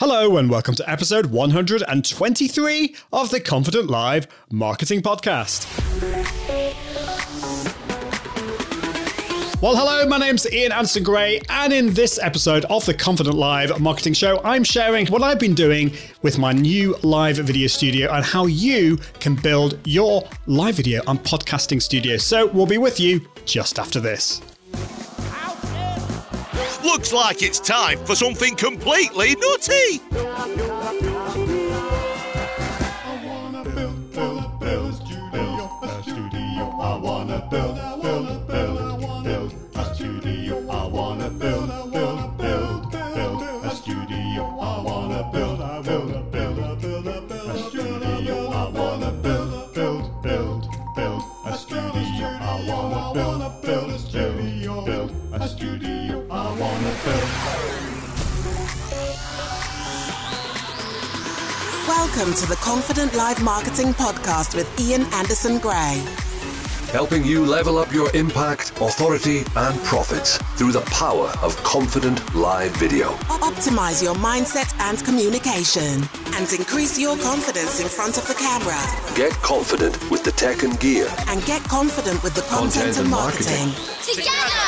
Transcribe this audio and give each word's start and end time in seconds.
Hello, 0.00 0.36
and 0.36 0.48
welcome 0.48 0.76
to 0.76 0.88
episode 0.88 1.26
123 1.26 2.94
of 3.12 3.30
the 3.30 3.40
Confident 3.40 3.90
Live 3.90 4.28
Marketing 4.48 5.02
Podcast. 5.02 5.66
Well, 9.60 9.74
hello, 9.74 10.06
my 10.06 10.18
name's 10.18 10.48
Ian 10.52 10.70
Anderson 10.70 11.02
Gray, 11.02 11.40
and 11.48 11.72
in 11.72 11.94
this 11.94 12.16
episode 12.20 12.64
of 12.66 12.86
the 12.86 12.94
Confident 12.94 13.34
Live 13.34 13.80
Marketing 13.80 14.12
Show, 14.12 14.40
I'm 14.44 14.62
sharing 14.62 15.08
what 15.08 15.24
I've 15.24 15.40
been 15.40 15.54
doing 15.54 15.92
with 16.22 16.38
my 16.38 16.52
new 16.52 16.94
live 17.02 17.38
video 17.38 17.66
studio 17.66 18.12
and 18.12 18.24
how 18.24 18.46
you 18.46 18.98
can 19.18 19.34
build 19.34 19.80
your 19.84 20.22
live 20.46 20.76
video 20.76 21.02
and 21.08 21.18
podcasting 21.24 21.82
studio. 21.82 22.18
So, 22.18 22.46
we'll 22.46 22.66
be 22.66 22.78
with 22.78 23.00
you 23.00 23.28
just 23.46 23.80
after 23.80 23.98
this. 23.98 24.40
Looks 26.84 27.12
like 27.12 27.42
it's 27.42 27.58
time 27.58 27.98
for 28.04 28.14
something 28.14 28.54
completely 28.54 29.34
nutty. 29.34 31.47
Welcome 62.18 62.34
to 62.34 62.48
the 62.48 62.56
Confident 62.56 63.14
Live 63.14 63.40
Marketing 63.44 63.94
Podcast 63.94 64.56
with 64.56 64.66
Ian 64.80 65.02
Anderson 65.14 65.58
Gray. 65.58 66.02
Helping 66.90 67.24
you 67.24 67.46
level 67.46 67.78
up 67.78 67.92
your 67.92 68.10
impact, 68.12 68.72
authority, 68.80 69.44
and 69.54 69.80
profits 69.84 70.36
through 70.56 70.72
the 70.72 70.80
power 70.90 71.28
of 71.42 71.56
confident 71.62 72.18
live 72.34 72.72
video. 72.72 73.12
Optimize 73.38 74.02
your 74.02 74.16
mindset 74.16 74.74
and 74.80 74.98
communication 75.04 76.02
and 76.34 76.52
increase 76.52 76.98
your 76.98 77.16
confidence 77.18 77.78
in 77.78 77.86
front 77.86 78.18
of 78.18 78.26
the 78.26 78.34
camera. 78.34 78.82
Get 79.14 79.30
confident 79.34 80.10
with 80.10 80.24
the 80.24 80.32
tech 80.32 80.64
and 80.64 80.80
gear. 80.80 81.06
And 81.28 81.40
get 81.44 81.62
confident 81.68 82.20
with 82.24 82.34
the 82.34 82.42
content, 82.42 82.96
Content 82.96 82.96
and 82.96 83.06
and 83.06 83.10
marketing. 83.10 83.68
marketing. 83.68 84.14
Together, 84.16 84.66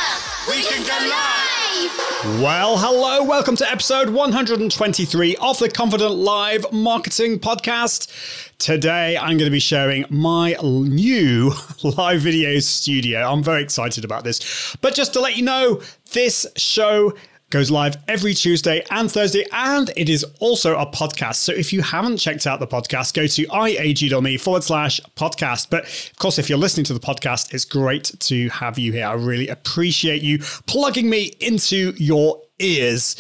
we 0.49 0.63
can 0.63 0.87
go 0.87 1.09
live! 1.09 1.40
Well, 1.81 2.77
hello, 2.77 3.25
welcome 3.25 3.57
to 3.57 3.71
episode 3.71 4.11
123 4.11 5.37
of 5.37 5.59
the 5.59 5.71
Confident 5.71 6.13
Live 6.13 6.71
Marketing 6.71 7.39
Podcast. 7.39 8.13
Today, 8.59 9.17
I'm 9.17 9.39
going 9.39 9.47
to 9.47 9.51
be 9.51 9.61
sharing 9.61 10.05
my 10.11 10.57
new 10.63 11.53
live 11.83 12.21
video 12.21 12.59
studio. 12.59 13.21
I'm 13.21 13.43
very 13.43 13.63
excited 13.63 14.05
about 14.05 14.25
this. 14.25 14.77
But 14.83 14.95
just 14.95 15.15
to 15.15 15.21
let 15.21 15.39
you 15.39 15.43
know, 15.43 15.81
this 16.13 16.47
show 16.57 17.15
goes 17.51 17.69
live 17.71 17.97
every 18.07 18.33
Tuesday 18.33 18.85
and 18.91 19.11
Thursday, 19.11 19.45
and 19.53 19.91
it 19.97 20.09
is 20.09 20.25
also 20.39 20.79
a 20.79 20.87
podcast. 20.87 21.37
So 21.37 21.53
if 21.53 21.73
you 21.73 21.83
haven't 21.83 22.19
checked 22.19 22.47
out 22.47 22.61
the 22.61 22.67
podcast, 22.67 23.13
go 23.13 23.27
to 23.27 23.47
iag.me 23.47 24.37
forward 24.39 24.63
slash 24.63 25.01
podcast. 25.17 25.69
But 25.69 25.85
of 25.85 26.17
course, 26.19 26.39
if 26.39 26.49
you're 26.49 26.59
listening 26.59 26.85
to 26.85 26.95
the 26.95 27.01
podcast, 27.01 27.53
it's 27.53 27.65
great 27.65 28.13
to 28.21 28.49
have 28.51 28.79
you 28.79 28.93
here. 28.93 29.07
I 29.07 29.15
really 29.15 29.49
appreciate 29.49 30.23
you 30.23 30.39
plugging 30.67 31.11
me 31.11 31.33
into 31.41 31.93
your 31.97 32.41
ears. 32.61 33.17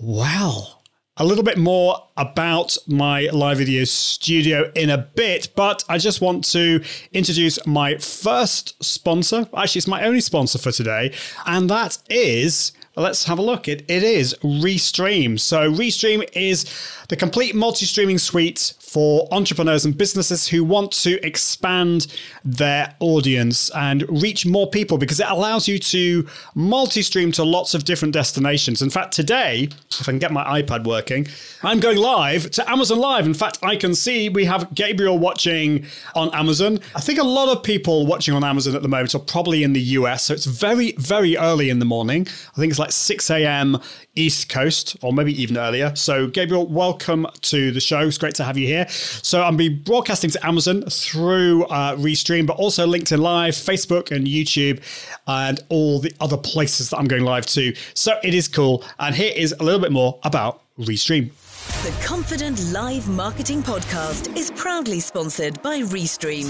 Well, 0.00 0.82
a 1.18 1.24
little 1.24 1.44
bit 1.44 1.58
more 1.58 2.02
about 2.16 2.76
my 2.86 3.28
live 3.32 3.58
video 3.58 3.84
studio 3.84 4.70
in 4.74 4.88
a 4.88 4.98
bit, 4.98 5.48
but 5.54 5.84
I 5.88 5.98
just 5.98 6.22
want 6.22 6.44
to 6.52 6.82
introduce 7.12 7.64
my 7.66 7.96
first 7.98 8.82
sponsor. 8.82 9.48
Actually, 9.56 9.80
it's 9.80 9.86
my 9.86 10.04
only 10.04 10.20
sponsor 10.20 10.58
for 10.58 10.72
today, 10.72 11.12
and 11.44 11.68
that 11.68 11.98
is 12.08 12.72
let's 12.96 13.24
have 13.24 13.38
a 13.38 13.42
look. 13.42 13.68
It, 13.68 13.84
it 13.88 14.02
is 14.02 14.34
Restream. 14.42 15.38
So, 15.38 15.70
Restream 15.70 16.28
is 16.32 16.64
the 17.08 17.16
complete 17.16 17.54
multi 17.54 17.86
streaming 17.86 18.18
suite 18.18 18.74
for 18.86 19.26
entrepreneurs 19.32 19.84
and 19.84 19.98
businesses 19.98 20.46
who 20.46 20.62
want 20.62 20.92
to 20.92 21.24
expand 21.26 22.06
their 22.44 22.94
audience 23.00 23.68
and 23.70 24.04
reach 24.22 24.46
more 24.46 24.70
people 24.70 24.96
because 24.96 25.18
it 25.18 25.26
allows 25.28 25.66
you 25.66 25.76
to 25.76 26.26
multi 26.54 27.02
stream 27.02 27.32
to 27.32 27.42
lots 27.42 27.74
of 27.74 27.82
different 27.82 28.14
destinations. 28.14 28.80
In 28.82 28.88
fact, 28.88 29.12
today, 29.12 29.68
if 29.90 30.02
I 30.02 30.12
can 30.12 30.20
get 30.20 30.30
my 30.30 30.62
iPad 30.62 30.86
working, 30.86 31.26
I'm 31.64 31.80
going 31.80 31.98
live 31.98 32.48
to 32.52 32.70
Amazon 32.70 32.98
Live. 32.98 33.26
In 33.26 33.34
fact, 33.34 33.58
I 33.60 33.74
can 33.74 33.92
see 33.94 34.28
we 34.28 34.44
have 34.44 34.72
Gabriel 34.72 35.18
watching 35.18 35.84
on 36.14 36.32
Amazon. 36.32 36.78
I 36.94 37.00
think 37.00 37.18
a 37.18 37.24
lot 37.24 37.48
of 37.48 37.64
people 37.64 38.06
watching 38.06 38.34
on 38.34 38.44
Amazon 38.44 38.76
at 38.76 38.82
the 38.82 38.88
moment 38.88 39.16
are 39.16 39.18
probably 39.18 39.64
in 39.64 39.72
the 39.72 39.80
US. 39.80 40.24
So, 40.24 40.34
it's 40.34 40.46
very, 40.46 40.92
very 40.92 41.36
early 41.36 41.70
in 41.70 41.80
the 41.80 41.84
morning. 41.84 42.26
I 42.56 42.60
think 42.60 42.70
it's 42.70 42.78
like 42.78 42.92
6 42.92 43.30
a.m. 43.30 43.80
East 44.14 44.48
Coast, 44.48 44.96
or 45.02 45.12
maybe 45.12 45.40
even 45.40 45.58
earlier. 45.58 45.94
So, 45.96 46.28
Gabriel, 46.28 46.66
welcome 46.66 47.26
to 47.42 47.70
the 47.70 47.80
show. 47.80 48.00
It's 48.00 48.18
great 48.18 48.34
to 48.36 48.44
have 48.44 48.56
you 48.56 48.66
here. 48.66 48.75
So, 48.88 49.42
I'm 49.42 49.56
be 49.56 49.68
broadcasting 49.68 50.30
to 50.30 50.46
Amazon 50.46 50.82
through 50.82 51.64
uh, 51.64 51.96
Restream, 51.96 52.46
but 52.46 52.56
also 52.56 52.86
LinkedIn 52.86 53.18
Live, 53.18 53.54
Facebook, 53.54 54.14
and 54.14 54.26
YouTube, 54.26 54.80
and 55.26 55.60
all 55.68 56.00
the 56.00 56.12
other 56.20 56.36
places 56.36 56.90
that 56.90 56.98
I'm 56.98 57.06
going 57.06 57.24
live 57.24 57.46
to. 57.46 57.74
So, 57.94 58.18
it 58.22 58.34
is 58.34 58.48
cool. 58.48 58.84
And 58.98 59.14
here 59.14 59.32
is 59.34 59.54
a 59.58 59.62
little 59.62 59.80
bit 59.80 59.92
more 59.92 60.18
about 60.24 60.62
Restream. 60.78 61.30
The 61.66 61.92
Confident 62.04 62.72
Live 62.72 63.08
Marketing 63.08 63.62
Podcast 63.62 64.36
is 64.36 64.50
proudly 64.52 65.00
sponsored 65.00 65.60
by 65.62 65.80
Restream. 65.80 66.46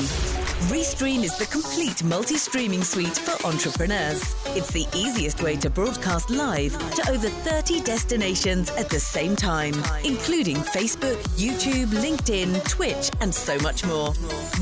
Restream 0.71 1.23
is 1.23 1.37
the 1.37 1.47
complete 1.47 2.03
multi 2.03 2.37
streaming 2.37 2.83
suite 2.83 3.17
for 3.19 3.47
entrepreneurs. 3.47 4.35
It's 4.57 4.71
the 4.71 4.87
easiest 4.95 5.43
way 5.43 5.57
to 5.57 5.69
broadcast 5.69 6.31
live 6.31 6.73
to 6.95 7.11
over 7.11 7.29
30 7.29 7.81
destinations 7.83 8.71
at 8.71 8.89
the 8.89 8.99
same 9.01 9.37
time, 9.37 9.75
including 10.05 10.57
Facebook, 10.57 11.17
YouTube, 11.37 11.89
LinkedIn, 11.89 12.67
Twitch, 12.69 13.11
and 13.21 13.35
so 13.35 13.59
much 13.59 13.85
more. 13.85 14.13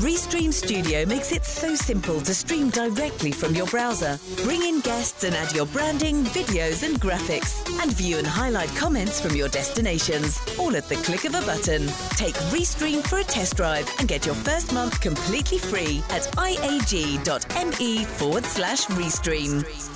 Restream 0.03 0.51
Studio 0.51 1.05
makes 1.05 1.31
it 1.31 1.45
so 1.45 1.75
simple 1.75 2.19
to 2.21 2.33
stream 2.33 2.69
directly 2.69 3.31
from 3.31 3.55
your 3.55 3.67
browser. 3.67 4.19
Bring 4.43 4.61
in 4.63 4.81
guests 4.81 5.23
and 5.23 5.33
add 5.35 5.53
your 5.55 5.67
branding, 5.67 6.23
videos, 6.25 6.83
and 6.83 6.99
graphics, 6.99 7.65
and 7.81 7.91
view 7.93 8.17
and 8.17 8.27
highlight 8.27 8.69
comments 8.75 9.21
from 9.21 9.35
your 9.35 9.47
destinations, 9.47 10.39
all 10.59 10.75
at 10.75 10.87
the 10.89 10.95
click 10.95 11.25
of 11.25 11.35
a 11.35 11.41
button. 11.41 11.87
Take 12.11 12.35
Restream 12.51 13.05
for 13.07 13.19
a 13.19 13.23
test 13.23 13.57
drive 13.57 13.89
and 13.99 14.07
get 14.07 14.25
your 14.25 14.35
first 14.35 14.73
month 14.73 14.99
completely 15.01 15.57
free 15.57 16.03
at 16.09 16.23
iag.me 16.37 18.05
forward 18.05 18.45
slash 18.45 18.85
Restream. 18.87 19.94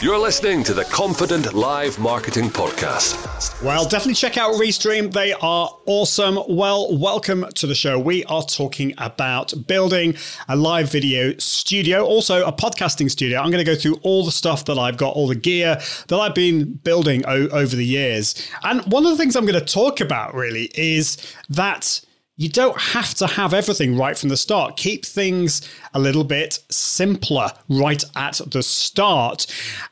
You're 0.00 0.18
listening 0.18 0.62
to 0.64 0.74
the 0.74 0.84
Confident 0.84 1.54
Live 1.54 1.98
Marketing 1.98 2.50
Podcast. 2.50 3.62
Well, 3.62 3.84
definitely 3.84 4.14
check 4.14 4.36
out 4.36 4.54
Restream. 4.54 5.10
They 5.10 5.32
are 5.32 5.70
awesome. 5.86 6.38
Well, 6.48 6.98
welcome 6.98 7.46
to 7.54 7.66
the 7.66 7.74
show. 7.74 7.98
We 7.98 8.22
are 8.24 8.42
talking 8.42 8.92
about 8.98 9.54
building 9.66 10.16
a 10.48 10.56
live 10.56 10.92
video 10.92 11.34
studio, 11.38 12.04
also 12.04 12.44
a 12.46 12.52
podcasting 12.52 13.10
studio. 13.10 13.38
I'm 13.38 13.50
going 13.50 13.64
to 13.64 13.70
go 13.70 13.74
through 13.78 13.98
all 14.02 14.24
the 14.24 14.32
stuff 14.32 14.66
that 14.66 14.78
I've 14.78 14.98
got, 14.98 15.14
all 15.14 15.26
the 15.26 15.34
gear 15.34 15.80
that 16.08 16.18
I've 16.18 16.34
been 16.34 16.74
building 16.74 17.24
o- 17.26 17.48
over 17.48 17.74
the 17.74 17.86
years. 17.86 18.34
And 18.62 18.82
one 18.92 19.06
of 19.06 19.10
the 19.12 19.16
things 19.16 19.36
I'm 19.36 19.46
going 19.46 19.58
to 19.58 19.72
talk 19.72 20.00
about 20.00 20.34
really 20.34 20.70
is 20.74 21.16
that 21.48 22.00
you 22.36 22.48
don't 22.48 22.80
have 22.80 23.14
to 23.14 23.26
have 23.26 23.54
everything 23.54 23.96
right 23.96 24.18
from 24.18 24.28
the 24.28 24.36
start. 24.36 24.76
Keep 24.76 25.04
things 25.04 25.68
a 25.92 26.00
little 26.00 26.24
bit 26.24 26.58
simpler 26.68 27.52
right 27.68 28.02
at 28.16 28.40
the 28.46 28.62
start. 28.62 29.46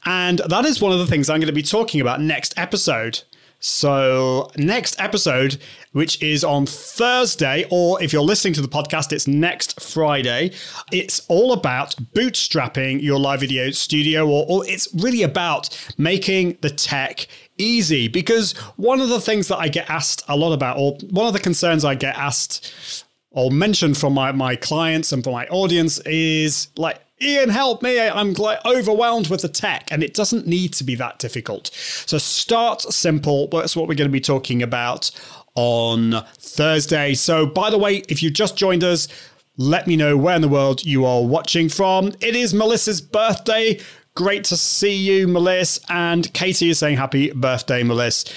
And 0.05 0.41
that 0.49 0.65
is 0.65 0.81
one 0.81 0.93
of 0.93 0.99
the 0.99 1.07
things 1.07 1.31
I'm 1.31 1.39
going 1.39 1.47
to 1.47 1.53
be 1.53 1.63
talking 1.63 2.01
about 2.01 2.21
next 2.21 2.55
episode. 2.57 3.23
So, 3.65 4.51
next 4.57 5.01
episode, 5.01 5.57
which 5.93 6.21
is 6.21 6.43
on 6.43 6.67
Thursday, 6.67 7.65
or 7.71 8.03
if 8.03 8.13
you're 8.13 8.21
listening 8.21 8.55
to 8.55 8.61
the 8.61 8.67
podcast, 8.67 9.13
it's 9.13 9.29
next 9.29 9.81
Friday. 9.81 10.51
It's 10.91 11.21
all 11.29 11.53
about 11.53 11.95
bootstrapping 12.13 13.01
your 13.01 13.21
live 13.21 13.39
video 13.39 13.71
studio, 13.71 14.27
or, 14.27 14.45
or 14.49 14.67
it's 14.67 14.89
really 14.95 15.23
about 15.23 15.69
making 15.97 16.59
the 16.61 16.71
tech 16.71 17.29
easy. 17.57 18.09
Because 18.09 18.51
one 18.77 19.01
of 19.01 19.09
the 19.09 19.21
things 19.21 19.47
that 19.47 19.59
I 19.59 19.69
get 19.69 19.89
asked 19.89 20.25
a 20.27 20.37
lot 20.37 20.53
about, 20.53 20.77
or 20.77 20.99
one 21.11 21.29
of 21.29 21.33
the 21.33 21.39
concerns 21.39 21.85
I 21.85 21.95
get 21.95 22.19
asked 22.19 23.05
or 23.31 23.53
mentioned 23.53 23.97
from 23.97 24.13
my, 24.13 24.33
my 24.33 24.57
clients 24.57 25.13
and 25.13 25.23
from 25.23 25.35
my 25.35 25.47
audience 25.47 26.01
is 26.01 26.67
like, 26.77 27.01
Ian, 27.23 27.49
help 27.49 27.83
me. 27.83 28.01
I'm 28.01 28.35
overwhelmed 28.67 29.29
with 29.29 29.43
the 29.43 29.49
tech, 29.49 29.91
and 29.93 30.03
it 30.03 30.15
doesn't 30.15 30.47
need 30.47 30.73
to 30.75 30.85
be 30.85 30.95
that 30.97 31.19
difficult. 31.19 31.71
So 31.73 32.19
start 32.19 32.83
simple. 32.83 33.49
That's 33.49 33.77
what 33.77 33.89
we're 33.89 33.95
going 33.95 34.09
to 34.09 34.13
be 34.13 34.21
talking 34.21 34.63
about 34.63 35.11
on 35.55 36.25
Thursday. 36.39 37.15
So, 37.15 37.47
by 37.47 37.71
the 37.71 37.79
way, 37.79 38.03
if 38.09 38.23
you 38.23 38.31
just 38.31 38.57
joined 38.57 38.85
us, 38.85 39.09
let 39.57 39.87
me 39.87 39.97
know 39.97 40.17
where 40.17 40.37
in 40.37 40.43
the 40.43 40.49
world 40.49 40.85
you 40.85 41.05
are 41.05 41.23
watching 41.23 41.69
from. 41.69 42.09
It 42.21 42.35
is 42.35 42.55
Melissa's 42.55 43.01
birthday. 43.01 43.79
Great 44.15 44.45
to 44.45 44.57
see 44.57 44.95
you, 44.95 45.29
Melissa. 45.29 45.81
And 45.89 46.33
Katie 46.33 46.71
is 46.71 46.79
saying 46.79 46.97
happy 46.97 47.31
birthday, 47.33 47.83
Melissa. 47.83 48.33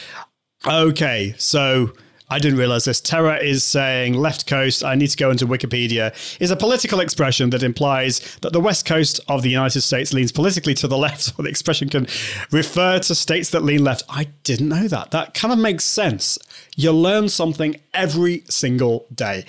Okay, 0.67 1.33
so 1.37 1.91
I 2.29 2.39
didn't 2.39 2.57
realize 2.57 2.85
this. 2.85 2.99
Terra 2.99 3.37
is 3.37 3.63
saying 3.63 4.15
left 4.15 4.47
coast, 4.47 4.83
I 4.83 4.95
need 4.95 5.07
to 5.07 5.17
go 5.17 5.29
into 5.29 5.45
Wikipedia, 5.45 6.13
is 6.39 6.49
a 6.49 6.55
political 6.55 6.99
expression 6.99 7.51
that 7.51 7.61
implies 7.61 8.37
that 8.41 8.51
the 8.51 8.59
west 8.59 8.85
coast 8.85 9.19
of 9.27 9.43
the 9.43 9.49
United 9.49 9.81
States 9.81 10.13
leans 10.13 10.31
politically 10.31 10.73
to 10.75 10.87
the 10.87 10.97
left. 11.05 11.33
or 11.37 11.43
the 11.43 11.49
expression 11.49 11.87
can 11.89 12.07
refer 12.51 12.99
to 12.99 13.15
states 13.15 13.51
that 13.51 13.63
lean 13.63 13.83
left. 13.83 14.03
I 14.09 14.25
didn't 14.43 14.69
know 14.69 14.87
that. 14.87 15.11
That 15.11 15.33
kind 15.33 15.53
of 15.53 15.59
makes 15.59 15.85
sense. 15.85 16.39
You 16.75 16.91
learn 16.91 17.29
something 17.29 17.75
every 17.93 18.43
single 18.49 19.05
day. 19.13 19.45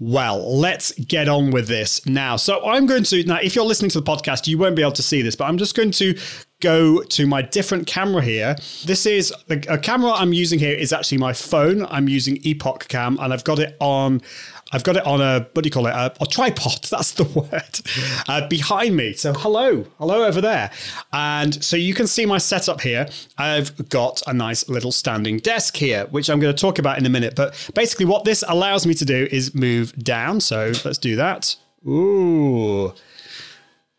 Well, 0.00 0.56
let's 0.56 0.92
get 0.92 1.28
on 1.28 1.50
with 1.50 1.66
this 1.66 2.06
now. 2.06 2.36
So 2.36 2.64
I'm 2.64 2.86
going 2.86 3.02
to 3.04 3.24
now 3.24 3.38
if 3.42 3.56
you're 3.56 3.64
listening 3.64 3.90
to 3.90 4.00
the 4.00 4.10
podcast, 4.10 4.46
you 4.46 4.56
won't 4.56 4.76
be 4.76 4.82
able 4.82 4.92
to 4.92 5.02
see 5.02 5.22
this, 5.22 5.34
but 5.34 5.46
I'm 5.46 5.58
just 5.58 5.74
going 5.74 5.90
to 5.92 6.16
go 6.60 7.02
to 7.02 7.26
my 7.26 7.42
different 7.42 7.86
camera 7.86 8.22
here. 8.22 8.56
This 8.84 9.06
is 9.06 9.32
a 9.48 9.78
camera 9.78 10.12
I'm 10.12 10.32
using 10.32 10.58
here 10.58 10.76
is 10.76 10.92
actually 10.92 11.18
my 11.18 11.32
phone. 11.32 11.86
I'm 11.86 12.08
using 12.08 12.36
EpocCam 12.38 13.16
and 13.20 13.32
I've 13.32 13.44
got 13.44 13.58
it 13.58 13.76
on 13.80 14.22
I've 14.70 14.84
got 14.84 14.96
it 14.96 15.06
on 15.06 15.20
a 15.20 15.48
what 15.52 15.62
do 15.62 15.66
you 15.66 15.70
call 15.70 15.86
it? 15.86 15.94
A, 15.94 16.12
a 16.20 16.26
tripod. 16.26 16.84
That's 16.90 17.12
the 17.12 17.24
word. 17.24 17.80
Uh, 18.28 18.46
behind 18.48 18.96
me. 18.96 19.14
So 19.14 19.32
hello, 19.32 19.86
hello 19.98 20.24
over 20.24 20.40
there. 20.40 20.70
And 21.12 21.62
so 21.62 21.76
you 21.76 21.94
can 21.94 22.06
see 22.06 22.26
my 22.26 22.38
setup 22.38 22.80
here. 22.80 23.08
I've 23.38 23.88
got 23.88 24.22
a 24.26 24.34
nice 24.34 24.68
little 24.68 24.92
standing 24.92 25.38
desk 25.38 25.76
here, 25.76 26.06
which 26.06 26.28
I'm 26.28 26.40
going 26.40 26.54
to 26.54 26.60
talk 26.60 26.78
about 26.78 26.98
in 26.98 27.06
a 27.06 27.10
minute. 27.10 27.34
But 27.34 27.70
basically, 27.74 28.06
what 28.06 28.24
this 28.24 28.44
allows 28.46 28.86
me 28.86 28.94
to 28.94 29.04
do 29.04 29.28
is 29.30 29.54
move 29.54 29.92
down. 30.02 30.40
So 30.40 30.72
let's 30.84 30.98
do 30.98 31.16
that. 31.16 31.56
Ooh, 31.86 32.92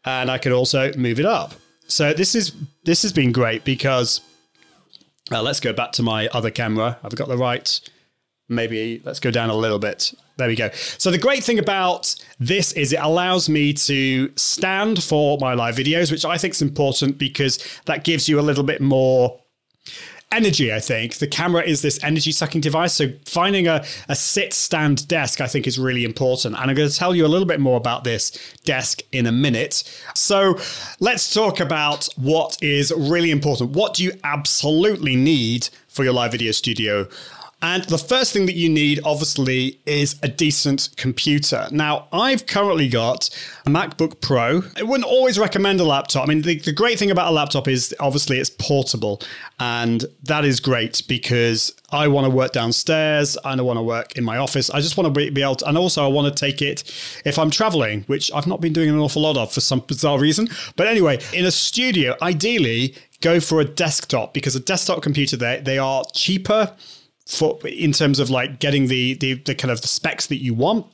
and 0.06 0.30
I 0.30 0.38
can 0.38 0.52
also 0.52 0.94
move 0.94 1.20
it 1.20 1.26
up. 1.26 1.54
So 1.90 2.14
this 2.14 2.36
is 2.36 2.54
this 2.84 3.02
has 3.02 3.12
been 3.12 3.32
great 3.32 3.64
because 3.66 4.22
uh, 5.32 5.42
let's 5.42 5.60
go 5.60 5.74
back 5.74 5.92
to 5.94 6.04
my 6.04 6.28
other 6.28 6.52
camera. 6.52 6.98
I've 7.04 7.16
got 7.16 7.28
the 7.28 7.38
right. 7.38 7.80
Maybe 8.48 9.02
let's 9.04 9.20
go 9.20 9.32
down 9.32 9.50
a 9.50 9.56
little 9.56 9.80
bit. 9.80 10.14
There 10.38 10.48
we 10.48 10.56
go. 10.56 10.70
So 10.74 11.12
the 11.12 11.18
great 11.18 11.44
thing 11.44 11.60
about 11.60 12.16
this 12.40 12.72
is 12.74 12.94
it 12.94 13.00
allows 13.02 13.50
me 13.50 13.74
to 13.74 14.32
stand 14.38 15.04
for 15.04 15.38
my 15.40 15.54
live 15.54 15.76
videos, 15.76 16.12
which 16.12 16.26
I 16.26 16.38
think 16.38 16.54
is 16.54 16.62
important 16.62 17.18
because 17.18 17.60
that 17.86 18.04
gives 18.04 18.30
you 18.30 18.40
a 18.40 18.42
little 18.42 18.64
bit 18.64 18.82
more 18.82 19.40
energy, 20.32 20.72
I 20.72 20.80
think. 20.80 21.16
The 21.16 21.28
camera 21.28 21.64
is 21.64 21.82
this 21.82 22.02
energy 22.04 22.32
sucking 22.32 22.62
device. 22.62 22.94
So 22.94 23.08
finding 23.26 23.68
a, 23.68 23.84
a 24.08 24.16
sit 24.16 24.54
stand 24.54 25.08
desk, 25.08 25.42
I 25.42 25.48
think, 25.48 25.68
is 25.68 25.80
really 25.80 26.04
important. 26.04 26.56
And 26.56 26.70
I'm 26.70 26.76
going 26.76 26.90
to 26.90 26.96
tell 26.96 27.16
you 27.16 27.26
a 27.26 27.28
little 27.28 27.48
bit 27.48 27.60
more 27.60 27.78
about 27.78 28.04
this 28.04 28.32
desk 28.64 29.02
in 29.12 29.26
a 29.26 29.32
minute. 29.32 29.84
So 30.16 30.58
let's 31.00 31.34
talk 31.34 31.60
about 31.60 32.08
what 32.16 32.58
is 32.62 32.94
really 32.96 33.32
important. 33.32 33.72
What 33.72 33.94
do 33.94 34.04
you 34.04 34.12
absolutely 34.24 35.16
need 35.16 35.70
for 35.88 36.04
your 36.04 36.14
live 36.14 36.32
video 36.32 36.52
studio? 36.52 37.08
And 37.62 37.84
the 37.86 37.98
first 37.98 38.32
thing 38.32 38.46
that 38.46 38.56
you 38.56 38.70
need, 38.70 39.02
obviously, 39.04 39.80
is 39.86 40.18
a 40.24 40.30
decent 40.30 40.90
computer. 40.96 41.68
Now, 41.72 42.08
I've 42.14 42.46
currently 42.48 42.88
got 42.88 43.30
a 43.66 43.70
MacBook 43.70 44.22
Pro. 44.22 44.64
I 44.78 44.84
wouldn't 44.84 45.08
always 45.08 45.38
recommend 45.38 45.82
a 45.82 45.84
laptop. 45.84 46.24
I 46.24 46.28
mean, 46.28 46.42
the, 46.44 46.58
the 46.60 46.72
great 46.72 46.98
thing 46.98 47.12
about 47.12 47.28
a 47.28 47.32
laptop 47.32 47.68
is 47.68 47.94
obviously 48.00 48.40
it's 48.40 48.50
portable. 48.50 49.22
And 49.60 50.06
that 50.24 50.46
is 50.46 50.62
great 50.62 51.04
because 51.10 51.76
I 51.92 52.08
want 52.08 52.26
to 52.26 52.30
work 52.30 52.54
downstairs 52.54 53.38
and 53.44 53.60
I 53.60 53.64
want 53.64 53.78
to 53.78 53.84
work 53.84 54.18
in 54.18 54.24
my 54.24 54.38
office. 54.38 54.70
I 54.70 54.80
just 54.80 54.96
want 54.96 55.14
to 55.14 55.32
be 55.32 55.42
able 55.42 55.56
to, 55.56 55.68
and 55.68 55.78
also 55.78 56.06
I 56.06 56.08
want 56.08 56.34
to 56.34 56.40
take 56.40 56.62
it 56.62 56.90
if 57.26 57.38
I'm 57.38 57.50
traveling, 57.50 58.04
which 58.04 58.32
I've 58.34 58.48
not 58.48 58.62
been 58.62 58.72
doing 58.72 58.90
an 58.90 59.00
awful 59.00 59.24
lot 59.24 59.36
of 59.36 59.52
for 59.52 59.60
some 59.60 59.82
bizarre 59.82 60.18
reason. 60.18 60.48
But 60.78 60.88
anyway, 60.88 61.20
in 61.34 61.46
a 61.46 61.52
studio, 61.52 62.16
ideally, 62.22 62.96
go 63.20 63.42
for 63.42 63.60
a 63.60 63.66
desktop 63.66 64.34
because 64.34 64.56
a 64.56 64.62
desktop 64.62 65.02
computer, 65.02 65.36
they, 65.36 65.62
they 65.62 65.78
are 65.78 66.06
cheaper 66.14 66.74
for 67.30 67.60
in 67.68 67.92
terms 67.92 68.20
of 68.20 68.30
like 68.30 68.60
getting 68.60 68.88
the 68.88 69.14
the, 69.16 69.36
the 69.36 69.56
kind 69.56 69.72
of 69.72 69.82
the 69.82 69.88
specs 69.88 70.28
that 70.28 70.42
you 70.42 70.54
want. 70.54 70.86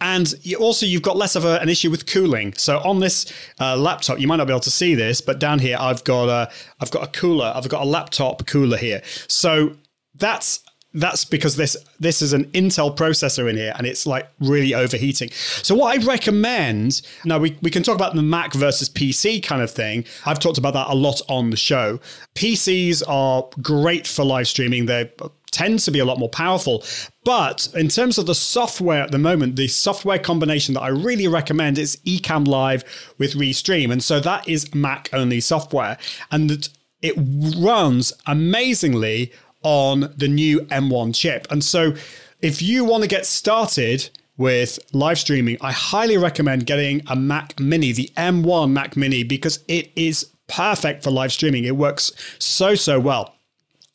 And 0.00 0.34
you 0.42 0.56
also, 0.56 0.84
you've 0.84 1.02
got 1.02 1.16
less 1.16 1.36
of 1.36 1.44
a, 1.44 1.60
an 1.60 1.68
issue 1.68 1.88
with 1.88 2.06
cooling. 2.06 2.54
So 2.54 2.78
on 2.78 2.98
this 2.98 3.32
uh, 3.60 3.76
laptop, 3.76 4.18
you 4.18 4.26
might 4.26 4.36
not 4.36 4.48
be 4.48 4.52
able 4.52 4.58
to 4.60 4.70
see 4.70 4.96
this, 4.96 5.20
but 5.20 5.38
down 5.38 5.60
here, 5.60 5.76
I've 5.78 6.02
got 6.02 6.28
a, 6.28 6.50
I've 6.80 6.90
got 6.90 7.04
a 7.04 7.06
cooler. 7.06 7.52
I've 7.54 7.68
got 7.68 7.82
a 7.82 7.84
laptop 7.84 8.44
cooler 8.48 8.76
here. 8.76 9.02
So 9.28 9.76
that's 10.16 10.64
that's 10.94 11.24
because 11.24 11.56
this 11.56 11.76
this 12.00 12.20
is 12.20 12.32
an 12.32 12.44
Intel 12.46 12.94
processor 12.94 13.48
in 13.48 13.56
here 13.56 13.72
and 13.76 13.86
it's 13.86 14.06
like 14.06 14.28
really 14.40 14.74
overheating. 14.74 15.30
So 15.30 15.74
what 15.74 15.96
I 15.96 16.04
recommend, 16.04 17.00
now 17.24 17.38
we, 17.38 17.56
we 17.62 17.70
can 17.70 17.82
talk 17.82 17.94
about 17.94 18.14
the 18.14 18.22
Mac 18.22 18.52
versus 18.52 18.88
PC 18.90 19.42
kind 19.42 19.62
of 19.62 19.70
thing. 19.70 20.04
I've 20.26 20.38
talked 20.38 20.58
about 20.58 20.74
that 20.74 20.88
a 20.88 20.94
lot 20.94 21.20
on 21.28 21.50
the 21.50 21.56
show. 21.56 22.00
PCs 22.34 23.02
are 23.08 23.48
great 23.62 24.06
for 24.06 24.24
live 24.24 24.48
streaming. 24.48 24.86
They 24.86 25.10
tend 25.52 25.78
to 25.80 25.92
be 25.92 26.00
a 26.00 26.04
lot 26.04 26.18
more 26.18 26.28
powerful. 26.28 26.82
But 27.24 27.68
in 27.74 27.88
terms 27.88 28.18
of 28.18 28.26
the 28.26 28.34
software 28.34 29.02
at 29.02 29.12
the 29.12 29.18
moment, 29.18 29.54
the 29.54 29.68
software 29.68 30.18
combination 30.18 30.74
that 30.74 30.80
I 30.80 30.88
really 30.88 31.28
recommend 31.28 31.78
is 31.78 31.96
Ecamm 32.04 32.48
Live 32.48 32.82
with 33.18 33.34
Restream. 33.34 33.92
And 33.92 34.02
so 34.02 34.18
that 34.18 34.48
is 34.48 34.74
Mac 34.74 35.08
only 35.12 35.40
software. 35.40 35.98
And 36.32 36.68
it 37.00 37.14
runs 37.58 38.12
amazingly 38.26 39.32
on 39.62 40.12
the 40.16 40.28
new 40.28 40.60
M1 40.62 41.14
chip. 41.14 41.46
And 41.50 41.62
so 41.62 41.94
if 42.40 42.60
you 42.60 42.84
want 42.84 43.02
to 43.02 43.08
get 43.08 43.26
started 43.26 44.10
with 44.36 44.78
live 44.92 45.18
streaming, 45.18 45.58
I 45.60 45.70
highly 45.70 46.16
recommend 46.16 46.66
getting 46.66 47.02
a 47.06 47.14
Mac 47.14 47.60
Mini, 47.60 47.92
the 47.92 48.10
M1 48.16 48.70
Mac 48.72 48.96
Mini, 48.96 49.22
because 49.22 49.60
it 49.68 49.92
is 49.94 50.32
perfect 50.48 51.04
for 51.04 51.10
live 51.10 51.32
streaming. 51.32 51.64
It 51.64 51.76
works 51.76 52.10
so, 52.38 52.74
so 52.74 52.98
well. 52.98 53.34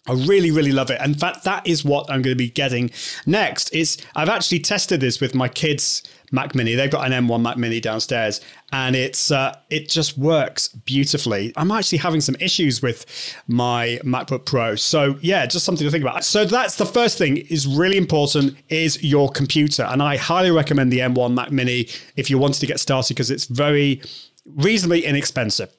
I 0.07 0.13
really, 0.13 0.51
really 0.51 0.71
love 0.71 0.89
it. 0.89 1.01
In 1.01 1.13
fact, 1.13 1.43
that 1.43 1.67
is 1.67 1.83
what 1.83 2.09
I'm 2.09 2.21
going 2.21 2.35
to 2.35 2.35
be 2.35 2.49
getting 2.49 2.91
next. 3.25 3.73
Is 3.73 3.97
I've 4.15 4.29
actually 4.29 4.59
tested 4.59 5.01
this 5.01 5.19
with 5.19 5.35
my 5.35 5.49
kids' 5.49 6.03
Mac 6.31 6.55
Mini. 6.55 6.75
They've 6.75 6.91
got 6.91 7.09
an 7.09 7.25
M1 7.25 7.41
Mac 7.41 7.57
Mini 7.57 7.79
downstairs, 7.79 8.41
and 8.71 8.95
it's 8.95 9.31
uh, 9.31 9.55
it 9.69 9.89
just 9.89 10.17
works 10.17 10.69
beautifully. 10.69 11.53
I'm 11.55 11.71
actually 11.71 11.99
having 11.99 12.21
some 12.21 12.35
issues 12.39 12.81
with 12.81 13.05
my 13.47 13.99
MacBook 14.03 14.45
Pro, 14.45 14.75
so 14.75 15.17
yeah, 15.21 15.45
just 15.45 15.65
something 15.65 15.85
to 15.85 15.91
think 15.91 16.03
about. 16.03 16.23
So 16.23 16.45
that's 16.45 16.75
the 16.75 16.85
first 16.85 17.17
thing 17.17 17.37
is 17.37 17.67
really 17.67 17.97
important 17.97 18.57
is 18.69 19.01
your 19.03 19.29
computer, 19.29 19.83
and 19.83 20.01
I 20.01 20.17
highly 20.17 20.51
recommend 20.51 20.91
the 20.91 20.99
M1 20.99 21.33
Mac 21.33 21.51
Mini 21.51 21.87
if 22.15 22.29
you 22.29 22.37
wanted 22.37 22.59
to 22.59 22.67
get 22.67 22.79
started 22.79 23.13
because 23.13 23.31
it's 23.31 23.45
very 23.45 24.01
reasonably 24.45 25.05
inexpensive. 25.05 25.73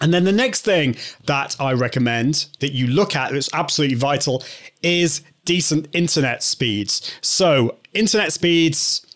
And 0.00 0.12
then 0.12 0.24
the 0.24 0.32
next 0.32 0.62
thing 0.62 0.96
that 1.24 1.56
I 1.58 1.72
recommend 1.72 2.46
that 2.60 2.72
you 2.72 2.86
look 2.86 3.16
at 3.16 3.32
that's 3.32 3.52
absolutely 3.54 3.96
vital 3.96 4.42
is 4.82 5.22
decent 5.44 5.88
internet 5.92 6.42
speeds. 6.42 7.10
So, 7.22 7.76
internet 7.94 8.32
speeds 8.32 9.06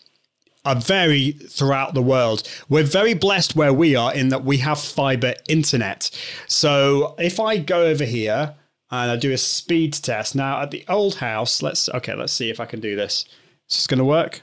are 0.65 0.75
vary 0.75 1.31
throughout 1.31 1.93
the 1.93 2.01
world. 2.01 2.47
We're 2.69 2.83
very 2.83 3.13
blessed 3.13 3.55
where 3.55 3.73
we 3.73 3.95
are 3.95 4.13
in 4.13 4.29
that 4.29 4.43
we 4.43 4.57
have 4.57 4.79
fiber 4.79 5.35
internet. 5.47 6.09
So, 6.47 7.15
if 7.19 7.39
I 7.39 7.57
go 7.57 7.85
over 7.85 8.05
here 8.05 8.55
and 8.89 9.11
I 9.11 9.15
do 9.17 9.31
a 9.31 9.37
speed 9.37 9.93
test 9.93 10.35
now 10.35 10.61
at 10.61 10.71
the 10.71 10.83
old 10.89 11.15
house, 11.15 11.61
let's 11.61 11.89
okay, 11.89 12.15
let's 12.15 12.33
see 12.33 12.49
if 12.49 12.59
I 12.59 12.65
can 12.65 12.79
do 12.79 12.95
this. 12.95 13.25
Is 13.69 13.77
this 13.77 13.87
going 13.87 13.99
to 13.99 14.05
work? 14.05 14.41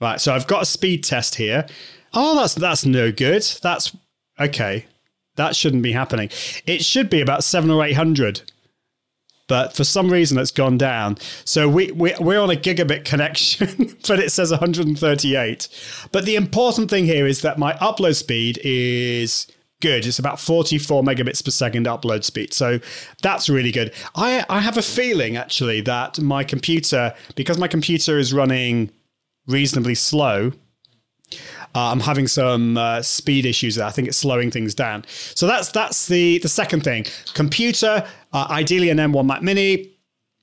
Right, 0.00 0.20
so 0.20 0.32
I've 0.32 0.46
got 0.46 0.62
a 0.62 0.66
speed 0.66 1.02
test 1.02 1.34
here. 1.34 1.66
Oh, 2.14 2.36
that's 2.36 2.54
that's 2.54 2.84
no 2.84 3.10
good. 3.10 3.42
That's 3.62 3.96
okay. 4.38 4.86
That 5.38 5.54
shouldn't 5.54 5.84
be 5.84 5.92
happening. 5.92 6.30
It 6.66 6.84
should 6.84 7.08
be 7.08 7.20
about 7.20 7.44
seven 7.44 7.70
or 7.70 7.84
eight 7.84 7.94
hundred, 7.94 8.42
but 9.46 9.72
for 9.72 9.84
some 9.84 10.10
reason 10.10 10.36
it's 10.36 10.50
gone 10.50 10.76
down. 10.76 11.16
So 11.44 11.68
we, 11.68 11.92
we 11.92 12.12
we're 12.20 12.40
on 12.40 12.50
a 12.50 12.56
gigabit 12.56 13.04
connection, 13.04 13.96
but 14.08 14.18
it 14.18 14.32
says 14.32 14.50
138. 14.50 15.68
But 16.12 16.24
the 16.24 16.36
important 16.36 16.90
thing 16.90 17.04
here 17.04 17.26
is 17.26 17.42
that 17.42 17.56
my 17.56 17.72
upload 17.74 18.16
speed 18.16 18.58
is 18.64 19.46
good. 19.80 20.06
It's 20.06 20.18
about 20.18 20.40
44 20.40 21.02
megabits 21.04 21.44
per 21.44 21.52
second 21.52 21.86
upload 21.86 22.24
speed. 22.24 22.52
So 22.52 22.80
that's 23.22 23.48
really 23.48 23.70
good. 23.70 23.92
I, 24.16 24.44
I 24.48 24.58
have 24.58 24.76
a 24.76 24.82
feeling 24.82 25.36
actually 25.36 25.80
that 25.82 26.18
my 26.20 26.42
computer, 26.42 27.14
because 27.36 27.58
my 27.58 27.68
computer 27.68 28.18
is 28.18 28.32
running 28.32 28.90
reasonably 29.46 29.94
slow, 29.94 30.52
uh, 31.74 31.90
I'm 31.90 32.00
having 32.00 32.26
some 32.26 32.76
uh, 32.76 33.02
speed 33.02 33.46
issues. 33.46 33.76
There. 33.76 33.86
I 33.86 33.90
think 33.90 34.08
it's 34.08 34.16
slowing 34.16 34.50
things 34.50 34.74
down. 34.74 35.04
So 35.08 35.46
that's 35.46 35.70
that's 35.70 36.06
the 36.06 36.38
the 36.38 36.48
second 36.48 36.84
thing. 36.84 37.06
Computer, 37.34 38.06
uh, 38.32 38.46
ideally 38.50 38.90
an 38.90 38.98
M1 38.98 39.26
Mac 39.26 39.42
Mini, 39.42 39.98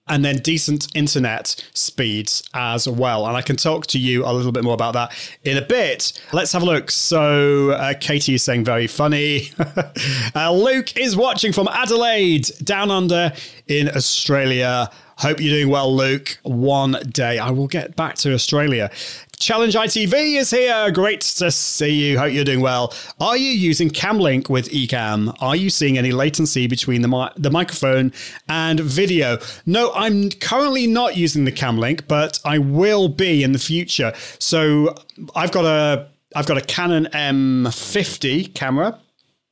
and 0.07 0.23
then 0.23 0.37
decent 0.37 0.87
internet 0.95 1.63
speeds 1.73 2.47
as 2.53 2.87
well. 2.87 3.25
And 3.25 3.35
I 3.35 3.41
can 3.41 3.55
talk 3.55 3.87
to 3.87 3.99
you 3.99 4.23
a 4.25 4.31
little 4.31 4.51
bit 4.51 4.63
more 4.63 4.75
about 4.75 4.93
that 4.93 5.13
in 5.43 5.57
a 5.57 5.61
bit. 5.61 6.21
Let's 6.31 6.51
have 6.51 6.61
a 6.61 6.65
look. 6.65 6.91
So, 6.91 7.71
uh, 7.71 7.93
Katie 7.99 8.35
is 8.35 8.43
saying 8.43 8.65
very 8.65 8.87
funny. 8.87 9.49
uh, 10.35 10.51
Luke 10.51 10.95
is 10.97 11.15
watching 11.15 11.51
from 11.51 11.67
Adelaide, 11.69 12.51
down 12.63 12.91
under 12.91 13.33
in 13.67 13.89
Australia. 13.89 14.91
Hope 15.17 15.39
you're 15.39 15.55
doing 15.55 15.69
well, 15.69 15.95
Luke. 15.95 16.37
One 16.43 16.97
day 17.09 17.39
I 17.39 17.49
will 17.49 17.67
get 17.67 17.95
back 17.95 18.15
to 18.15 18.33
Australia. 18.33 18.91
Challenge 19.39 19.75
ITV 19.75 20.37
is 20.37 20.49
here. 20.49 20.91
Great 20.91 21.21
to 21.21 21.51
see 21.51 21.89
you. 21.91 22.17
Hope 22.17 22.33
you're 22.33 22.43
doing 22.45 22.61
well. 22.61 22.93
Are 23.19 23.37
you 23.37 23.49
using 23.51 23.89
Camlink 23.89 24.49
with 24.49 24.69
Ecamm? 24.69 25.35
Are 25.41 25.55
you 25.55 25.69
seeing 25.69 25.97
any 25.97 26.11
latency 26.11 26.67
between 26.67 27.01
the, 27.01 27.07
mi- 27.07 27.29
the 27.37 27.51
microphone 27.51 28.13
and 28.47 28.79
video? 28.79 29.37
No, 29.65 29.91
I'm 29.93 30.29
currently 30.29 30.87
not 30.87 31.17
using 31.17 31.45
the 31.45 31.51
Camlink, 31.51 32.07
but 32.07 32.39
I 32.45 32.59
will 32.59 33.09
be 33.09 33.43
in 33.43 33.51
the 33.51 33.59
future. 33.59 34.13
So 34.39 34.95
I've 35.35 35.51
got 35.51 35.65
a 35.65 36.07
I've 36.35 36.47
got 36.47 36.57
a 36.57 36.61
Canon 36.61 37.05
M50 37.13 38.53
camera 38.55 38.99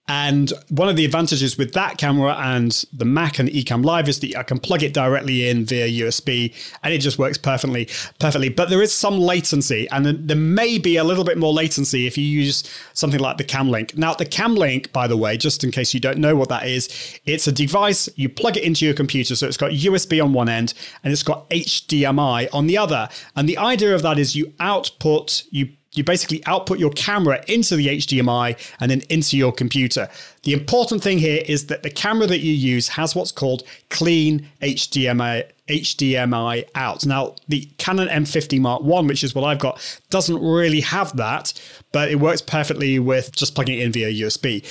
and 0.07 0.51
one 0.69 0.89
of 0.89 0.97
the 0.97 1.05
advantages 1.05 1.57
with 1.57 1.73
that 1.73 1.97
camera 1.97 2.35
and 2.37 2.83
the 2.91 3.05
Mac 3.05 3.39
and 3.39 3.47
Ecamm 3.47 3.85
Live 3.85 4.09
is 4.09 4.19
that 4.19 4.35
I 4.35 4.43
can 4.43 4.59
plug 4.59 4.83
it 4.83 4.93
directly 4.93 5.47
in 5.47 5.65
via 5.65 5.87
USB 5.87 6.53
and 6.83 6.93
it 6.93 6.97
just 6.97 7.17
works 7.17 7.37
perfectly. 7.37 7.87
Perfectly, 8.19 8.49
but 8.49 8.69
there 8.69 8.81
is 8.81 8.93
some 8.93 9.17
latency, 9.17 9.87
and 9.91 10.05
there 10.05 10.35
may 10.35 10.77
be 10.77 10.97
a 10.97 11.03
little 11.05 11.23
bit 11.23 11.37
more 11.37 11.53
latency 11.53 12.05
if 12.05 12.17
you 12.17 12.25
use 12.25 12.63
something 12.93 13.19
like 13.19 13.37
the 13.37 13.45
Camlink. 13.45 13.97
Now, 13.97 14.13
the 14.13 14.25
Camlink, 14.25 14.91
by 14.91 15.07
the 15.07 15.15
way, 15.15 15.37
just 15.37 15.63
in 15.63 15.71
case 15.71 15.93
you 15.93 16.01
don't 16.01 16.17
know 16.17 16.35
what 16.35 16.49
that 16.49 16.67
is, 16.67 17.19
it's 17.25 17.47
a 17.47 17.51
device 17.51 18.09
you 18.15 18.27
plug 18.27 18.57
it 18.57 18.63
into 18.63 18.85
your 18.85 18.93
computer, 18.93 19.35
so 19.37 19.47
it's 19.47 19.57
got 19.57 19.71
USB 19.71 20.21
on 20.23 20.33
one 20.33 20.49
end 20.49 20.73
and 21.03 21.13
it's 21.13 21.23
got 21.23 21.49
HDMI 21.49 22.49
on 22.51 22.67
the 22.67 22.77
other. 22.77 23.07
And 23.37 23.47
the 23.47 23.57
idea 23.57 23.95
of 23.95 24.01
that 24.01 24.19
is 24.19 24.35
you 24.35 24.53
output 24.59 25.43
you 25.49 25.69
you 25.93 26.03
basically 26.03 26.43
output 26.45 26.79
your 26.79 26.91
camera 26.91 27.43
into 27.47 27.75
the 27.75 27.87
HDMI 27.87 28.57
and 28.79 28.89
then 28.89 29.01
into 29.09 29.37
your 29.37 29.51
computer. 29.51 30.09
The 30.43 30.53
important 30.53 31.03
thing 31.03 31.19
here 31.19 31.43
is 31.45 31.67
that 31.67 31.83
the 31.83 31.89
camera 31.89 32.27
that 32.27 32.39
you 32.39 32.53
use 32.53 32.89
has 32.89 33.15
what's 33.15 33.31
called 33.31 33.63
clean 33.89 34.49
HDMI 34.61 35.49
HDMI 35.69 36.65
out. 36.75 37.05
Now, 37.05 37.35
the 37.47 37.69
Canon 37.77 38.09
M50 38.09 38.59
Mark 38.59 38.83
I, 38.83 39.01
which 39.01 39.23
is 39.23 39.33
what 39.33 39.45
I've 39.45 39.59
got, 39.59 39.99
doesn't 40.09 40.41
really 40.41 40.81
have 40.81 41.15
that, 41.15 41.53
but 41.93 42.11
it 42.11 42.19
works 42.19 42.41
perfectly 42.41 42.99
with 42.99 43.33
just 43.33 43.55
plugging 43.55 43.79
it 43.79 43.85
in 43.85 43.91
via 43.93 44.11
USB. 44.11 44.65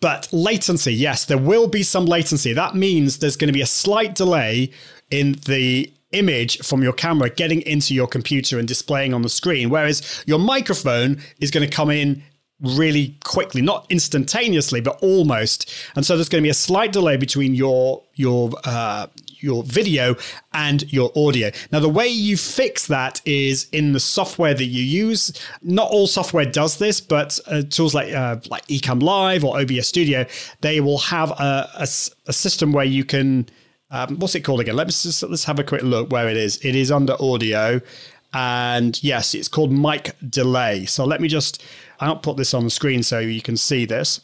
But 0.00 0.28
latency, 0.32 0.94
yes, 0.94 1.24
there 1.24 1.38
will 1.38 1.66
be 1.66 1.82
some 1.82 2.06
latency. 2.06 2.52
That 2.52 2.76
means 2.76 3.18
there's 3.18 3.36
going 3.36 3.48
to 3.48 3.52
be 3.52 3.62
a 3.62 3.66
slight 3.66 4.14
delay 4.14 4.70
in 5.10 5.32
the 5.46 5.92
image 6.12 6.58
from 6.58 6.82
your 6.82 6.92
camera 6.92 7.28
getting 7.28 7.60
into 7.62 7.94
your 7.94 8.06
computer 8.06 8.58
and 8.58 8.66
displaying 8.66 9.12
on 9.12 9.22
the 9.22 9.28
screen. 9.28 9.70
Whereas 9.70 10.24
your 10.26 10.38
microphone 10.38 11.20
is 11.40 11.50
going 11.50 11.68
to 11.68 11.74
come 11.74 11.90
in 11.90 12.22
really 12.60 13.16
quickly, 13.24 13.62
not 13.62 13.86
instantaneously, 13.88 14.80
but 14.80 14.98
almost. 15.00 15.72
And 15.94 16.04
so 16.04 16.16
there's 16.16 16.28
going 16.28 16.42
to 16.42 16.46
be 16.46 16.50
a 16.50 16.54
slight 16.54 16.92
delay 16.92 17.16
between 17.16 17.54
your 17.54 18.02
your 18.14 18.50
uh, 18.64 19.06
your 19.40 19.62
video 19.62 20.16
and 20.52 20.90
your 20.92 21.12
audio. 21.16 21.50
Now, 21.70 21.80
the 21.80 21.88
way 21.88 22.08
you 22.08 22.36
fix 22.36 22.88
that 22.88 23.20
is 23.24 23.68
in 23.70 23.92
the 23.92 24.00
software 24.00 24.54
that 24.54 24.64
you 24.64 24.82
use. 24.82 25.32
Not 25.62 25.90
all 25.90 26.06
software 26.06 26.46
does 26.46 26.78
this, 26.78 27.00
but 27.00 27.38
uh, 27.46 27.62
tools 27.62 27.94
like 27.94 28.12
uh, 28.12 28.36
like 28.50 28.66
Ecamm 28.66 29.02
Live 29.02 29.44
or 29.44 29.60
OBS 29.60 29.88
Studio, 29.88 30.26
they 30.60 30.80
will 30.80 30.98
have 30.98 31.30
a, 31.32 31.70
a, 31.74 31.82
a 32.26 32.32
system 32.32 32.72
where 32.72 32.84
you 32.84 33.04
can 33.04 33.48
um, 33.90 34.18
what's 34.18 34.34
it 34.34 34.40
called 34.40 34.60
again? 34.60 34.76
Let's 34.76 35.02
just, 35.02 35.22
let's 35.22 35.44
have 35.44 35.58
a 35.58 35.64
quick 35.64 35.82
look 35.82 36.10
where 36.10 36.28
it 36.28 36.36
is. 36.36 36.56
It 36.64 36.74
is 36.74 36.90
under 36.90 37.16
audio, 37.20 37.80
and 38.32 39.02
yes, 39.02 39.34
it's 39.34 39.48
called 39.48 39.72
mic 39.72 40.14
delay. 40.28 40.84
So 40.86 41.04
let 41.04 41.20
me 41.20 41.28
just 41.28 41.62
I'll 42.00 42.16
put 42.16 42.36
this 42.36 42.54
on 42.54 42.64
the 42.64 42.70
screen 42.70 43.02
so 43.02 43.18
you 43.18 43.42
can 43.42 43.56
see 43.56 43.84
this. 43.84 44.20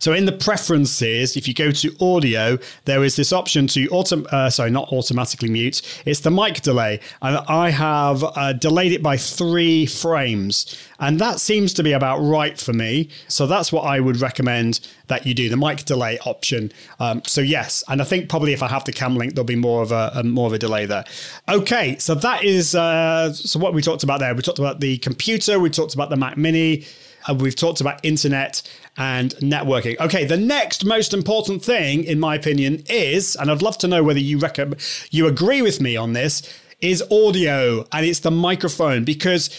So 0.00 0.12
in 0.12 0.26
the 0.26 0.32
preferences, 0.32 1.36
if 1.36 1.48
you 1.48 1.54
go 1.54 1.72
to 1.72 1.92
audio, 2.00 2.56
there 2.84 3.02
is 3.02 3.16
this 3.16 3.32
option 3.32 3.66
to 3.66 3.88
auto, 3.88 4.22
uh, 4.26 4.48
sorry, 4.48 4.70
not 4.70 4.92
automatically 4.92 5.50
mute. 5.50 5.82
It's 6.06 6.20
the 6.20 6.30
mic 6.30 6.62
delay, 6.62 7.00
and 7.20 7.38
I 7.48 7.70
have 7.70 8.22
uh, 8.22 8.52
delayed 8.52 8.92
it 8.92 9.02
by 9.02 9.16
three 9.16 9.86
frames, 9.86 10.80
and 11.00 11.18
that 11.18 11.40
seems 11.40 11.74
to 11.74 11.82
be 11.82 11.90
about 11.90 12.18
right 12.18 12.56
for 12.56 12.72
me. 12.72 13.08
So 13.26 13.48
that's 13.48 13.72
what 13.72 13.80
I 13.80 13.98
would 13.98 14.20
recommend 14.20 14.86
that 15.08 15.26
you 15.26 15.34
do, 15.34 15.48
the 15.48 15.56
mic 15.56 15.84
delay 15.84 16.20
option. 16.20 16.70
Um, 17.00 17.22
so 17.26 17.40
yes, 17.40 17.82
and 17.88 18.00
I 18.00 18.04
think 18.04 18.28
probably 18.28 18.52
if 18.52 18.62
I 18.62 18.68
have 18.68 18.84
the 18.84 18.92
cam 18.92 19.16
link, 19.16 19.34
there'll 19.34 19.46
be 19.46 19.56
more 19.56 19.82
of 19.82 19.90
a, 19.90 20.12
a 20.14 20.22
more 20.22 20.46
of 20.46 20.52
a 20.52 20.58
delay 20.60 20.86
there. 20.86 21.06
Okay, 21.48 21.98
so 21.98 22.14
that 22.14 22.44
is 22.44 22.76
uh, 22.76 23.32
so 23.32 23.58
what 23.58 23.74
we 23.74 23.82
talked 23.82 24.04
about 24.04 24.20
there. 24.20 24.32
We 24.32 24.42
talked 24.42 24.60
about 24.60 24.78
the 24.78 24.98
computer, 24.98 25.58
we 25.58 25.70
talked 25.70 25.94
about 25.94 26.08
the 26.08 26.16
Mac 26.16 26.36
Mini. 26.36 26.86
Uh, 27.28 27.34
we've 27.34 27.56
talked 27.56 27.80
about 27.80 28.04
internet 28.04 28.62
and 28.96 29.34
networking. 29.36 29.98
Okay, 30.00 30.24
the 30.24 30.36
next 30.36 30.84
most 30.84 31.12
important 31.12 31.62
thing, 31.62 32.04
in 32.04 32.18
my 32.18 32.34
opinion, 32.34 32.82
is, 32.88 33.36
and 33.36 33.50
I'd 33.50 33.62
love 33.62 33.78
to 33.78 33.88
know 33.88 34.02
whether 34.02 34.20
you 34.20 34.38
reckon 34.38 34.74
you 35.10 35.26
agree 35.26 35.62
with 35.62 35.80
me 35.80 35.96
on 35.96 36.12
this, 36.12 36.42
is 36.80 37.02
audio, 37.10 37.86
and 37.92 38.06
it's 38.06 38.20
the 38.20 38.30
microphone 38.30 39.04
because 39.04 39.50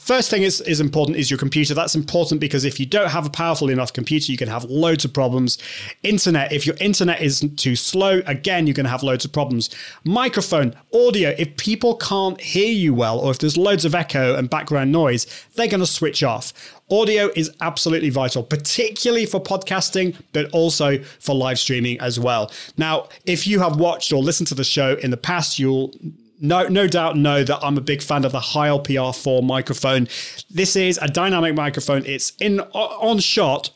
first 0.00 0.30
thing 0.30 0.42
is, 0.42 0.60
is 0.62 0.80
important 0.80 1.18
is 1.18 1.30
your 1.30 1.38
computer. 1.38 1.74
That's 1.74 1.94
important 1.94 2.40
because 2.40 2.64
if 2.64 2.80
you 2.80 2.86
don't 2.86 3.10
have 3.10 3.26
a 3.26 3.30
powerful 3.30 3.68
enough 3.68 3.92
computer, 3.92 4.32
you 4.32 4.38
can 4.38 4.48
have 4.48 4.64
loads 4.64 5.04
of 5.04 5.12
problems. 5.12 5.58
Internet, 6.02 6.52
if 6.52 6.66
your 6.66 6.76
internet 6.80 7.20
isn't 7.20 7.58
too 7.58 7.76
slow, 7.76 8.22
again, 8.26 8.66
you're 8.66 8.74
going 8.74 8.84
to 8.84 8.90
have 8.90 9.02
loads 9.02 9.24
of 9.24 9.32
problems. 9.32 9.68
Microphone, 10.04 10.74
audio, 10.94 11.34
if 11.38 11.56
people 11.56 11.96
can't 11.96 12.40
hear 12.40 12.72
you 12.72 12.94
well, 12.94 13.18
or 13.18 13.30
if 13.30 13.38
there's 13.38 13.56
loads 13.56 13.84
of 13.84 13.94
echo 13.94 14.34
and 14.34 14.48
background 14.48 14.90
noise, 14.90 15.26
they're 15.54 15.68
going 15.68 15.80
to 15.80 15.86
switch 15.86 16.22
off. 16.22 16.52
Audio 16.90 17.30
is 17.36 17.50
absolutely 17.60 18.10
vital, 18.10 18.42
particularly 18.42 19.26
for 19.26 19.40
podcasting, 19.40 20.16
but 20.32 20.50
also 20.50 20.98
for 20.98 21.34
live 21.34 21.58
streaming 21.58 22.00
as 22.00 22.18
well. 22.18 22.50
Now, 22.76 23.08
if 23.26 23.46
you 23.46 23.60
have 23.60 23.76
watched 23.78 24.12
or 24.12 24.22
listened 24.22 24.48
to 24.48 24.54
the 24.54 24.64
show 24.64 24.94
in 24.96 25.10
the 25.10 25.16
past, 25.16 25.58
you'll 25.58 25.92
no, 26.40 26.66
no 26.68 26.86
doubt 26.86 27.16
know 27.16 27.44
that 27.44 27.58
I'm 27.62 27.76
a 27.76 27.82
big 27.82 28.02
fan 28.02 28.24
of 28.24 28.32
the 28.32 28.40
Heil 28.40 28.82
PR4 28.82 29.44
microphone. 29.44 30.08
This 30.50 30.74
is 30.74 30.98
a 31.02 31.06
dynamic 31.06 31.54
microphone. 31.54 32.04
It's 32.06 32.32
in 32.40 32.60
on 32.60 33.18
shot 33.18 33.70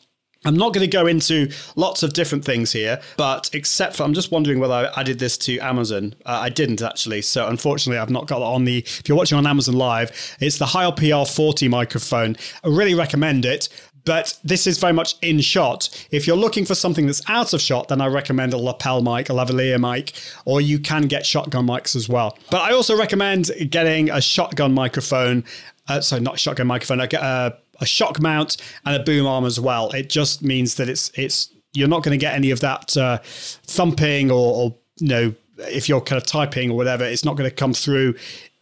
I'm 0.45 0.55
not 0.55 0.73
going 0.73 0.89
to 0.89 0.97
go 0.97 1.07
into 1.07 1.51
lots 1.75 2.03
of 2.03 2.13
different 2.13 2.45
things 2.45 2.71
here, 2.71 3.01
but 3.17 3.49
except 3.53 3.95
for 3.95 4.03
I'm 4.03 4.13
just 4.13 4.31
wondering 4.31 4.59
whether 4.59 4.73
I 4.73 4.85
added 4.99 5.19
this 5.19 5.37
to 5.39 5.57
Amazon. 5.59 6.15
Uh, 6.25 6.39
I 6.43 6.49
didn't 6.49 6.81
actually, 6.81 7.21
so 7.21 7.47
unfortunately, 7.47 7.99
I've 7.99 8.09
not 8.09 8.27
got 8.27 8.37
it 8.37 8.43
on 8.45 8.65
the. 8.65 8.79
If 8.79 9.09
you're 9.09 9.17
watching 9.17 9.37
on 9.37 9.47
Amazon 9.47 9.75
Live, 9.75 10.37
it's 10.39 10.57
the 10.57 10.67
Heil 10.67 10.93
PR40 10.93 11.69
microphone. 11.69 12.37
I 12.63 12.67
really 12.67 12.95
recommend 12.95 13.45
it. 13.45 13.69
But 14.05 14.37
this 14.43 14.67
is 14.67 14.77
very 14.77 14.93
much 14.93 15.15
in 15.23 15.41
shot. 15.41 15.89
If 16.11 16.27
you're 16.27 16.37
looking 16.37 16.63
for 16.63 16.75
something 16.75 17.07
that's 17.07 17.27
out 17.27 17.53
of 17.53 17.61
shot, 17.61 17.87
then 17.87 18.01
I 18.01 18.07
recommend 18.07 18.53
a 18.53 18.57
lapel 18.57 19.01
mic, 19.01 19.29
a 19.29 19.33
lavalier 19.33 19.79
mic, 19.79 20.13
or 20.45 20.61
you 20.61 20.77
can 20.79 21.03
get 21.07 21.25
shotgun 21.25 21.65
mics 21.65 21.95
as 21.95 22.07
well. 22.07 22.37
But 22.51 22.61
I 22.61 22.71
also 22.73 22.95
recommend 22.95 23.49
getting 23.69 24.11
a 24.11 24.21
shotgun 24.21 24.73
microphone. 24.73 25.43
Uh, 25.87 26.01
sorry, 26.01 26.21
not 26.21 26.39
shotgun 26.39 26.67
microphone. 26.67 26.99
Get 27.07 27.21
a 27.21 27.57
a 27.79 27.85
shock 27.85 28.21
mount 28.21 28.57
and 28.85 28.95
a 28.95 29.03
boom 29.03 29.25
arm 29.25 29.45
as 29.45 29.59
well. 29.59 29.89
It 29.91 30.09
just 30.09 30.43
means 30.43 30.75
that 30.75 30.89
it's 30.89 31.11
it's 31.15 31.49
you're 31.73 31.87
not 31.87 32.03
going 32.03 32.17
to 32.17 32.23
get 32.23 32.33
any 32.33 32.51
of 32.51 32.61
that 32.61 32.95
uh, 32.95 33.19
thumping 33.23 34.31
or, 34.31 34.55
or 34.55 34.75
you 34.97 35.07
know 35.07 35.35
if 35.57 35.87
you're 35.87 36.01
kind 36.01 36.21
of 36.21 36.25
typing 36.25 36.71
or 36.71 36.75
whatever, 36.75 37.03
it's 37.05 37.23
not 37.23 37.37
going 37.37 37.49
to 37.49 37.55
come 37.55 37.73
through 37.73 38.15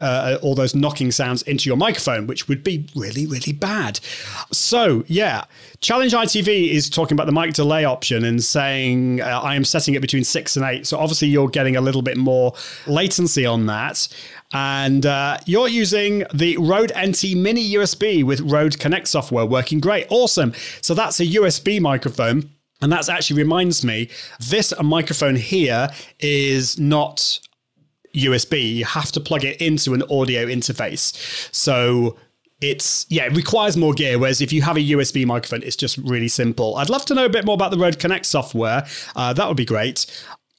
uh, 0.03 0.37
all 0.41 0.53
those 0.53 0.75
knocking 0.75 1.11
sounds 1.11 1.41
into 1.43 1.69
your 1.69 1.77
microphone, 1.77 2.27
which 2.27 2.47
would 2.47 2.63
be 2.63 2.85
really, 2.93 3.25
really 3.25 3.53
bad. 3.53 3.99
So, 4.51 5.03
yeah, 5.07 5.45
Challenge 5.79 6.11
ITV 6.11 6.71
is 6.71 6.89
talking 6.89 7.15
about 7.15 7.25
the 7.25 7.31
mic 7.31 7.53
delay 7.53 7.85
option 7.85 8.25
and 8.25 8.43
saying 8.43 9.21
uh, 9.21 9.39
I 9.41 9.55
am 9.55 9.63
setting 9.63 9.95
it 9.95 10.01
between 10.01 10.23
six 10.23 10.57
and 10.57 10.65
eight. 10.65 10.85
So, 10.85 10.97
obviously, 10.97 11.29
you're 11.29 11.47
getting 11.47 11.77
a 11.77 11.81
little 11.81 12.01
bit 12.01 12.17
more 12.17 12.53
latency 12.85 13.45
on 13.45 13.65
that. 13.67 14.07
And 14.53 15.05
uh, 15.05 15.39
you're 15.45 15.67
using 15.67 16.23
the 16.33 16.57
Rode 16.57 16.91
NT 16.97 17.35
Mini 17.35 17.73
USB 17.73 18.23
with 18.23 18.39
Rode 18.41 18.79
Connect 18.79 19.07
software 19.07 19.45
working 19.45 19.79
great. 19.79 20.07
Awesome. 20.09 20.53
So, 20.81 20.93
that's 20.93 21.19
a 21.19 21.25
USB 21.25 21.81
microphone. 21.81 22.49
And 22.81 22.91
that 22.91 23.07
actually 23.07 23.37
reminds 23.37 23.85
me, 23.85 24.09
this 24.39 24.73
microphone 24.81 25.37
here 25.37 25.87
is 26.19 26.77
not 26.77 27.39
USB. 28.15 28.75
You 28.75 28.85
have 28.85 29.11
to 29.13 29.19
plug 29.19 29.43
it 29.43 29.61
into 29.61 29.93
an 29.93 30.03
audio 30.03 30.45
interface. 30.45 31.49
So 31.53 32.17
it's 32.61 33.05
yeah, 33.09 33.25
it 33.25 33.35
requires 33.35 33.75
more 33.75 33.93
gear. 33.93 34.19
Whereas 34.19 34.41
if 34.41 34.53
you 34.53 34.61
have 34.61 34.77
a 34.77 34.81
USB 34.81 35.25
microphone, 35.25 35.63
it's 35.63 35.75
just 35.75 35.97
really 35.97 36.27
simple. 36.27 36.75
I'd 36.75 36.89
love 36.89 37.05
to 37.05 37.15
know 37.15 37.25
a 37.25 37.29
bit 37.29 37.45
more 37.45 37.55
about 37.55 37.71
the 37.71 37.77
Rode 37.77 37.99
Connect 37.99 38.25
software. 38.25 38.85
Uh, 39.15 39.33
that 39.33 39.47
would 39.47 39.57
be 39.57 39.65
great. 39.65 40.05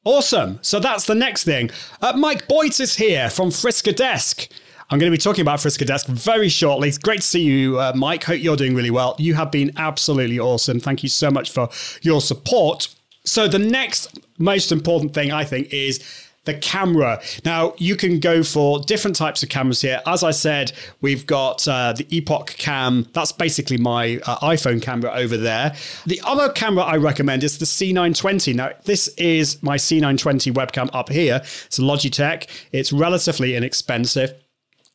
Awesome. 0.04 0.58
So 0.60 0.80
that's 0.80 1.06
the 1.06 1.14
next 1.14 1.44
thing. 1.44 1.70
Uh, 2.02 2.12
Mike 2.16 2.46
Boyt 2.46 2.78
is 2.78 2.94
here 2.94 3.30
from 3.30 3.48
Friskadesk. 3.48 4.48
I'm 4.90 4.98
going 4.98 5.10
to 5.10 5.16
be 5.16 5.20
talking 5.20 5.40
about 5.40 5.60
Friskadesk 5.60 6.06
very 6.06 6.50
shortly. 6.50 6.88
It's 6.88 6.98
great 6.98 7.22
to 7.22 7.26
see 7.26 7.40
you, 7.40 7.80
uh, 7.80 7.92
Mike. 7.96 8.22
Hope 8.24 8.42
you're 8.42 8.56
doing 8.56 8.74
really 8.74 8.90
well. 8.90 9.16
You 9.18 9.32
have 9.34 9.50
been 9.50 9.72
absolutely 9.78 10.38
awesome. 10.38 10.78
Thank 10.78 11.02
you 11.02 11.08
so 11.08 11.30
much 11.30 11.50
for 11.50 11.70
your 12.02 12.20
support. 12.20 12.88
So, 13.24 13.48
the 13.48 13.58
next 13.58 14.18
most 14.36 14.70
important 14.70 15.14
thing 15.14 15.32
I 15.32 15.44
think 15.44 15.72
is 15.72 16.04
the 16.44 16.54
camera. 16.54 17.20
Now, 17.44 17.74
you 17.78 17.96
can 17.96 18.20
go 18.20 18.42
for 18.42 18.80
different 18.80 19.16
types 19.16 19.42
of 19.42 19.48
cameras 19.48 19.80
here. 19.80 20.00
As 20.06 20.22
I 20.22 20.30
said, 20.30 20.72
we've 21.00 21.26
got 21.26 21.66
uh, 21.66 21.92
the 21.94 22.04
EpocCam. 22.04 23.12
That's 23.12 23.32
basically 23.32 23.78
my 23.78 24.20
uh, 24.26 24.38
iPhone 24.38 24.82
camera 24.82 25.12
over 25.14 25.36
there. 25.36 25.74
The 26.06 26.20
other 26.24 26.50
camera 26.50 26.84
I 26.84 26.96
recommend 26.96 27.44
is 27.44 27.58
the 27.58 27.64
C920. 27.64 28.54
Now, 28.54 28.70
this 28.84 29.08
is 29.16 29.62
my 29.62 29.76
C920 29.76 30.52
webcam 30.52 30.90
up 30.92 31.08
here. 31.08 31.40
It's 31.66 31.78
a 31.78 31.82
Logitech. 31.82 32.48
It's 32.72 32.92
relatively 32.92 33.56
inexpensive. 33.56 34.34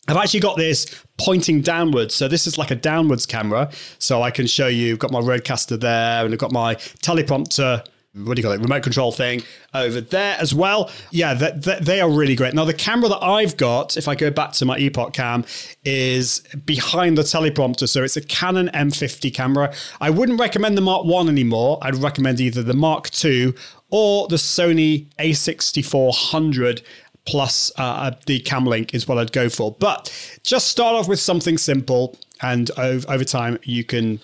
I've 0.07 0.17
actually 0.17 0.39
got 0.39 0.57
this 0.57 0.87
pointing 1.17 1.61
downwards. 1.61 2.15
So 2.15 2.27
this 2.27 2.47
is 2.47 2.57
like 2.57 2.71
a 2.71 2.75
downwards 2.75 3.25
camera. 3.25 3.69
So 3.99 4.23
I 4.23 4.31
can 4.31 4.47
show 4.47 4.67
you, 4.67 4.93
I've 4.93 4.99
got 4.99 5.11
my 5.11 5.19
Rodecaster 5.19 5.79
there 5.79 6.25
and 6.25 6.33
I've 6.33 6.39
got 6.39 6.51
my 6.51 6.75
teleprompter 6.75 7.85
what 8.13 8.35
do 8.35 8.41
you 8.41 8.43
call 8.43 8.53
it, 8.53 8.61
remote 8.61 8.81
control 8.81 9.11
thing 9.11 9.43
over 9.73 10.01
there 10.01 10.35
as 10.39 10.53
well. 10.53 10.89
Yeah, 11.11 11.35
that, 11.35 11.85
they 11.85 12.01
are 12.01 12.09
really 12.09 12.35
great. 12.35 12.55
Now, 12.55 12.65
the 12.65 12.73
camera 12.73 13.07
that 13.09 13.23
I've 13.23 13.55
got, 13.55 13.97
if 13.97 14.07
I 14.07 14.15
go 14.15 14.31
back 14.31 14.53
to 14.53 14.65
my 14.65 14.79
EpocCam, 14.79 15.45
is 15.83 16.39
behind 16.65 17.19
the 17.19 17.21
teleprompter. 17.21 17.87
So 17.87 18.03
it's 18.03 18.17
a 18.17 18.21
Canon 18.21 18.69
M50 18.73 19.31
camera. 19.33 19.73
I 20.01 20.09
wouldn't 20.09 20.39
recommend 20.39 20.75
the 20.75 20.81
Mark 20.81 21.05
1 21.05 21.29
anymore. 21.29 21.77
I'd 21.83 21.95
recommend 21.95 22.41
either 22.41 22.63
the 22.63 22.73
Mark 22.73 23.11
2 23.11 23.53
or 23.91 24.27
the 24.27 24.37
Sony 24.37 25.07
A6400 25.19 26.81
plus 27.25 27.71
uh, 27.77 28.11
the 28.25 28.39
cam 28.39 28.65
link 28.65 28.95
is 28.95 29.07
what 29.07 29.19
I'd 29.19 29.31
go 29.31 29.49
for. 29.49 29.71
But 29.71 30.11
just 30.43 30.67
start 30.67 30.95
off 30.95 31.07
with 31.07 31.19
something 31.19 31.59
simple, 31.59 32.17
and 32.41 32.71
over 32.77 33.23
time 33.23 33.59
you 33.63 33.83
can 33.83 34.19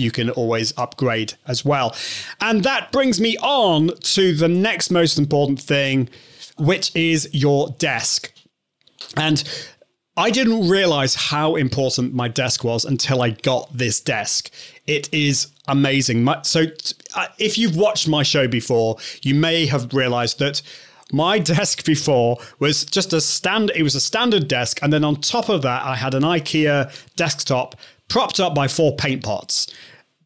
you 0.00 0.10
can 0.10 0.30
always 0.30 0.76
upgrade 0.76 1.34
as 1.46 1.64
well. 1.64 1.94
And 2.40 2.64
that 2.64 2.90
brings 2.90 3.20
me 3.20 3.36
on 3.38 3.88
to 4.14 4.34
the 4.34 4.48
next 4.48 4.90
most 4.90 5.18
important 5.18 5.60
thing, 5.60 6.08
which 6.58 6.94
is 6.96 7.28
your 7.32 7.68
desk. 7.78 8.32
And 9.16 9.42
I 10.16 10.30
didn't 10.30 10.68
realize 10.68 11.14
how 11.14 11.56
important 11.56 12.14
my 12.14 12.28
desk 12.28 12.64
was 12.64 12.84
until 12.84 13.22
I 13.22 13.30
got 13.30 13.72
this 13.72 14.00
desk. 14.00 14.50
It 14.86 15.08
is 15.14 15.48
amazing. 15.68 16.28
So, 16.42 16.66
uh, 17.14 17.28
if 17.38 17.56
you've 17.56 17.76
watched 17.76 18.08
my 18.08 18.22
show 18.22 18.48
before, 18.48 18.96
you 19.22 19.34
may 19.34 19.66
have 19.66 19.94
realized 19.94 20.38
that 20.40 20.62
my 21.12 21.38
desk 21.54 21.84
before 21.84 22.38
was 22.58 22.84
just 22.84 23.12
a 23.12 23.20
stand 23.20 23.72
it 23.74 23.82
was 23.82 23.94
a 23.94 24.00
standard 24.00 24.46
desk 24.46 24.78
and 24.82 24.92
then 24.92 25.04
on 25.04 25.16
top 25.16 25.48
of 25.48 25.62
that 25.62 25.84
I 25.84 25.96
had 25.96 26.14
an 26.14 26.22
IKEA 26.22 26.92
desktop 27.16 27.74
propped 28.08 28.40
up 28.40 28.54
by 28.54 28.68
four 28.68 28.94
paint 28.96 29.24
pots. 29.24 29.72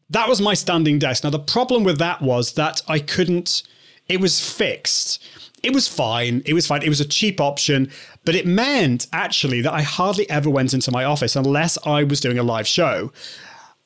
That 0.09 0.29
was 0.29 0.39
my 0.41 0.53
standing 0.53 0.99
desk. 0.99 1.23
Now, 1.23 1.29
the 1.31 1.39
problem 1.39 1.83
with 1.83 1.97
that 1.99 2.21
was 2.21 2.53
that 2.53 2.81
I 2.87 2.99
couldn't, 2.99 3.63
it 4.07 4.21
was 4.21 4.39
fixed. 4.39 5.23
It 5.63 5.73
was 5.73 5.87
fine. 5.87 6.43
It 6.45 6.53
was 6.53 6.67
fine. 6.67 6.83
It 6.83 6.89
was 6.89 7.01
a 7.01 7.05
cheap 7.05 7.41
option, 7.41 7.91
but 8.23 8.35
it 8.35 8.45
meant 8.45 9.07
actually 9.11 9.61
that 9.61 9.73
I 9.73 9.81
hardly 9.81 10.29
ever 10.29 10.49
went 10.49 10.75
into 10.75 10.91
my 10.91 11.03
office 11.03 11.35
unless 11.35 11.77
I 11.85 12.03
was 12.03 12.19
doing 12.19 12.37
a 12.37 12.43
live 12.43 12.67
show. 12.67 13.11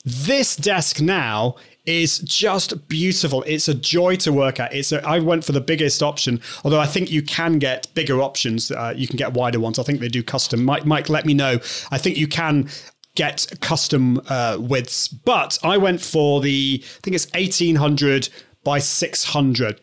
This 0.03 0.57
desk 0.57 0.99
now 0.99 1.55
is 1.85 2.19
just 2.19 2.87
beautiful. 2.87 3.43
It's 3.47 3.67
a 3.67 3.73
joy 3.73 4.17
to 4.17 4.33
work 4.33 4.59
at. 4.59 4.73
It's 4.73 4.91
a, 4.91 5.05
I 5.07 5.19
went 5.19 5.45
for 5.45 5.53
the 5.53 5.61
biggest 5.61 6.03
option, 6.03 6.41
although 6.63 6.79
I 6.79 6.85
think 6.85 7.11
you 7.11 7.21
can 7.21 7.59
get 7.59 7.87
bigger 7.95 8.21
options. 8.21 8.71
Uh, 8.71 8.93
you 8.95 9.07
can 9.07 9.17
get 9.17 9.33
wider 9.33 9.59
ones. 9.59 9.79
I 9.79 9.83
think 9.83 9.99
they 9.99 10.09
do 10.09 10.21
custom. 10.21 10.65
Mike, 10.65 10.85
Mike, 10.85 11.09
let 11.09 11.25
me 11.25 11.33
know. 11.33 11.59
I 11.91 11.97
think 11.97 12.17
you 12.17 12.27
can 12.27 12.69
get 13.15 13.47
custom 13.61 14.21
uh, 14.29 14.57
widths, 14.59 15.07
but 15.07 15.57
I 15.63 15.77
went 15.77 16.01
for 16.01 16.41
the, 16.41 16.81
I 16.83 16.99
think 17.01 17.15
it's 17.15 17.31
1800 17.33 18.29
by 18.63 18.79
600 18.79 19.81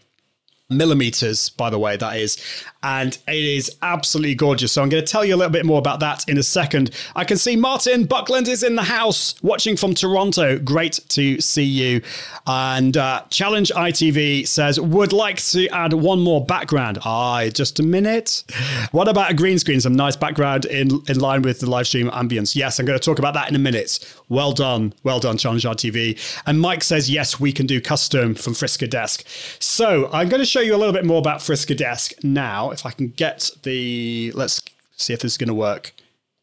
millimeters, 0.68 1.50
by 1.50 1.70
the 1.70 1.78
way, 1.78 1.96
that 1.96 2.16
is. 2.16 2.36
And 2.82 3.18
it 3.26 3.34
is 3.34 3.76
absolutely 3.82 4.34
gorgeous. 4.34 4.72
So 4.72 4.82
I'm 4.82 4.88
going 4.88 5.04
to 5.04 5.10
tell 5.10 5.24
you 5.24 5.34
a 5.34 5.38
little 5.38 5.52
bit 5.52 5.66
more 5.66 5.78
about 5.78 6.00
that 6.00 6.28
in 6.28 6.38
a 6.38 6.42
second. 6.42 6.90
I 7.16 7.24
can 7.24 7.36
see 7.36 7.56
Martin 7.56 8.04
Buckland 8.04 8.46
is 8.48 8.62
in 8.62 8.76
the 8.76 8.84
house 8.84 9.34
watching 9.42 9.76
from 9.76 9.94
Toronto. 9.94 10.58
Great 10.58 11.00
to 11.08 11.40
see 11.40 11.64
you. 11.64 12.02
And 12.46 12.96
uh, 12.96 13.24
Challenge 13.30 13.72
ITV 13.74 14.46
says, 14.46 14.78
would 14.78 15.12
like 15.12 15.42
to 15.46 15.68
add 15.68 15.94
one 15.94 16.20
more 16.20 16.44
background. 16.44 16.98
Aye, 17.04 17.50
just 17.54 17.80
a 17.80 17.82
minute. 17.82 18.44
What 18.92 19.08
about 19.08 19.30
a 19.30 19.34
green 19.34 19.58
screen? 19.58 19.80
Some 19.80 19.94
nice 19.94 20.16
background 20.16 20.64
in, 20.66 21.02
in 21.08 21.18
line 21.18 21.42
with 21.42 21.60
the 21.60 21.68
live 21.68 21.88
stream 21.88 22.08
ambience. 22.10 22.54
Yes, 22.54 22.78
I'm 22.78 22.86
going 22.86 22.98
to 22.98 23.04
talk 23.04 23.18
about 23.18 23.34
that 23.34 23.48
in 23.48 23.56
a 23.56 23.58
minute. 23.58 23.98
Well 24.28 24.52
done. 24.52 24.92
Well 25.02 25.18
done, 25.18 25.38
Challenge 25.38 25.64
ITV. 25.64 26.42
And 26.46 26.60
Mike 26.60 26.84
says, 26.84 27.10
yes, 27.10 27.40
we 27.40 27.52
can 27.52 27.66
do 27.66 27.80
custom 27.80 28.34
from 28.34 28.52
Friskadesk. 28.52 29.24
So 29.62 30.08
I'm 30.12 30.28
going 30.28 30.40
to 30.40 30.46
show 30.46 30.60
you 30.60 30.74
a 30.74 30.78
little 30.78 30.92
bit 30.92 31.04
more 31.04 31.18
about 31.18 31.40
Friskadesk 31.40 32.22
now. 32.22 32.70
If 32.78 32.86
I 32.86 32.90
can 32.90 33.08
get 33.08 33.50
the, 33.62 34.32
let's 34.34 34.62
see 34.96 35.12
if 35.12 35.20
this 35.20 35.32
is 35.32 35.38
going 35.38 35.48
to 35.48 35.54
work. 35.54 35.92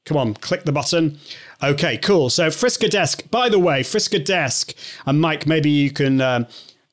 Come 0.05 0.17
on, 0.17 0.33
click 0.33 0.65
the 0.65 0.71
button. 0.71 1.17
Okay, 1.61 1.97
cool. 1.97 2.29
So 2.29 2.47
Friskadesk, 2.47 3.31
by 3.31 3.47
the 3.47 3.59
way, 3.59 3.83
Friskadesk, 3.83 4.73
and 5.05 5.21
Mike, 5.21 5.47
maybe 5.47 5.69
you 5.69 5.91
can 5.91 6.19
um, 6.19 6.45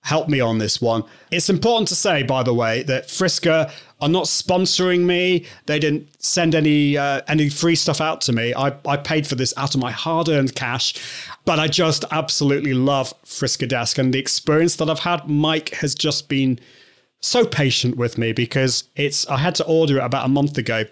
help 0.02 0.28
me 0.28 0.40
on 0.40 0.58
this 0.58 0.80
one. 0.80 1.02
It's 1.30 1.50
important 1.50 1.88
to 1.88 1.96
say, 1.96 2.22
by 2.22 2.42
the 2.42 2.54
way, 2.54 2.82
that 2.84 3.10
Friska 3.10 3.72
are 4.00 4.08
not 4.08 4.24
sponsoring 4.24 5.00
me. 5.00 5.46
They 5.66 5.78
didn't 5.78 6.22
send 6.22 6.54
any 6.54 6.96
uh, 6.96 7.22
any 7.28 7.48
free 7.48 7.74
stuff 7.74 8.00
out 8.00 8.20
to 8.22 8.32
me. 8.32 8.54
I, 8.54 8.74
I 8.86 8.96
paid 8.96 9.26
for 9.26 9.34
this 9.34 9.52
out 9.56 9.74
of 9.74 9.80
my 9.80 9.90
hard 9.90 10.28
earned 10.28 10.54
cash, 10.54 10.94
but 11.44 11.58
I 11.58 11.66
just 11.66 12.04
absolutely 12.10 12.74
love 12.74 13.12
Friskadesk 13.24 13.98
and 13.98 14.14
the 14.14 14.18
experience 14.18 14.76
that 14.76 14.88
I've 14.88 15.00
had. 15.00 15.28
Mike 15.28 15.70
has 15.70 15.94
just 15.94 16.28
been 16.28 16.58
so 17.20 17.44
patient 17.44 17.96
with 17.96 18.18
me 18.18 18.32
because 18.32 18.84
it's 18.96 19.28
I 19.28 19.38
had 19.38 19.54
to 19.56 19.64
order 19.64 19.98
it 19.98 20.04
about 20.04 20.24
a 20.24 20.28
month 20.28 20.58
ago. 20.58 20.84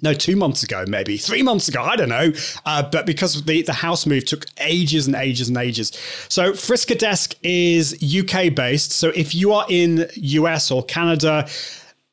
No, 0.00 0.12
two 0.12 0.34
months 0.34 0.64
ago, 0.64 0.84
maybe 0.88 1.16
three 1.16 1.42
months 1.42 1.68
ago. 1.68 1.80
I 1.80 1.94
don't 1.94 2.08
know. 2.08 2.32
Uh, 2.66 2.82
but 2.82 3.06
because 3.06 3.44
the, 3.44 3.62
the 3.62 3.72
house 3.72 4.04
move 4.04 4.24
took 4.24 4.46
ages 4.58 5.06
and 5.06 5.14
ages 5.14 5.48
and 5.48 5.56
ages. 5.56 5.92
So 6.28 6.52
Friskadesk 6.52 7.36
is 7.44 8.02
UK 8.02 8.52
based. 8.52 8.90
So 8.90 9.10
if 9.10 9.32
you 9.32 9.52
are 9.52 9.64
in 9.68 10.08
US 10.16 10.72
or 10.72 10.82
Canada, 10.84 11.48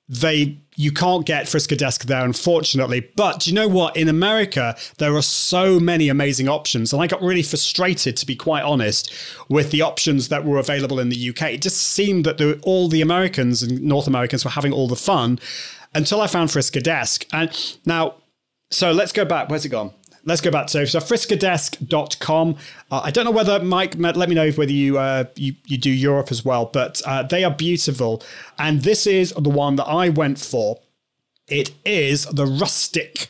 they 0.08 0.60
you 0.80 0.94
can't 0.94 1.26
get 1.26 1.46
Friskadesk 1.46 2.06
there, 2.06 2.24
unfortunately. 2.24 3.02
But 3.18 3.46
you 3.46 3.52
know 3.52 3.68
what? 3.68 3.98
In 3.98 4.08
America, 4.08 4.78
there 4.98 5.14
are 5.14 5.22
so 5.22 5.78
many 5.78 6.08
amazing 6.08 6.48
options. 6.48 6.94
And 6.94 7.02
I 7.02 7.08
got 7.08 7.22
really 7.22 7.44
frustrated, 7.44 8.16
to 8.16 8.26
be 8.26 8.38
quite 8.38 8.64
honest, 8.64 9.14
with 9.50 9.72
the 9.72 9.82
options 9.82 10.30
that 10.30 10.46
were 10.46 10.58
available 10.58 10.98
in 10.98 11.10
the 11.10 11.30
UK. 11.32 11.52
It 11.52 11.62
just 11.62 11.82
seemed 11.82 12.24
that 12.24 12.38
the, 12.38 12.58
all 12.64 12.88
the 12.88 13.02
Americans 13.02 13.62
and 13.62 13.82
North 13.82 14.08
Americans 14.08 14.46
were 14.46 14.52
having 14.52 14.72
all 14.72 14.88
the 14.88 14.96
fun 14.96 15.38
until 15.94 16.22
I 16.22 16.28
found 16.28 16.50
Friskadesk. 16.50 17.26
And 17.34 17.78
now, 17.86 18.16
so 18.72 18.94
let's 18.94 19.12
go 19.12 19.26
back. 19.26 19.50
Where's 19.50 19.66
it 19.66 19.70
gone? 19.70 19.94
Let's 20.26 20.42
go 20.42 20.52
back 20.52 20.68
to 20.68 20.88
so 20.88 21.00
friskadesk.com. 21.00 22.56
Uh, 22.92 23.02
I 23.04 23.12
don't 23.12 23.26
know 23.26 23.32
whether 23.32 23.64
Mike 23.64 23.96
let 23.98 24.30
me 24.30 24.36
know 24.36 24.52
whether 24.52 24.72
you 24.72 24.98
uh, 24.98 25.26
you, 25.36 25.54
you 25.66 25.78
do 25.78 25.92
Europe 25.92 26.32
as 26.32 26.44
well, 26.44 26.66
but 26.66 27.02
uh, 27.06 27.24
they 27.24 27.44
are 27.44 27.54
beautiful. 27.54 28.24
And 28.58 28.82
this 28.82 29.08
is 29.08 29.34
the 29.38 29.50
one 29.50 29.76
that 29.78 29.86
I 29.86 30.10
went 30.10 30.40
for. 30.40 30.80
It 31.48 31.72
is 31.86 32.26
the 32.26 32.46
rustic 32.46 33.30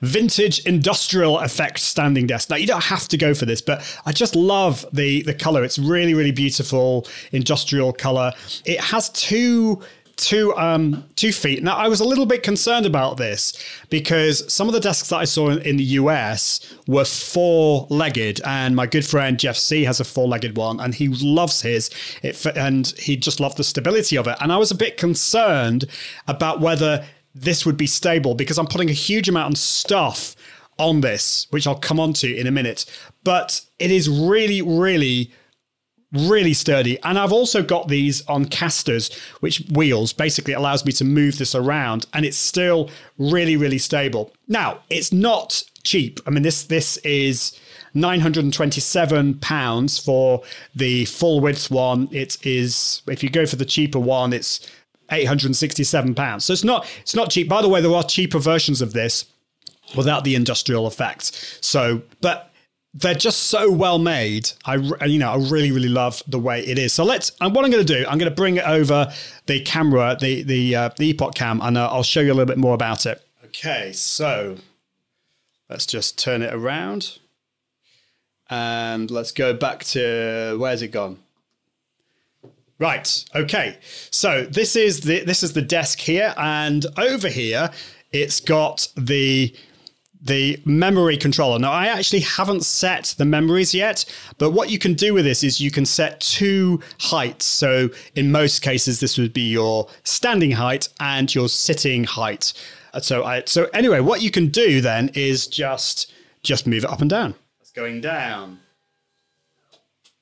vintage 0.00 0.60
industrial 0.66 1.38
effect 1.40 1.78
standing 1.78 2.26
desk. 2.26 2.48
Now 2.48 2.56
you 2.56 2.66
don't 2.66 2.84
have 2.84 3.06
to 3.08 3.18
go 3.18 3.34
for 3.34 3.44
this, 3.44 3.60
but 3.60 3.82
I 4.06 4.12
just 4.12 4.34
love 4.34 4.86
the 4.92 5.22
the 5.22 5.34
color. 5.34 5.64
It's 5.64 5.78
really 5.78 6.14
really 6.14 6.32
beautiful 6.32 7.06
industrial 7.32 7.92
color. 7.92 8.32
It 8.64 8.80
has 8.80 9.10
two 9.10 9.82
two 10.24 10.54
um, 10.56 11.04
two 11.16 11.32
feet. 11.32 11.62
Now 11.62 11.76
I 11.76 11.88
was 11.88 12.00
a 12.00 12.04
little 12.04 12.26
bit 12.26 12.42
concerned 12.42 12.86
about 12.86 13.16
this 13.16 13.52
because 13.88 14.50
some 14.52 14.68
of 14.68 14.74
the 14.74 14.80
desks 14.80 15.08
that 15.08 15.16
I 15.16 15.24
saw 15.24 15.50
in, 15.50 15.58
in 15.62 15.76
the 15.76 15.84
US 15.84 16.74
were 16.86 17.04
four 17.04 17.86
legged, 17.90 18.40
and 18.44 18.76
my 18.76 18.86
good 18.86 19.04
friend 19.04 19.38
Jeff 19.38 19.56
Sieh 19.56 19.84
has 19.84 20.00
a 20.00 20.04
four 20.04 20.28
legged 20.28 20.56
one, 20.56 20.80
and 20.80 20.94
he 20.94 21.08
loves 21.08 21.62
his. 21.62 21.90
It 22.22 22.44
and 22.56 22.86
he 22.98 23.16
just 23.16 23.40
loved 23.40 23.56
the 23.56 23.64
stability 23.64 24.16
of 24.16 24.26
it, 24.26 24.36
and 24.40 24.52
I 24.52 24.56
was 24.56 24.70
a 24.70 24.76
bit 24.76 24.96
concerned 24.96 25.86
about 26.28 26.60
whether 26.60 27.04
this 27.34 27.64
would 27.64 27.76
be 27.76 27.86
stable 27.86 28.34
because 28.34 28.58
I'm 28.58 28.66
putting 28.66 28.90
a 28.90 28.94
huge 28.94 29.28
amount 29.28 29.54
of 29.54 29.58
stuff 29.58 30.34
on 30.78 31.00
this, 31.02 31.46
which 31.50 31.66
I'll 31.66 31.78
come 31.78 32.00
on 32.00 32.12
to 32.14 32.34
in 32.34 32.46
a 32.46 32.50
minute. 32.50 32.86
But 33.22 33.60
it 33.78 33.90
is 33.90 34.08
really, 34.08 34.62
really 34.62 35.30
really 36.12 36.52
sturdy. 36.52 37.00
And 37.02 37.18
I've 37.18 37.32
also 37.32 37.62
got 37.62 37.88
these 37.88 38.26
on 38.26 38.46
casters, 38.46 39.14
which 39.40 39.62
wheels 39.72 40.12
basically 40.12 40.54
allows 40.54 40.84
me 40.84 40.92
to 40.92 41.04
move 41.04 41.38
this 41.38 41.54
around 41.54 42.06
and 42.12 42.24
it's 42.24 42.36
still 42.36 42.90
really, 43.18 43.56
really 43.56 43.78
stable. 43.78 44.32
Now, 44.48 44.80
it's 44.90 45.12
not 45.12 45.62
cheap. 45.82 46.20
I 46.26 46.30
mean, 46.30 46.42
this 46.42 46.64
this 46.64 46.96
is 46.98 47.58
927 47.94 49.34
pounds 49.34 49.98
for 49.98 50.42
the 50.74 51.04
full 51.06 51.40
width 51.40 51.70
one. 51.70 52.08
It 52.12 52.44
is 52.44 53.02
if 53.06 53.22
you 53.22 53.30
go 53.30 53.46
for 53.46 53.56
the 53.56 53.64
cheaper 53.64 54.00
one, 54.00 54.32
it's 54.32 54.68
867 55.10 56.14
pounds. 56.14 56.44
So 56.44 56.52
it's 56.52 56.64
not 56.64 56.86
it's 57.00 57.14
not 57.14 57.30
cheap. 57.30 57.48
By 57.48 57.62
the 57.62 57.68
way, 57.68 57.80
there 57.80 57.94
are 57.94 58.04
cheaper 58.04 58.38
versions 58.38 58.82
of 58.82 58.92
this 58.92 59.26
without 59.96 60.24
the 60.24 60.34
industrial 60.34 60.86
effects. 60.86 61.58
So, 61.60 62.02
but 62.20 62.49
they're 62.94 63.14
just 63.14 63.44
so 63.44 63.70
well 63.70 63.98
made. 63.98 64.50
I 64.64 64.74
you 65.06 65.18
know 65.18 65.30
I 65.30 65.36
really 65.36 65.70
really 65.70 65.88
love 65.88 66.22
the 66.26 66.38
way 66.38 66.60
it 66.66 66.78
is. 66.78 66.92
So 66.92 67.04
let's. 67.04 67.32
And 67.40 67.54
what 67.54 67.64
I'm 67.64 67.70
going 67.70 67.84
to 67.86 67.94
do, 67.94 68.04
I'm 68.08 68.18
going 68.18 68.30
to 68.30 68.34
bring 68.34 68.56
it 68.56 68.66
over 68.66 69.12
the 69.46 69.60
camera, 69.60 70.16
the 70.20 70.42
the 70.42 70.76
uh, 70.76 70.90
the 70.96 71.12
EpocCam, 71.12 71.60
and 71.62 71.78
uh, 71.78 71.88
I'll 71.90 72.02
show 72.02 72.20
you 72.20 72.32
a 72.32 72.34
little 72.34 72.46
bit 72.46 72.58
more 72.58 72.74
about 72.74 73.06
it. 73.06 73.22
Okay, 73.46 73.92
so 73.92 74.56
let's 75.68 75.86
just 75.86 76.18
turn 76.18 76.42
it 76.42 76.52
around, 76.52 77.18
and 78.48 79.10
let's 79.10 79.32
go 79.32 79.54
back 79.54 79.84
to 79.84 80.56
where's 80.58 80.82
it 80.82 80.88
gone? 80.88 81.18
Right. 82.78 83.24
Okay. 83.34 83.78
So 84.10 84.46
this 84.46 84.74
is 84.74 85.02
the 85.02 85.22
this 85.24 85.42
is 85.42 85.52
the 85.52 85.62
desk 85.62 86.00
here, 86.00 86.34
and 86.36 86.86
over 86.96 87.28
here 87.28 87.70
it's 88.12 88.40
got 88.40 88.88
the 88.96 89.54
the 90.22 90.60
memory 90.64 91.16
controller. 91.16 91.58
Now, 91.58 91.72
I 91.72 91.86
actually 91.86 92.20
haven't 92.20 92.64
set 92.64 93.14
the 93.16 93.24
memories 93.24 93.72
yet, 93.72 94.04
but 94.38 94.50
what 94.50 94.70
you 94.70 94.78
can 94.78 94.94
do 94.94 95.14
with 95.14 95.24
this 95.24 95.42
is 95.42 95.60
you 95.60 95.70
can 95.70 95.86
set 95.86 96.20
two 96.20 96.80
heights. 97.00 97.46
So, 97.46 97.88
in 98.14 98.30
most 98.30 98.60
cases, 98.62 99.00
this 99.00 99.16
would 99.18 99.32
be 99.32 99.48
your 99.50 99.88
standing 100.04 100.52
height 100.52 100.88
and 101.00 101.34
your 101.34 101.48
sitting 101.48 102.04
height. 102.04 102.52
Uh, 102.92 103.00
so, 103.00 103.24
I, 103.24 103.44
so 103.46 103.68
anyway, 103.72 104.00
what 104.00 104.20
you 104.20 104.30
can 104.30 104.48
do 104.48 104.80
then 104.80 105.10
is 105.14 105.46
just 105.46 106.12
just 106.42 106.66
move 106.66 106.84
it 106.84 106.90
up 106.90 107.00
and 107.00 107.10
down. 107.10 107.34
It's 107.60 107.70
going 107.70 108.00
down. 108.00 108.60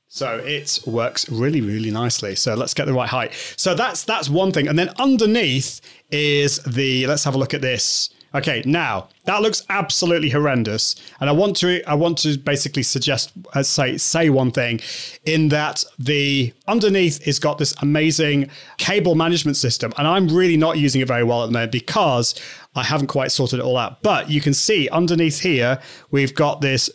So 0.09 0.39
it 0.39 0.81
works 0.87 1.31
really, 1.31 1.61
really 1.61 1.91
nicely. 1.91 2.35
So 2.35 2.55
let's 2.55 2.75
get 2.75 2.87
the 2.87 2.95
right 2.95 3.09
height. 3.09 3.35
So 3.57 3.75
that's 3.75 4.05
that's 4.05 4.29
one 4.29 4.53
thing, 4.53 4.67
and 4.67 4.79
then 4.79 4.91
underneath 4.99 5.81
is 6.11 6.59
the. 6.61 7.07
Let's 7.07 7.25
have 7.25 7.35
a 7.35 7.39
look 7.39 7.55
at 7.55 7.61
this. 7.61 8.11
Okay, 8.35 8.63
now 8.67 9.09
that 9.25 9.41
looks 9.41 9.65
absolutely 9.71 10.29
horrendous, 10.29 10.97
and 11.21 11.31
I 11.31 11.33
want 11.33 11.57
to 11.57 11.83
I 11.85 11.95
want 11.95 12.19
to 12.19 12.37
basically 12.37 12.83
suggest 12.83 13.33
uh, 13.55 13.63
say 13.63 13.97
say 13.97 14.29
one 14.29 14.51
thing, 14.51 14.81
in 15.25 15.49
that 15.49 15.83
the 15.99 16.53
underneath 16.67 17.27
is 17.27 17.39
got 17.39 17.57
this 17.57 17.75
amazing 17.81 18.51
cable 18.77 19.15
management 19.15 19.57
system, 19.57 19.95
and 19.97 20.07
I'm 20.07 20.29
really 20.29 20.59
not 20.59 20.77
using 20.77 21.01
it 21.01 21.09
very 21.09 21.25
well 21.25 21.43
at 21.43 21.47
the 21.47 21.53
moment 21.53 21.73
because 21.73 22.39
I 22.75 22.83
haven't 22.83 23.07
quite 23.07 23.33
sorted 23.33 23.61
it 23.61 23.63
all 23.63 23.79
out. 23.79 24.03
But 24.03 24.29
you 24.29 24.43
can 24.43 24.53
see 24.53 24.91
underneath 24.91 25.41
here 25.41 25.81
we've 26.11 26.35
got 26.35 26.61
this 26.61 26.91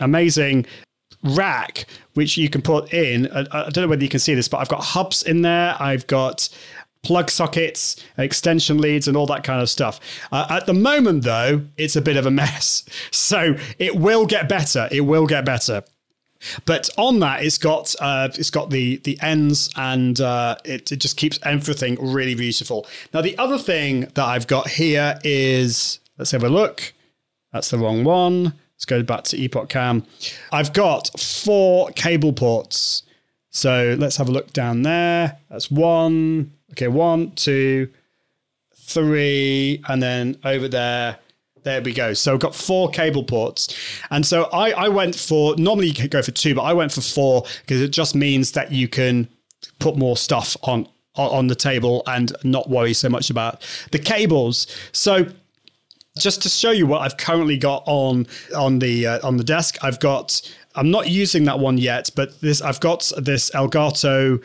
amazing 0.00 0.66
rack 1.22 1.86
which 2.14 2.36
you 2.36 2.48
can 2.50 2.60
put 2.60 2.92
in. 2.92 3.30
I, 3.32 3.46
I 3.52 3.70
don't 3.70 3.84
know 3.84 3.88
whether 3.88 4.02
you 4.02 4.08
can 4.08 4.20
see 4.20 4.34
this, 4.34 4.48
but 4.48 4.58
I've 4.58 4.68
got 4.68 4.82
hubs 4.82 5.22
in 5.22 5.42
there. 5.42 5.76
I've 5.80 6.06
got 6.06 6.48
plug 7.02 7.30
sockets, 7.30 7.96
extension 8.16 8.78
leads, 8.78 9.08
and 9.08 9.16
all 9.16 9.26
that 9.26 9.44
kind 9.44 9.60
of 9.60 9.68
stuff. 9.68 10.00
Uh, 10.30 10.46
at 10.48 10.66
the 10.66 10.74
moment, 10.74 11.24
though, 11.24 11.62
it's 11.76 11.96
a 11.96 12.02
bit 12.02 12.16
of 12.16 12.26
a 12.26 12.30
mess. 12.30 12.84
So 13.10 13.56
it 13.78 13.96
will 13.96 14.26
get 14.26 14.48
better. 14.48 14.88
It 14.90 15.02
will 15.02 15.26
get 15.26 15.44
better. 15.44 15.82
But 16.64 16.90
on 16.96 17.20
that, 17.20 17.44
it's 17.44 17.58
got 17.58 17.94
uh, 18.00 18.28
it's 18.34 18.50
got 18.50 18.70
the 18.70 18.96
the 18.98 19.18
ends, 19.20 19.70
and 19.76 20.20
uh, 20.20 20.56
it, 20.64 20.90
it 20.92 20.96
just 20.96 21.16
keeps 21.16 21.38
everything 21.44 21.96
really 22.00 22.34
beautiful. 22.34 22.86
Now, 23.12 23.22
the 23.22 23.36
other 23.38 23.58
thing 23.58 24.00
that 24.14 24.24
I've 24.24 24.46
got 24.46 24.68
here 24.68 25.18
is 25.24 26.00
let's 26.18 26.30
have 26.32 26.44
a 26.44 26.48
look. 26.48 26.92
That's 27.52 27.70
the 27.70 27.78
wrong 27.78 28.04
one. 28.04 28.54
Let's 28.74 28.84
go 28.86 29.02
back 29.02 29.24
to 29.24 29.36
EpocCam. 29.36 30.04
I've 30.50 30.72
got 30.72 31.10
four 31.20 31.90
cable 31.90 32.32
ports. 32.32 33.04
So 33.50 33.94
let's 33.98 34.16
have 34.16 34.28
a 34.28 34.32
look 34.32 34.52
down 34.52 34.82
there. 34.82 35.38
That's 35.50 35.70
one. 35.70 36.52
Okay, 36.72 36.88
one, 36.88 37.32
two, 37.32 37.88
three, 38.74 39.82
and 39.88 40.02
then 40.02 40.38
over 40.44 40.68
there. 40.68 41.18
There 41.64 41.80
we 41.80 41.92
go. 41.92 42.12
So 42.12 42.34
I've 42.34 42.40
got 42.40 42.56
four 42.56 42.90
cable 42.90 43.22
ports. 43.22 43.72
And 44.10 44.26
so 44.26 44.44
I, 44.52 44.72
I 44.72 44.88
went 44.88 45.14
for, 45.14 45.54
normally 45.56 45.86
you 45.86 45.94
could 45.94 46.10
go 46.10 46.20
for 46.20 46.32
two, 46.32 46.56
but 46.56 46.62
I 46.62 46.72
went 46.72 46.90
for 46.90 47.02
four 47.02 47.44
because 47.60 47.80
it 47.80 47.90
just 47.92 48.16
means 48.16 48.50
that 48.52 48.72
you 48.72 48.88
can 48.88 49.28
put 49.78 49.96
more 49.96 50.16
stuff 50.16 50.56
on 50.64 50.88
on 51.14 51.46
the 51.46 51.54
table 51.54 52.02
and 52.06 52.32
not 52.42 52.70
worry 52.70 52.94
so 52.94 53.08
much 53.08 53.28
about 53.28 53.62
the 53.90 53.98
cables. 53.98 54.66
So 54.92 55.26
just 56.18 56.42
to 56.42 56.48
show 56.48 56.70
you 56.70 56.86
what 56.86 57.02
I've 57.02 57.16
currently 57.16 57.58
got 57.58 57.82
on 57.86 58.26
on 58.56 58.78
the 58.78 59.06
uh, 59.06 59.26
on 59.26 59.36
the 59.36 59.44
desk, 59.44 59.76
I've 59.82 60.00
got 60.00 60.40
I'm 60.74 60.90
not 60.90 61.08
using 61.08 61.44
that 61.44 61.58
one 61.58 61.78
yet, 61.78 62.10
but 62.16 62.40
this 62.40 62.62
I've 62.62 62.80
got 62.80 63.10
this 63.18 63.50
Elgato 63.50 64.42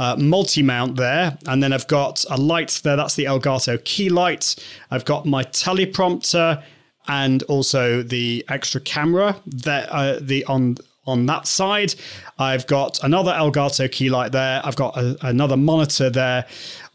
uh, 0.00 0.16
multi 0.16 0.62
mount 0.62 0.96
there, 0.96 1.36
and 1.46 1.62
then 1.62 1.74
I've 1.74 1.86
got 1.86 2.24
a 2.30 2.36
light 2.38 2.80
there. 2.82 2.96
That's 2.96 3.14
the 3.14 3.26
Elgato 3.26 3.84
key 3.84 4.08
light. 4.08 4.56
I've 4.90 5.04
got 5.04 5.26
my 5.26 5.44
teleprompter 5.44 6.62
and 7.06 7.42
also 7.44 8.02
the 8.02 8.44
extra 8.48 8.80
camera 8.80 9.36
that 9.46 9.88
uh, 9.90 10.18
the 10.18 10.44
on 10.46 10.78
on 11.06 11.26
that 11.26 11.46
side. 11.46 11.94
I've 12.38 12.66
got 12.66 13.02
another 13.04 13.32
Elgato 13.32 13.92
key 13.92 14.08
light 14.08 14.32
there. 14.32 14.62
I've 14.64 14.76
got 14.76 14.96
a, 14.96 15.18
another 15.20 15.56
monitor 15.56 16.08
there. 16.08 16.46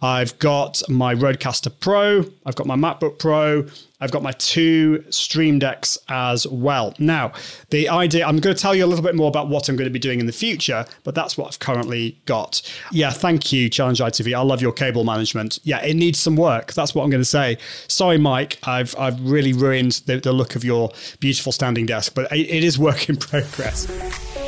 I've 0.02 0.38
got 0.40 0.82
my 0.90 1.14
Rodecaster 1.14 1.72
Pro. 1.80 2.26
I've 2.46 2.56
got 2.56 2.66
my 2.66 2.76
MacBook 2.76 3.20
Pro. 3.20 3.68
I've 4.06 4.12
got 4.12 4.22
my 4.22 4.34
two 4.34 5.04
Stream 5.10 5.58
Decks 5.58 5.98
as 6.10 6.46
well. 6.46 6.94
Now, 7.00 7.34
the 7.72 7.90
idea, 7.90 8.24
I'm 8.24 8.38
going 8.38 8.56
to 8.56 8.62
tell 8.62 8.76
you 8.76 8.86
a 8.86 8.88
little 8.88 9.04
bit 9.04 9.16
more 9.16 9.28
about 9.28 9.50
what 9.50 9.68
I'm 9.68 9.76
going 9.76 9.88
to 9.88 9.94
be 9.94 9.98
doing 9.98 10.20
in 10.20 10.28
the 10.28 10.32
future, 10.32 10.86
but 11.04 11.16
that's 11.16 11.40
what 11.40 11.48
I've 11.48 11.60
currently 11.60 12.22
got. 12.28 12.62
Yeah, 12.92 13.10
thank 13.10 13.52
you, 13.52 13.68
Challenge 13.68 14.00
ITV. 14.00 14.38
I 14.38 14.42
love 14.42 14.62
your 14.62 14.72
cable 14.72 15.04
management. 15.04 15.58
Yeah, 15.64 15.84
it 15.84 15.96
needs 15.96 16.20
some 16.20 16.36
work. 16.36 16.74
That's 16.74 16.94
what 16.94 17.04
I'm 17.04 17.10
going 17.10 17.22
to 17.22 17.26
say. 17.26 17.58
Sorry, 17.88 18.20
Mike, 18.20 18.60
I've, 18.64 18.96
I've 19.00 19.20
really 19.28 19.54
ruined 19.54 20.04
the, 20.06 20.20
the 20.20 20.32
look 20.32 20.56
of 20.56 20.64
your 20.64 20.92
beautiful 21.20 21.52
standing 21.52 21.88
desk, 21.88 22.14
but 22.14 22.32
it, 22.32 22.48
it 22.48 22.64
is 22.64 22.78
work 22.78 23.10
in 23.10 23.18
progress. 23.18 23.88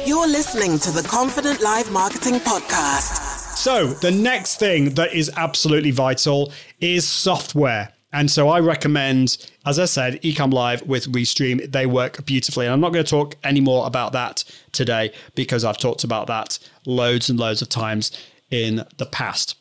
You're 0.05 0.27
listening 0.27 0.77
to 0.79 0.91
the 0.91 1.01
Confident 1.01 1.61
Live 1.61 1.91
Marketing 1.91 2.35
Podcast. 2.35 3.37
So, 3.57 3.87
the 3.87 4.11
next 4.11 4.59
thing 4.59 4.91
that 4.91 5.13
is 5.13 5.31
absolutely 5.35 5.89
vital 5.89 6.53
is 6.79 7.07
software. 7.07 7.91
And 8.13 8.31
so 8.31 8.47
I 8.49 8.59
recommend, 8.59 9.37
as 9.65 9.79
I 9.79 9.85
said, 9.85 10.21
Ecamm 10.21 10.53
Live 10.53 10.81
with 10.83 11.11
Restream. 11.11 11.69
They 11.71 11.85
work 11.85 12.25
beautifully. 12.25 12.65
And 12.65 12.73
I'm 12.73 12.79
not 12.79 12.93
going 12.93 13.03
to 13.03 13.09
talk 13.09 13.35
any 13.43 13.59
more 13.59 13.85
about 13.85 14.13
that 14.13 14.43
today 14.71 15.13
because 15.35 15.65
I've 15.65 15.77
talked 15.77 16.03
about 16.03 16.27
that 16.27 16.57
loads 16.85 17.29
and 17.29 17.37
loads 17.39 17.61
of 17.61 17.69
times 17.69 18.11
in 18.49 18.85
the 18.97 19.05
past. 19.05 19.55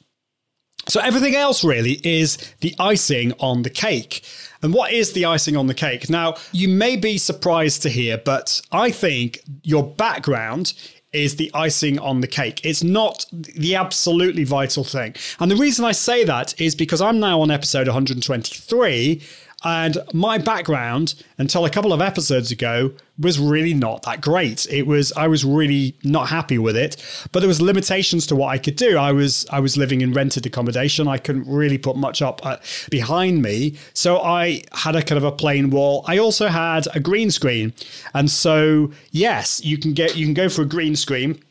So 0.89 1.01
everything 1.01 1.35
else 1.35 1.65
really 1.65 2.01
is 2.05 2.37
the 2.61 2.75
icing 2.79 3.33
on 3.41 3.63
the 3.63 3.71
cake. 3.71 4.25
And 4.63 4.73
what 4.73 4.93
is 4.93 5.13
the 5.13 5.25
icing 5.25 5.57
on 5.57 5.67
the 5.67 5.75
cake? 5.75 6.09
Now, 6.09 6.37
you 6.53 6.69
may 6.69 6.97
be 6.97 7.19
surprised 7.19 7.83
to 7.83 7.89
hear, 7.89 8.17
but 8.17 8.63
I 8.71 8.93
think 8.93 9.41
your 9.65 9.83
background 9.83 10.73
is 11.17 11.37
the 11.37 11.51
icing 11.55 11.99
on 11.99 12.21
the 12.21 12.27
cake. 12.27 12.61
It's 12.63 12.85
not 12.85 13.25
the 13.33 13.75
absolutely 13.75 14.45
vital 14.45 14.85
thing. 14.85 15.15
And 15.41 15.51
the 15.51 15.57
reason 15.57 15.85
I 15.85 15.93
say 15.93 16.25
that 16.25 16.61
is 16.61 16.75
because 16.75 17.01
I'm 17.01 17.19
now 17.19 17.41
on 17.41 17.51
episode 17.51 17.89
123 17.89 19.23
and 19.65 19.99
my 20.13 20.37
background 20.37 21.15
until 21.39 21.65
a 21.65 21.71
couple 21.71 21.95
of 21.95 22.03
episodes 22.03 22.51
ago 22.51 22.93
was 23.19 23.39
really 23.39 23.75
not 23.75 24.03
that 24.03 24.21
great. 24.21 24.67
It 24.71 24.87
was 24.87 25.13
I 25.13 25.27
was 25.29 25.45
really 25.45 25.97
not 26.05 26.29
happy 26.29 26.59
with 26.59 26.77
it, 26.77 26.97
but 27.33 27.41
there 27.41 27.49
was 27.49 27.61
limitations 27.61 28.27
to 28.29 28.37
what 28.37 28.49
I 28.49 28.59
could 28.59 28.77
do. 28.77 28.99
I 28.99 29.13
was 29.13 29.47
I 29.51 29.61
was 29.61 29.77
living 29.77 30.01
in 30.01 30.13
rented 30.13 30.47
accommodation. 30.47 31.09
I 31.09 31.19
couldn't 31.19 31.47
really 31.47 31.79
put 31.79 31.97
much 31.97 32.23
up 32.23 32.45
uh, 32.45 32.59
behind 32.91 33.43
me, 33.43 33.77
so 33.95 34.21
I 34.21 34.63
had 34.73 34.97
a 34.97 35.03
kind 35.03 35.19
of 35.19 35.25
a 35.25 35.33
plain 35.33 35.71
wall. 35.71 36.05
I 36.07 36.19
also 36.19 36.49
had 36.49 36.87
a 36.95 37.01
green 37.01 37.31
screen, 37.31 37.73
and 38.15 38.31
so 38.31 38.91
yes, 39.11 39.65
you 39.65 39.79
can 39.79 39.95
get 39.95 40.17
you 40.17 40.27
can 40.27 40.35
go 40.35 40.49
for 40.49 40.63
a 40.63 40.67
green 40.67 40.97
screen, 40.97 41.43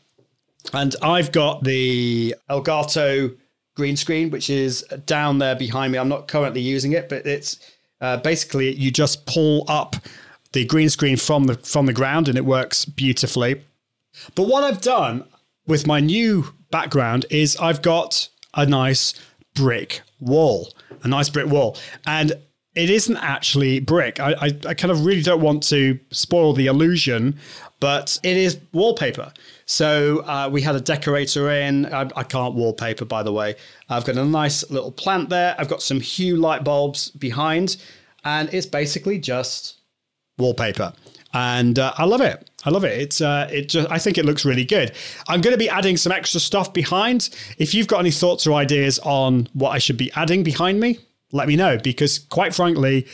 and 0.72 0.94
I've 1.02 1.32
got 1.32 1.64
the 1.64 2.34
Elgato 2.48 3.36
green 3.74 3.96
screen, 3.96 4.30
which 4.30 4.48
is 4.48 4.82
down 5.04 5.38
there 5.38 5.54
behind 5.54 5.92
me. 5.92 5.98
I'm 5.98 6.08
not 6.08 6.28
currently 6.28 6.60
using 6.62 6.92
it, 6.92 7.08
but 7.08 7.26
it's 7.26 7.58
uh, 8.00 8.18
basically, 8.18 8.72
you 8.74 8.90
just 8.90 9.26
pull 9.26 9.64
up 9.68 9.96
the 10.52 10.64
green 10.64 10.88
screen 10.88 11.16
from 11.16 11.44
the 11.44 11.54
from 11.54 11.86
the 11.86 11.92
ground, 11.92 12.28
and 12.28 12.36
it 12.38 12.44
works 12.44 12.84
beautifully. 12.84 13.62
But 14.34 14.44
what 14.44 14.64
I've 14.64 14.80
done 14.80 15.24
with 15.66 15.86
my 15.86 16.00
new 16.00 16.54
background 16.70 17.26
is 17.30 17.56
I've 17.56 17.82
got 17.82 18.28
a 18.54 18.66
nice 18.66 19.14
brick 19.54 20.02
wall, 20.20 20.72
a 21.02 21.08
nice 21.08 21.28
brick 21.28 21.46
wall, 21.46 21.76
and 22.06 22.32
it 22.74 22.90
isn't 22.90 23.16
actually 23.16 23.80
brick. 23.80 24.20
I, 24.20 24.32
I, 24.32 24.46
I, 24.68 24.74
kind 24.74 24.90
of 24.90 25.04
really 25.06 25.22
don't 25.22 25.40
want 25.40 25.62
to 25.64 25.98
spoil 26.10 26.52
the 26.52 26.66
illusion, 26.66 27.38
but 27.80 28.18
it 28.22 28.36
is 28.36 28.60
wallpaper. 28.72 29.32
So 29.64 30.18
uh, 30.20 30.50
we 30.52 30.60
had 30.60 30.76
a 30.76 30.80
decorator 30.80 31.50
in. 31.50 31.86
I, 31.86 32.08
I, 32.14 32.22
can't 32.22 32.54
wallpaper, 32.54 33.06
by 33.06 33.22
the 33.22 33.32
way. 33.32 33.56
I've 33.88 34.04
got 34.04 34.16
a 34.16 34.24
nice 34.24 34.70
little 34.70 34.92
plant 34.92 35.30
there. 35.30 35.56
I've 35.58 35.68
got 35.68 35.82
some 35.82 36.00
Hue 36.00 36.36
light 36.36 36.64
bulbs 36.64 37.10
behind, 37.10 37.78
and 38.24 38.52
it's 38.52 38.66
basically 38.66 39.18
just 39.18 39.75
wallpaper. 40.38 40.92
And 41.32 41.78
uh, 41.78 41.92
I 41.96 42.04
love 42.04 42.20
it. 42.20 42.48
I 42.64 42.70
love 42.70 42.84
it. 42.84 42.98
It's 42.98 43.20
uh, 43.20 43.48
it 43.52 43.68
just 43.68 43.90
I 43.90 43.98
think 43.98 44.16
it 44.18 44.24
looks 44.24 44.44
really 44.44 44.64
good. 44.64 44.92
I'm 45.28 45.40
going 45.40 45.52
to 45.52 45.58
be 45.58 45.68
adding 45.68 45.96
some 45.96 46.12
extra 46.12 46.40
stuff 46.40 46.72
behind. 46.72 47.30
If 47.58 47.74
you've 47.74 47.88
got 47.88 48.00
any 48.00 48.10
thoughts 48.10 48.46
or 48.46 48.54
ideas 48.54 48.98
on 49.00 49.48
what 49.52 49.70
I 49.70 49.78
should 49.78 49.96
be 49.96 50.10
adding 50.12 50.42
behind 50.42 50.80
me, 50.80 50.98
let 51.32 51.46
me 51.46 51.56
know 51.56 51.78
because 51.78 52.18
quite 52.18 52.54
frankly, 52.54 53.06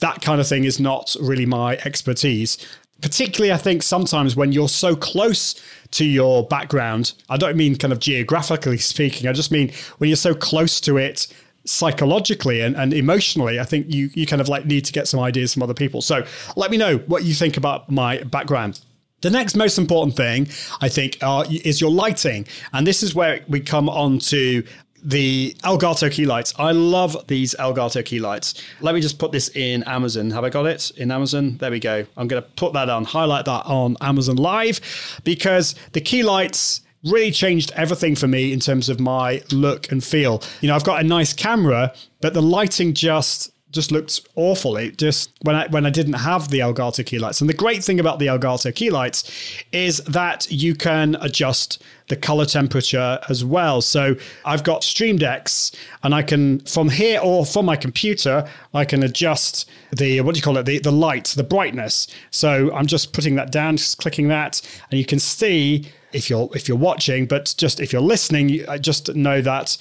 that 0.00 0.22
kind 0.22 0.40
of 0.40 0.48
thing 0.48 0.64
is 0.64 0.80
not 0.80 1.14
really 1.20 1.46
my 1.46 1.76
expertise. 1.84 2.58
Particularly, 3.02 3.52
I 3.52 3.56
think 3.56 3.82
sometimes 3.82 4.36
when 4.36 4.52
you're 4.52 4.68
so 4.68 4.94
close 4.94 5.60
to 5.90 6.04
your 6.04 6.46
background, 6.46 7.12
I 7.28 7.36
don't 7.36 7.56
mean 7.56 7.76
kind 7.76 7.92
of 7.92 7.98
geographically 7.98 8.78
speaking, 8.78 9.28
I 9.28 9.32
just 9.32 9.50
mean 9.50 9.72
when 9.98 10.08
you're 10.08 10.16
so 10.16 10.34
close 10.34 10.80
to 10.82 10.96
it 10.96 11.26
psychologically 11.64 12.60
and, 12.60 12.76
and 12.76 12.92
emotionally, 12.92 13.60
I 13.60 13.64
think 13.64 13.92
you, 13.92 14.10
you 14.14 14.26
kind 14.26 14.40
of 14.40 14.48
like 14.48 14.66
need 14.66 14.84
to 14.84 14.92
get 14.92 15.08
some 15.08 15.20
ideas 15.20 15.54
from 15.54 15.62
other 15.62 15.74
people. 15.74 16.02
So 16.02 16.24
let 16.56 16.70
me 16.70 16.76
know 16.76 16.98
what 16.98 17.24
you 17.24 17.34
think 17.34 17.56
about 17.56 17.90
my 17.90 18.22
background. 18.24 18.80
The 19.20 19.30
next 19.30 19.54
most 19.54 19.78
important 19.78 20.16
thing, 20.16 20.48
I 20.80 20.88
think, 20.88 21.18
uh, 21.20 21.44
is 21.48 21.80
your 21.80 21.92
lighting. 21.92 22.46
And 22.72 22.86
this 22.86 23.04
is 23.04 23.14
where 23.14 23.40
we 23.48 23.60
come 23.60 23.88
on 23.88 24.18
to 24.18 24.64
the 25.04 25.56
Elgato 25.62 26.10
key 26.10 26.26
lights. 26.26 26.54
I 26.58 26.72
love 26.72 27.26
these 27.26 27.54
Elgato 27.58 28.04
key 28.04 28.20
lights. 28.20 28.54
Let 28.80 28.94
me 28.94 29.00
just 29.00 29.18
put 29.18 29.32
this 29.32 29.48
in 29.50 29.82
Amazon. 29.84 30.30
Have 30.30 30.44
I 30.44 30.50
got 30.50 30.66
it 30.66 30.90
in 30.96 31.10
Amazon? 31.10 31.56
There 31.58 31.70
we 31.70 31.80
go. 31.80 32.04
I'm 32.16 32.28
going 32.28 32.42
to 32.42 32.48
put 32.50 32.72
that 32.74 32.88
on, 32.88 33.04
highlight 33.04 33.44
that 33.46 33.66
on 33.66 33.96
Amazon 34.00 34.36
Live 34.36 34.80
because 35.24 35.74
the 35.92 36.00
key 36.00 36.22
lights 36.22 36.82
really 37.04 37.30
changed 37.30 37.72
everything 37.74 38.14
for 38.14 38.28
me 38.28 38.52
in 38.52 38.60
terms 38.60 38.88
of 38.88 39.00
my 39.00 39.42
look 39.50 39.90
and 39.90 40.02
feel. 40.02 40.42
You 40.60 40.68
know, 40.68 40.74
I've 40.74 40.84
got 40.84 41.00
a 41.00 41.04
nice 41.04 41.32
camera, 41.32 41.92
but 42.20 42.34
the 42.34 42.42
lighting 42.42 42.94
just 42.94 43.52
just 43.72 43.90
looked 43.90 44.20
awful. 44.36 44.76
It 44.76 44.98
just 44.98 45.30
when 45.42 45.56
I 45.56 45.66
when 45.68 45.86
I 45.86 45.90
didn't 45.90 46.12
have 46.14 46.48
the 46.50 46.60
Elgato 46.60 47.04
key 47.04 47.18
lights. 47.18 47.40
And 47.40 47.48
the 47.48 47.54
great 47.54 47.82
thing 47.82 47.98
about 47.98 48.18
the 48.18 48.26
Elgato 48.26 48.72
key 48.74 48.90
lights 48.90 49.30
is 49.72 49.98
that 50.04 50.46
you 50.50 50.74
can 50.74 51.16
adjust 51.20 51.82
the 52.08 52.16
color 52.16 52.44
temperature 52.44 53.18
as 53.30 53.44
well. 53.44 53.80
So 53.80 54.14
I've 54.44 54.62
got 54.62 54.84
Stream 54.84 55.16
Decks 55.16 55.72
and 56.02 56.14
I 56.14 56.22
can 56.22 56.60
from 56.60 56.90
here 56.90 57.20
or 57.22 57.46
from 57.46 57.64
my 57.64 57.76
computer, 57.76 58.46
I 58.74 58.84
can 58.84 59.02
adjust 59.02 59.68
the 59.96 60.20
what 60.20 60.34
do 60.34 60.38
you 60.38 60.42
call 60.42 60.58
it? 60.58 60.66
The 60.66 60.78
the 60.78 60.92
light, 60.92 61.32
the 61.36 61.44
brightness. 61.44 62.06
So 62.30 62.72
I'm 62.74 62.86
just 62.86 63.12
putting 63.12 63.36
that 63.36 63.50
down, 63.50 63.78
just 63.78 63.98
clicking 63.98 64.28
that, 64.28 64.60
and 64.90 64.98
you 64.98 65.06
can 65.06 65.18
see 65.18 65.90
if 66.12 66.30
you're 66.30 66.48
if 66.54 66.68
you're 66.68 66.76
watching, 66.76 67.26
but 67.26 67.54
just 67.56 67.80
if 67.80 67.92
you're 67.92 68.02
listening, 68.02 68.64
just 68.80 69.14
know 69.14 69.40
that 69.40 69.76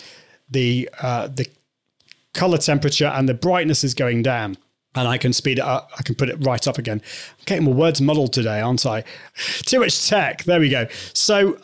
the 0.50 0.90
uh, 1.02 1.28
the 1.28 1.48
color 2.34 2.58
temperature 2.58 3.08
and 3.08 3.28
the 3.28 3.34
brightness 3.34 3.84
is 3.84 3.94
going 3.94 4.24
down. 4.24 4.58
And 4.94 5.08
I 5.08 5.18
can 5.18 5.32
speed 5.32 5.58
it 5.58 5.64
up. 5.64 5.90
I 5.98 6.04
can 6.04 6.16
put 6.16 6.28
it 6.28 6.36
right 6.46 6.68
up 6.68 6.78
again. 6.78 7.02
I'm 7.40 7.44
getting 7.46 7.64
my 7.64 7.72
words 7.72 8.02
muddled 8.02 8.34
today, 8.34 8.60
aren't 8.60 8.86
I? 8.86 9.06
Too 9.66 9.80
much 9.80 10.08
tech. 10.08 10.44
There 10.44 10.60
we 10.60 10.68
go. 10.68 10.88
So, 11.14 11.60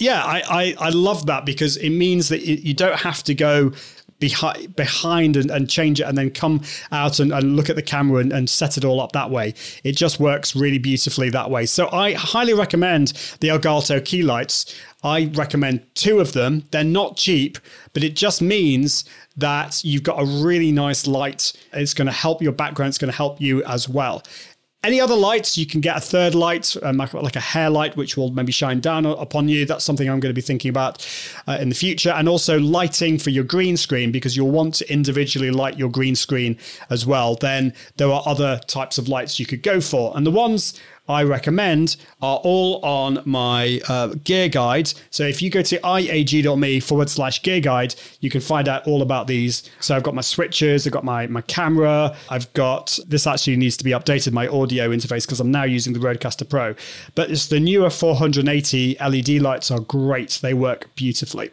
yeah, 0.00 0.24
I, 0.24 0.42
I, 0.50 0.86
I 0.86 0.88
love 0.88 1.26
that 1.26 1.46
because 1.46 1.76
it 1.76 1.90
means 1.90 2.28
that 2.28 2.40
you 2.42 2.74
don't 2.74 2.98
have 2.98 3.22
to 3.24 3.34
go 3.34 3.70
behind 4.20 4.76
behind 4.76 5.36
and, 5.36 5.50
and, 5.50 5.68
change 5.68 6.00
it 6.00 6.04
and 6.04 6.16
then 6.16 6.30
come 6.30 6.62
out 6.92 7.18
and, 7.18 7.32
and 7.32 7.56
look 7.56 7.68
at 7.70 7.76
the 7.76 7.82
camera 7.82 8.20
and, 8.20 8.32
and, 8.32 8.48
set 8.48 8.76
it 8.76 8.84
all 8.84 9.00
up 9.00 9.12
that 9.12 9.30
way. 9.30 9.54
It 9.82 9.96
just 9.96 10.20
works 10.20 10.54
really 10.54 10.78
beautifully 10.78 11.30
that 11.30 11.50
way. 11.50 11.66
So 11.66 11.88
I 11.90 12.12
highly 12.12 12.52
recommend 12.52 13.08
the 13.40 13.48
Elgato 13.48 14.04
key 14.04 14.22
lights. 14.22 14.74
I 15.02 15.30
recommend 15.34 15.86
two 15.94 16.20
of 16.20 16.32
them. 16.32 16.64
They're 16.70 16.84
not 16.84 17.16
cheap, 17.16 17.58
but 17.94 18.04
it 18.04 18.14
just 18.14 18.42
means 18.42 19.04
that 19.36 19.82
you've 19.84 20.02
got 20.02 20.20
a 20.20 20.24
really 20.24 20.72
nice 20.72 21.06
light. 21.06 21.52
It's 21.72 21.94
going 21.94 22.06
to 22.06 22.12
help 22.12 22.42
your 22.42 22.52
background. 22.52 22.90
It's 22.90 22.98
going 22.98 23.10
to 23.10 23.16
help 23.16 23.40
you 23.40 23.64
as 23.64 23.88
well. 23.88 24.22
Any 24.82 24.98
other 24.98 25.14
lights, 25.14 25.58
you 25.58 25.66
can 25.66 25.82
get 25.82 25.98
a 25.98 26.00
third 26.00 26.34
light, 26.34 26.74
um, 26.82 26.96
like 26.96 27.36
a 27.36 27.40
hair 27.40 27.68
light, 27.68 27.98
which 27.98 28.16
will 28.16 28.30
maybe 28.30 28.50
shine 28.50 28.80
down 28.80 29.04
upon 29.04 29.46
you. 29.46 29.66
That's 29.66 29.84
something 29.84 30.08
I'm 30.08 30.20
going 30.20 30.30
to 30.30 30.34
be 30.34 30.40
thinking 30.40 30.70
about 30.70 31.06
uh, 31.46 31.58
in 31.60 31.68
the 31.68 31.74
future. 31.74 32.08
And 32.08 32.26
also 32.26 32.58
lighting 32.58 33.18
for 33.18 33.28
your 33.28 33.44
green 33.44 33.76
screen, 33.76 34.10
because 34.10 34.38
you'll 34.38 34.50
want 34.50 34.76
to 34.76 34.90
individually 34.90 35.50
light 35.50 35.78
your 35.78 35.90
green 35.90 36.16
screen 36.16 36.56
as 36.88 37.04
well. 37.04 37.34
Then 37.34 37.74
there 37.98 38.10
are 38.10 38.22
other 38.24 38.58
types 38.68 38.96
of 38.96 39.06
lights 39.06 39.38
you 39.38 39.44
could 39.44 39.62
go 39.62 39.82
for. 39.82 40.16
And 40.16 40.26
the 40.26 40.30
ones 40.30 40.80
I 41.10 41.24
recommend 41.24 41.96
are 42.22 42.38
all 42.38 42.84
on 42.84 43.20
my 43.24 43.80
uh, 43.88 44.14
gear 44.24 44.48
guide. 44.48 44.92
So 45.10 45.24
if 45.24 45.42
you 45.42 45.50
go 45.50 45.62
to 45.62 45.78
iag.me 45.78 46.80
forward 46.80 47.10
slash 47.10 47.42
gear 47.42 47.60
guide, 47.60 47.94
you 48.20 48.30
can 48.30 48.40
find 48.40 48.68
out 48.68 48.86
all 48.86 49.02
about 49.02 49.26
these. 49.26 49.68
So 49.80 49.96
I've 49.96 50.02
got 50.02 50.14
my 50.14 50.22
switches, 50.22 50.86
I've 50.86 50.92
got 50.92 51.04
my, 51.04 51.26
my 51.26 51.42
camera, 51.42 52.16
I've 52.28 52.52
got 52.52 52.98
this 53.06 53.26
actually 53.26 53.56
needs 53.56 53.76
to 53.78 53.84
be 53.84 53.90
updated, 53.90 54.32
my 54.32 54.46
audio 54.48 54.90
interface, 54.90 55.26
because 55.26 55.40
I'm 55.40 55.50
now 55.50 55.64
using 55.64 55.92
the 55.92 55.98
Rodecaster 55.98 56.48
Pro. 56.48 56.74
But 57.14 57.30
it's 57.30 57.46
the 57.46 57.60
newer 57.60 57.90
480 57.90 58.96
LED 59.00 59.28
lights 59.42 59.70
are 59.70 59.80
great, 59.80 60.38
they 60.42 60.54
work 60.54 60.94
beautifully. 60.94 61.50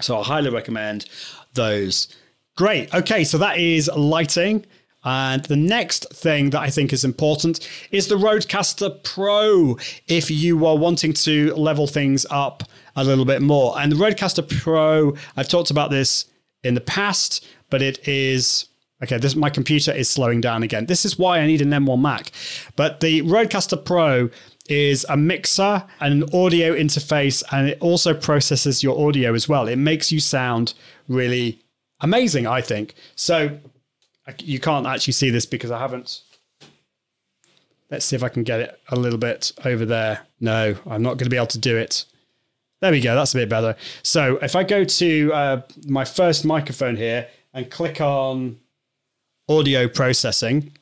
So 0.00 0.18
I 0.18 0.24
highly 0.24 0.50
recommend 0.50 1.06
those. 1.54 2.08
Great. 2.56 2.92
Okay, 2.94 3.24
so 3.24 3.38
that 3.38 3.58
is 3.58 3.90
lighting. 3.96 4.64
And 5.04 5.44
the 5.44 5.56
next 5.56 6.12
thing 6.12 6.50
that 6.50 6.60
I 6.60 6.70
think 6.70 6.92
is 6.92 7.04
important 7.04 7.68
is 7.90 8.08
the 8.08 8.16
Rodecaster 8.16 9.02
Pro 9.02 9.78
if 10.08 10.30
you 10.30 10.64
are 10.66 10.76
wanting 10.76 11.12
to 11.12 11.54
level 11.54 11.86
things 11.86 12.26
up 12.30 12.64
a 12.96 13.04
little 13.04 13.24
bit 13.24 13.42
more. 13.42 13.78
And 13.78 13.92
the 13.92 13.96
Rodecaster 13.96 14.48
Pro, 14.60 15.14
I've 15.36 15.48
talked 15.48 15.70
about 15.70 15.90
this 15.90 16.26
in 16.62 16.74
the 16.74 16.80
past, 16.80 17.46
but 17.70 17.82
it 17.82 18.06
is 18.08 18.66
okay. 19.02 19.18
This 19.18 19.36
my 19.36 19.50
computer 19.50 19.92
is 19.92 20.08
slowing 20.08 20.40
down 20.40 20.62
again. 20.62 20.86
This 20.86 21.04
is 21.04 21.18
why 21.18 21.38
I 21.38 21.46
need 21.46 21.60
an 21.60 21.70
M1 21.70 22.00
Mac. 22.00 22.30
But 22.76 23.00
the 23.00 23.22
Rodecaster 23.22 23.84
Pro 23.84 24.30
is 24.68 25.04
a 25.10 25.16
mixer 25.16 25.84
and 26.00 26.22
an 26.22 26.34
audio 26.34 26.74
interface, 26.74 27.42
and 27.52 27.68
it 27.68 27.78
also 27.80 28.14
processes 28.14 28.82
your 28.82 29.06
audio 29.06 29.34
as 29.34 29.48
well. 29.48 29.68
It 29.68 29.76
makes 29.76 30.10
you 30.10 30.20
sound 30.20 30.72
really 31.08 31.60
amazing, 32.00 32.46
I 32.46 32.62
think. 32.62 32.94
So 33.14 33.58
you 34.38 34.58
can't 34.58 34.86
actually 34.86 35.12
see 35.12 35.30
this 35.30 35.46
because 35.46 35.70
I 35.70 35.78
haven't. 35.78 36.22
Let's 37.90 38.04
see 38.04 38.16
if 38.16 38.22
I 38.22 38.28
can 38.28 38.42
get 38.42 38.60
it 38.60 38.80
a 38.88 38.96
little 38.96 39.18
bit 39.18 39.52
over 39.64 39.84
there. 39.84 40.26
No, 40.40 40.74
I'm 40.86 41.02
not 41.02 41.10
going 41.10 41.26
to 41.26 41.30
be 41.30 41.36
able 41.36 41.46
to 41.48 41.58
do 41.58 41.76
it. 41.76 42.06
There 42.80 42.90
we 42.90 43.00
go. 43.00 43.14
That's 43.14 43.34
a 43.34 43.38
bit 43.38 43.48
better. 43.48 43.76
So 44.02 44.38
if 44.42 44.56
I 44.56 44.64
go 44.64 44.84
to 44.84 45.32
uh, 45.32 45.62
my 45.86 46.04
first 46.04 46.44
microphone 46.44 46.96
here 46.96 47.28
and 47.52 47.70
click 47.70 48.00
on 48.00 48.58
audio 49.48 49.88
processing, 49.88 50.72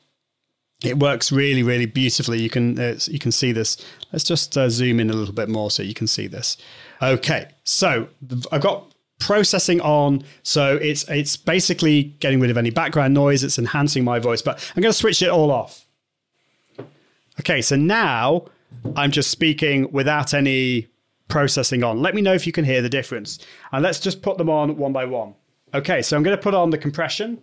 it 0.83 0.99
works 0.99 1.31
really, 1.31 1.63
really 1.63 1.85
beautifully. 1.85 2.41
You 2.41 2.49
can 2.49 2.79
uh, 2.79 2.99
you 3.07 3.19
can 3.19 3.31
see 3.31 3.51
this. 3.51 3.77
Let's 4.11 4.25
just 4.25 4.57
uh, 4.57 4.69
zoom 4.69 4.99
in 4.99 5.09
a 5.09 5.13
little 5.13 5.33
bit 5.33 5.49
more 5.49 5.71
so 5.71 5.83
you 5.83 5.93
can 5.93 6.07
see 6.07 6.27
this. 6.27 6.57
Okay, 7.01 7.49
so 7.63 8.07
I've 8.51 8.61
got 8.61 8.92
processing 9.25 9.79
on. 9.81 10.23
So 10.43 10.75
it's 10.75 11.07
it's 11.09 11.37
basically 11.37 12.03
getting 12.19 12.39
rid 12.39 12.51
of 12.51 12.57
any 12.57 12.69
background 12.69 13.13
noise. 13.13 13.43
It's 13.43 13.57
enhancing 13.57 14.03
my 14.03 14.19
voice, 14.19 14.41
but 14.41 14.71
I'm 14.75 14.81
going 14.81 14.91
to 14.91 14.97
switch 14.97 15.21
it 15.21 15.29
all 15.29 15.51
off. 15.51 15.85
Okay, 17.39 17.61
so 17.61 17.75
now 17.75 18.45
I'm 18.95 19.11
just 19.11 19.31
speaking 19.31 19.91
without 19.91 20.33
any 20.33 20.87
processing 21.29 21.83
on. 21.83 22.01
Let 22.01 22.15
me 22.15 22.21
know 22.21 22.33
if 22.33 22.45
you 22.45 22.53
can 22.53 22.65
hear 22.65 22.81
the 22.81 22.89
difference. 22.89 23.39
And 23.71 23.81
let's 23.81 23.99
just 23.99 24.21
put 24.21 24.37
them 24.37 24.49
on 24.49 24.77
one 24.77 24.93
by 24.93 25.05
one. 25.05 25.35
Okay, 25.73 26.01
so 26.01 26.15
I'm 26.15 26.23
going 26.23 26.37
to 26.37 26.41
put 26.41 26.53
on 26.53 26.69
the 26.69 26.77
compression. 26.77 27.41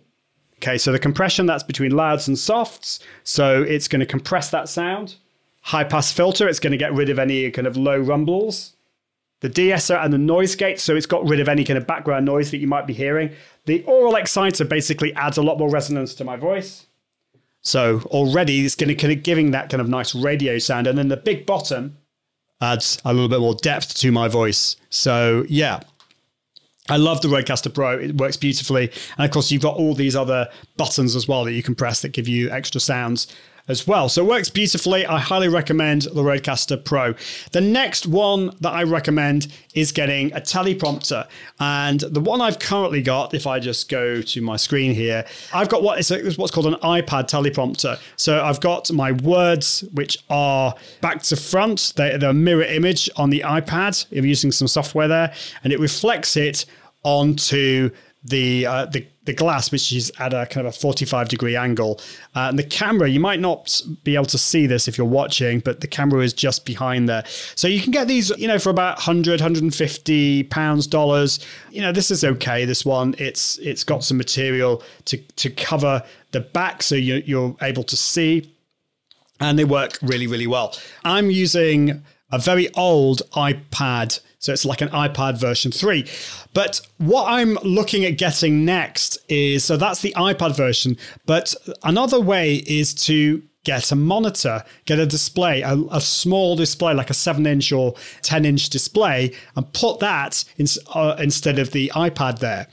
Okay, 0.57 0.77
so 0.77 0.91
the 0.91 0.99
compression 0.99 1.47
that's 1.47 1.63
between 1.63 1.91
louds 1.91 2.27
and 2.27 2.37
softs. 2.37 2.99
So 3.23 3.63
it's 3.63 3.87
going 3.87 3.99
to 3.99 4.05
compress 4.05 4.51
that 4.51 4.69
sound. 4.69 5.15
High 5.63 5.83
pass 5.83 6.11
filter, 6.11 6.47
it's 6.47 6.59
going 6.59 6.71
to 6.71 6.77
get 6.77 6.93
rid 6.93 7.09
of 7.09 7.19
any 7.19 7.49
kind 7.51 7.67
of 7.67 7.75
low 7.75 7.97
rumbles 7.97 8.75
the 9.41 9.49
de-esser 9.49 9.95
and 9.95 10.13
the 10.13 10.17
noise 10.17 10.55
gate, 10.55 10.79
so 10.79 10.95
it's 10.95 11.05
got 11.05 11.27
rid 11.27 11.39
of 11.39 11.49
any 11.49 11.63
kind 11.63 11.77
of 11.77 11.85
background 11.85 12.25
noise 12.25 12.51
that 12.51 12.57
you 12.57 12.67
might 12.67 12.87
be 12.87 12.93
hearing. 12.93 13.31
The 13.65 13.83
aural 13.83 14.15
exciter 14.15 14.65
basically 14.65 15.13
adds 15.15 15.37
a 15.37 15.43
lot 15.43 15.57
more 15.57 15.69
resonance 15.69 16.15
to 16.15 16.23
my 16.23 16.37
voice. 16.37 16.85
So 17.61 18.01
already 18.05 18.65
it's 18.65 18.75
going 18.75 18.89
to 18.89 18.95
kind 18.95 19.13
of 19.13 19.23
giving 19.23 19.51
that 19.51 19.69
kind 19.69 19.81
of 19.81 19.89
nice 19.89 20.15
radio 20.15 20.57
sound. 20.57 20.87
And 20.87 20.97
then 20.97 21.09
the 21.09 21.17
big 21.17 21.45
bottom 21.45 21.97
adds 22.59 22.99
a 23.03 23.13
little 23.13 23.29
bit 23.29 23.39
more 23.39 23.55
depth 23.55 23.95
to 23.99 24.11
my 24.11 24.27
voice. 24.27 24.77
So 24.89 25.45
yeah, 25.47 25.81
I 26.89 26.97
love 26.97 27.21
the 27.21 27.27
Rodecaster 27.27 27.73
Pro. 27.73 27.97
It 27.97 28.17
works 28.17 28.37
beautifully. 28.37 28.91
And 29.17 29.25
of 29.25 29.31
course, 29.31 29.51
you've 29.51 29.61
got 29.61 29.77
all 29.77 29.93
these 29.93 30.15
other 30.15 30.49
buttons 30.77 31.15
as 31.15 31.27
well 31.27 31.43
that 31.45 31.53
you 31.53 31.63
can 31.63 31.75
press 31.75 32.01
that 32.01 32.09
give 32.09 32.27
you 32.27 32.49
extra 32.51 32.81
sounds 32.81 33.27
as 33.71 33.87
well. 33.87 34.09
So 34.09 34.23
it 34.23 34.27
works 34.27 34.49
beautifully. 34.49 35.05
I 35.05 35.17
highly 35.17 35.47
recommend 35.47 36.03
the 36.03 36.21
Rodecaster 36.21 36.83
Pro. 36.83 37.15
The 37.51 37.61
next 37.61 38.05
one 38.05 38.51
that 38.59 38.71
I 38.71 38.83
recommend 38.83 39.47
is 39.73 39.91
getting 39.91 40.31
a 40.33 40.41
teleprompter. 40.41 41.27
And 41.59 42.01
the 42.01 42.19
one 42.19 42.41
I've 42.41 42.59
currently 42.59 43.01
got, 43.01 43.33
if 43.33 43.47
I 43.47 43.59
just 43.59 43.89
go 43.89 44.21
to 44.21 44.41
my 44.41 44.57
screen 44.57 44.93
here, 44.93 45.25
I've 45.53 45.69
got 45.69 45.81
what 45.81 45.97
is 45.99 46.37
what's 46.37 46.51
called 46.51 46.67
an 46.67 46.75
iPad 46.75 47.29
teleprompter. 47.29 47.99
So 48.17 48.43
I've 48.43 48.59
got 48.59 48.91
my 48.91 49.13
words, 49.13 49.83
which 49.93 50.23
are 50.29 50.75
back 50.99 51.23
to 51.23 51.35
front. 51.35 51.93
They're 51.95 52.17
the 52.17 52.33
mirror 52.33 52.63
image 52.63 53.09
on 53.15 53.31
the 53.31 53.39
iPad. 53.39 54.05
I'm 54.15 54.25
using 54.25 54.51
some 54.51 54.67
software 54.67 55.07
there, 55.07 55.33
and 55.63 55.73
it 55.73 55.79
reflects 55.79 56.35
it 56.37 56.65
onto 57.03 57.89
the 58.23 58.65
uh, 58.65 58.85
the 58.85 59.05
the 59.25 59.33
glass, 59.33 59.71
which 59.71 59.91
is 59.91 60.11
at 60.19 60.33
a 60.33 60.47
kind 60.47 60.65
of 60.65 60.73
a 60.73 60.77
45 60.77 61.29
degree 61.29 61.55
angle. 61.55 61.99
Uh, 62.35 62.47
and 62.49 62.57
the 62.57 62.63
camera, 62.63 63.07
you 63.07 63.19
might 63.19 63.39
not 63.39 63.79
be 64.03 64.15
able 64.15 64.25
to 64.25 64.37
see 64.37 64.65
this 64.65 64.87
if 64.87 64.97
you're 64.97 65.05
watching, 65.05 65.59
but 65.59 65.81
the 65.81 65.87
camera 65.87 66.23
is 66.23 66.33
just 66.33 66.65
behind 66.65 67.07
there. 67.07 67.23
So 67.55 67.67
you 67.67 67.81
can 67.81 67.91
get 67.91 68.07
these, 68.07 68.29
you 68.31 68.47
know, 68.47 68.57
for 68.57 68.71
about 68.71 68.97
100, 68.97 69.39
150 69.39 70.43
pounds, 70.45 70.87
dollars. 70.87 71.39
You 71.69 71.81
know, 71.81 71.91
this 71.91 72.09
is 72.09 72.23
okay. 72.23 72.65
This 72.65 72.83
one, 72.83 73.15
it's 73.17 73.57
it's 73.59 73.83
got 73.83 74.03
some 74.03 74.17
material 74.17 74.83
to 75.05 75.17
to 75.17 75.49
cover 75.49 76.03
the 76.31 76.41
back, 76.41 76.81
so 76.81 76.95
you, 76.95 77.21
you're 77.25 77.55
able 77.61 77.83
to 77.83 77.97
see, 77.97 78.53
and 79.39 79.59
they 79.59 79.65
work 79.65 79.97
really, 80.01 80.27
really 80.27 80.47
well. 80.47 80.75
I'm 81.03 81.29
using 81.29 82.03
a 82.31 82.39
very 82.39 82.73
old 82.75 83.21
iPad 83.33 84.19
so 84.41 84.51
it's 84.51 84.65
like 84.65 84.81
an 84.81 84.89
iPad 84.89 85.39
version 85.39 85.71
3. 85.71 86.05
But 86.53 86.81
what 86.97 87.31
I'm 87.31 87.53
looking 87.63 88.05
at 88.05 88.17
getting 88.17 88.65
next 88.65 89.19
is 89.29 89.63
so 89.63 89.77
that's 89.77 90.01
the 90.01 90.13
iPad 90.17 90.57
version. 90.57 90.97
But 91.27 91.53
another 91.83 92.19
way 92.19 92.55
is 92.55 92.95
to 93.05 93.43
get 93.63 93.91
a 93.91 93.95
monitor, 93.95 94.63
get 94.85 94.97
a 94.97 95.05
display, 95.05 95.61
a, 95.61 95.77
a 95.91 96.01
small 96.01 96.55
display 96.55 96.95
like 96.95 97.11
a 97.11 97.13
seven 97.13 97.45
inch 97.45 97.71
or 97.71 97.93
10 98.23 98.43
inch 98.43 98.69
display, 98.71 99.31
and 99.55 99.71
put 99.73 99.99
that 99.99 100.43
in, 100.57 100.65
uh, 100.95 101.15
instead 101.19 101.59
of 101.59 101.71
the 101.71 101.91
iPad 101.93 102.39
there. 102.39 102.67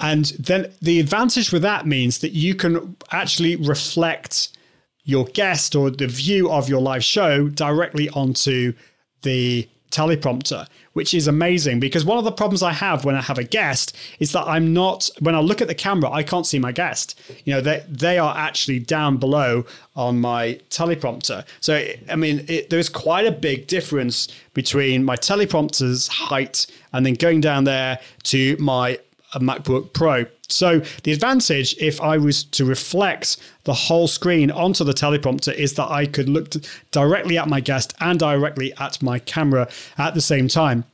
And 0.00 0.24
then 0.40 0.72
the 0.82 0.98
advantage 0.98 1.52
with 1.52 1.62
that 1.62 1.86
means 1.86 2.18
that 2.18 2.32
you 2.32 2.56
can 2.56 2.96
actually 3.12 3.54
reflect 3.54 4.48
your 5.04 5.24
guest 5.26 5.76
or 5.76 5.88
the 5.88 6.08
view 6.08 6.50
of 6.50 6.68
your 6.68 6.80
live 6.80 7.04
show 7.04 7.48
directly 7.48 8.08
onto 8.10 8.72
the 9.22 9.68
teleprompter, 9.90 10.66
which 10.92 11.14
is 11.14 11.26
amazing 11.26 11.80
because 11.80 12.04
one 12.04 12.18
of 12.18 12.24
the 12.24 12.32
problems 12.32 12.62
I 12.62 12.72
have 12.72 13.04
when 13.04 13.14
I 13.14 13.22
have 13.22 13.38
a 13.38 13.44
guest 13.44 13.96
is 14.18 14.32
that 14.32 14.46
I'm 14.46 14.72
not 14.72 15.08
when 15.20 15.34
I 15.34 15.40
look 15.40 15.60
at 15.60 15.68
the 15.68 15.74
camera, 15.74 16.10
I 16.10 16.22
can't 16.22 16.46
see 16.46 16.58
my 16.58 16.72
guest. 16.72 17.18
You 17.44 17.54
know, 17.54 17.60
they 17.60 17.84
they 17.88 18.18
are 18.18 18.36
actually 18.36 18.80
down 18.80 19.16
below 19.16 19.64
on 19.94 20.20
my 20.20 20.60
teleprompter. 20.70 21.44
So 21.60 21.86
I 22.08 22.16
mean, 22.16 22.44
it, 22.48 22.70
there's 22.70 22.88
quite 22.88 23.26
a 23.26 23.32
big 23.32 23.66
difference 23.66 24.28
between 24.54 25.04
my 25.04 25.16
teleprompter's 25.16 26.08
height 26.08 26.66
and 26.92 27.04
then 27.04 27.14
going 27.14 27.40
down 27.40 27.64
there 27.64 28.00
to 28.24 28.56
my 28.58 28.98
a 29.34 29.40
MacBook 29.40 29.92
Pro. 29.92 30.24
So 30.48 30.80
the 31.02 31.12
advantage, 31.12 31.74
if 31.78 32.00
I 32.00 32.18
was 32.18 32.44
to 32.44 32.64
reflect 32.64 33.36
the 33.64 33.74
whole 33.74 34.06
screen 34.06 34.50
onto 34.50 34.84
the 34.84 34.92
teleprompter, 34.92 35.52
is 35.54 35.74
that 35.74 35.90
I 35.90 36.06
could 36.06 36.28
look 36.28 36.54
directly 36.92 37.38
at 37.38 37.48
my 37.48 37.60
guest 37.60 37.94
and 38.00 38.18
directly 38.18 38.72
at 38.78 39.02
my 39.02 39.18
camera 39.18 39.68
at 39.98 40.14
the 40.14 40.20
same 40.20 40.48
time. 40.48 40.84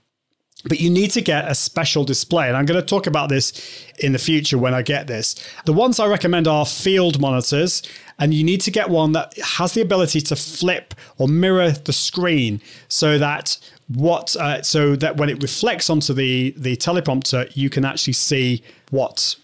But 0.64 0.80
you 0.80 0.90
need 0.90 1.10
to 1.12 1.20
get 1.20 1.48
a 1.48 1.54
special 1.54 2.04
display. 2.04 2.46
And 2.46 2.56
I'm 2.56 2.66
going 2.66 2.80
to 2.80 2.86
talk 2.86 3.06
about 3.06 3.28
this 3.28 3.84
in 3.98 4.12
the 4.12 4.18
future 4.18 4.58
when 4.58 4.74
I 4.74 4.82
get 4.82 5.08
this. 5.08 5.34
The 5.64 5.72
ones 5.72 5.98
I 5.98 6.06
recommend 6.06 6.46
are 6.46 6.64
field 6.64 7.20
monitors. 7.20 7.82
And 8.18 8.32
you 8.32 8.44
need 8.44 8.60
to 8.60 8.70
get 8.70 8.88
one 8.88 9.12
that 9.12 9.36
has 9.38 9.72
the 9.72 9.80
ability 9.80 10.20
to 10.20 10.36
flip 10.36 10.94
or 11.18 11.26
mirror 11.26 11.72
the 11.72 11.92
screen 11.92 12.60
so 12.86 13.18
that 13.18 13.58
what 13.88 14.36
uh, 14.36 14.62
so 14.62 14.94
that 14.96 15.16
when 15.16 15.28
it 15.28 15.42
reflects 15.42 15.90
onto 15.90 16.14
the 16.14 16.54
the 16.56 16.76
teleprompter, 16.76 17.50
you 17.56 17.68
can 17.68 17.84
actually 17.84 18.12
see 18.12 18.62
what 18.90 19.34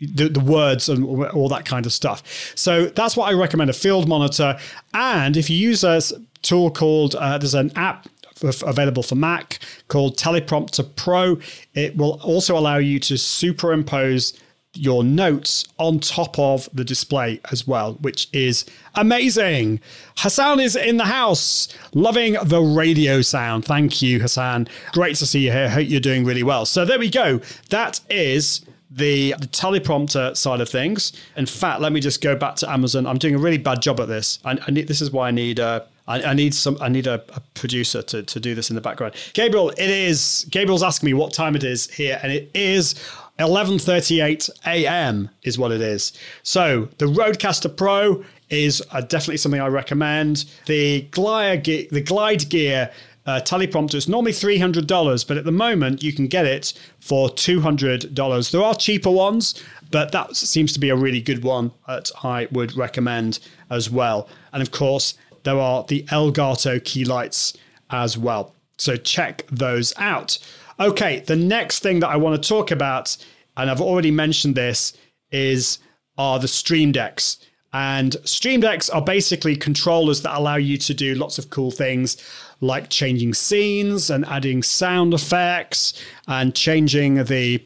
the, 0.00 0.28
the 0.28 0.40
words 0.40 0.88
and 0.88 1.04
all 1.04 1.48
that 1.48 1.64
kind 1.64 1.86
of 1.86 1.92
stuff. 1.92 2.52
So 2.54 2.86
that's 2.86 3.16
what 3.16 3.28
I 3.28 3.32
recommend 3.32 3.70
a 3.70 3.74
field 3.74 4.08
monitor. 4.08 4.58
And 4.94 5.36
if 5.36 5.48
you 5.48 5.56
use 5.56 5.84
a 5.84 6.00
tool 6.42 6.70
called, 6.70 7.14
uh, 7.14 7.38
there's 7.38 7.54
an 7.54 7.72
app 7.76 8.08
available 8.42 9.02
for 9.02 9.14
Mac 9.14 9.58
called 9.88 10.16
Teleprompter 10.16 10.94
Pro, 10.96 11.38
it 11.74 11.96
will 11.96 12.20
also 12.22 12.58
allow 12.58 12.76
you 12.76 12.98
to 13.00 13.16
superimpose 13.16 14.38
your 14.74 15.02
notes 15.02 15.66
on 15.78 15.98
top 15.98 16.38
of 16.38 16.68
the 16.72 16.84
display 16.84 17.40
as 17.50 17.66
well, 17.66 17.94
which 17.94 18.28
is 18.34 18.66
amazing. 18.94 19.80
Hassan 20.18 20.60
is 20.60 20.76
in 20.76 20.98
the 20.98 21.06
house, 21.06 21.68
loving 21.94 22.36
the 22.42 22.60
radio 22.60 23.22
sound. 23.22 23.64
Thank 23.64 24.02
you, 24.02 24.20
Hassan. 24.20 24.68
Great 24.92 25.16
to 25.16 25.26
see 25.26 25.40
you 25.40 25.52
here. 25.52 25.70
Hope 25.70 25.88
you're 25.88 25.98
doing 26.00 26.26
really 26.26 26.42
well. 26.42 26.66
So 26.66 26.84
there 26.84 26.98
we 26.98 27.08
go. 27.08 27.40
That 27.70 28.00
is 28.10 28.66
the, 28.96 29.34
the, 29.38 29.46
teleprompter 29.46 30.36
side 30.36 30.60
of 30.60 30.68
things. 30.68 31.12
In 31.36 31.46
fact, 31.46 31.80
let 31.80 31.92
me 31.92 32.00
just 32.00 32.22
go 32.22 32.34
back 32.34 32.56
to 32.56 32.70
Amazon. 32.70 33.06
I'm 33.06 33.18
doing 33.18 33.34
a 33.34 33.38
really 33.38 33.58
bad 33.58 33.82
job 33.82 34.00
at 34.00 34.08
this. 34.08 34.38
I, 34.44 34.58
I 34.66 34.70
need, 34.70 34.88
this 34.88 35.02
is 35.02 35.10
why 35.10 35.28
I 35.28 35.30
need 35.30 35.60
uh, 35.60 35.80
I, 36.08 36.22
I 36.22 36.34
need 36.34 36.54
some. 36.54 36.78
I 36.80 36.88
need 36.88 37.06
a, 37.06 37.22
a, 37.34 37.40
producer 37.54 38.02
to, 38.02 38.22
to 38.22 38.40
do 38.40 38.54
this 38.54 38.70
in 38.70 38.76
the 38.76 38.82
background. 38.82 39.14
Gabriel, 39.32 39.70
it 39.70 39.90
is. 39.90 40.46
Gabriel's 40.50 40.82
asking 40.82 41.08
me 41.08 41.14
what 41.14 41.32
time 41.32 41.56
it 41.56 41.64
is 41.64 41.90
here, 41.90 42.20
and 42.22 42.32
it 42.32 42.50
is 42.54 42.94
11:38 43.38 44.48
a.m. 44.66 45.30
is 45.42 45.58
what 45.58 45.72
it 45.72 45.80
is. 45.80 46.12
So 46.42 46.88
the 46.98 47.06
Rodecaster 47.06 47.74
Pro 47.74 48.24
is 48.48 48.82
uh, 48.92 49.00
definitely 49.00 49.38
something 49.38 49.60
I 49.60 49.66
recommend. 49.66 50.44
The 50.66 51.02
Glide, 51.10 51.64
the 51.64 52.02
Glide 52.04 52.48
Gear 52.48 52.90
uh, 53.26 53.40
teleprompter 53.40 53.94
is 53.94 54.08
normally 54.08 54.32
$300, 54.32 55.26
but 55.26 55.36
at 55.36 55.44
the 55.44 55.52
moment 55.52 56.02
you 56.02 56.12
can 56.12 56.28
get 56.28 56.46
it 56.46 56.72
for 57.00 57.28
$200. 57.28 58.50
There 58.50 58.62
are 58.62 58.74
cheaper 58.74 59.10
ones, 59.10 59.62
but 59.90 60.12
that 60.12 60.36
seems 60.36 60.72
to 60.72 60.80
be 60.80 60.90
a 60.90 60.96
really 60.96 61.20
good 61.20 61.42
one 61.42 61.72
that 61.86 62.10
I 62.22 62.48
would 62.52 62.76
recommend 62.76 63.40
as 63.70 63.90
well. 63.90 64.28
And 64.52 64.62
of 64.62 64.70
course, 64.70 65.14
there 65.42 65.58
are 65.58 65.84
the 65.84 66.02
Elgato 66.04 66.82
key 66.82 67.04
lights 67.04 67.56
as 67.90 68.16
well. 68.16 68.54
So 68.78 68.96
check 68.96 69.44
those 69.50 69.92
out. 69.96 70.38
Okay, 70.78 71.20
the 71.20 71.36
next 71.36 71.80
thing 71.80 72.00
that 72.00 72.08
I 72.08 72.16
want 72.16 72.40
to 72.40 72.48
talk 72.48 72.70
about, 72.70 73.16
and 73.56 73.70
I've 73.70 73.80
already 73.80 74.10
mentioned 74.10 74.54
this, 74.54 74.92
is 75.30 75.78
are 76.18 76.38
the 76.38 76.48
Stream 76.48 76.92
Decks. 76.92 77.38
And 77.72 78.16
Stream 78.24 78.60
Decks 78.60 78.88
are 78.88 79.02
basically 79.02 79.56
controllers 79.56 80.22
that 80.22 80.36
allow 80.36 80.56
you 80.56 80.78
to 80.78 80.94
do 80.94 81.14
lots 81.14 81.38
of 81.38 81.50
cool 81.50 81.70
things 81.70 82.16
like 82.60 82.88
changing 82.88 83.34
scenes 83.34 84.08
and 84.08 84.24
adding 84.26 84.62
sound 84.62 85.12
effects 85.12 85.92
and 86.26 86.54
changing 86.54 87.24
the 87.24 87.62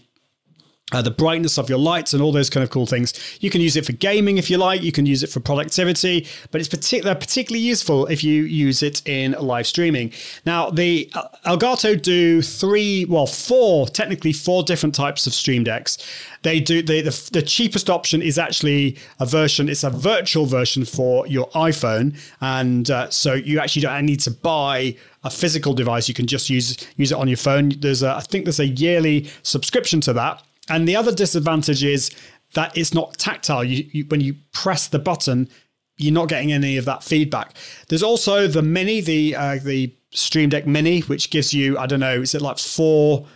uh, 0.92 1.03
the 1.03 1.11
brightness 1.11 1.59
of 1.59 1.68
your 1.68 1.79
lights 1.79 2.12
and 2.12 2.22
all 2.22 2.33
those 2.33 2.50
kind 2.50 2.64
of 2.64 2.70
cool 2.70 2.87
things. 2.87 3.14
You 3.40 3.50
can 3.50 3.61
use 3.61 3.76
it 3.76 3.87
for 3.87 3.92
gaming 3.92 4.38
if 4.38 4.50
you 4.50 4.59
like. 4.59 4.83
You 4.83 4.92
can 4.92 5.07
use 5.07 5.22
it 5.22 5.29
for 5.29 5.40
productivity, 5.40 6.26
but 6.50 6.61
it's 6.61 6.68
particular 6.68 7.14
particularly 7.14 7.64
useful 7.64 8.07
if 8.07 8.24
you 8.24 8.42
use 8.42 8.83
it 8.83 9.07
in 9.07 9.33
live 9.33 9.66
streaming. 9.66 10.12
Now, 10.44 10.70
the 10.70 11.11
uh, 11.14 11.29
Elgato 11.46 12.00
do 12.00 12.42
three, 12.42 13.05
well, 13.05 13.26
four, 13.26 13.87
technically 13.87 14.33
four 14.33 14.62
different 14.62 14.94
types 14.94 15.26
of 15.26 15.35
Stream 15.35 15.64
Decks. 15.64 15.98
They 16.42 16.61
do 16.61 16.83
the, 16.83 17.03
the, 17.03 17.31
the 17.33 17.42
cheapest 17.42 17.90
option 17.90 18.22
is 18.22 18.38
actually 18.38 18.96
a 19.18 19.26
version. 19.26 19.68
It's 19.68 19.85
a 19.85 19.90
virtual 19.90 20.46
version 20.46 20.85
for 20.85 21.26
your 21.26 21.48
iPhone, 21.50 22.18
and 22.40 22.90
uh, 22.90 23.11
so 23.11 23.35
you 23.35 23.61
actually 23.61 23.83
don't 23.83 24.07
need 24.07 24.20
to 24.20 24.31
buy 24.31 24.96
a 25.22 25.31
physical 25.31 25.74
device. 25.74 26.09
You 26.09 26.14
can 26.14 26.26
just 26.26 26.48
use 26.48 26.76
use 26.96 27.12
it 27.12 27.18
on 27.18 27.29
your 27.29 27.37
phone. 27.37 27.72
There's 27.79 28.03
a, 28.03 28.14
I 28.14 28.20
think 28.20 28.44
there's 28.44 28.61
a 28.61 28.66
yearly 28.66 29.29
subscription 29.42 30.00
to 30.03 30.12
that 30.14 30.42
and 30.71 30.89
the 30.89 30.97
other 30.97 31.13
disadvantage 31.13 31.85
is 31.85 32.11
that 32.55 32.77
it's 32.77 32.95
not 32.95 33.15
tactile. 33.19 33.63
You, 33.65 33.89
you, 33.93 34.05
when 34.07 34.21
you 34.21 34.37
press 34.53 34.89
the 34.89 34.99
button, 34.99 35.49
you're 35.97 36.15
not 36.15 36.29
getting 36.29 36.53
any 36.53 36.77
of 36.77 36.85
that 36.87 37.05
feedback. 37.05 37.55
There's 37.89 38.03
also 38.03 38.47
the 38.47 38.63
Mini, 38.63 39.01
the 39.01 39.37
uh, 39.37 39.59
the 39.63 39.95
Stream 40.13 40.49
Deck 40.49 40.67
Mini, 40.67 41.01
which 41.03 41.31
gives 41.31 41.53
you 41.53 41.77
I 41.79 41.87
don't 41.87 42.01
know, 42.01 42.21
is 42.21 42.35
it 42.35 42.41
like 42.43 42.59
four 42.59 43.27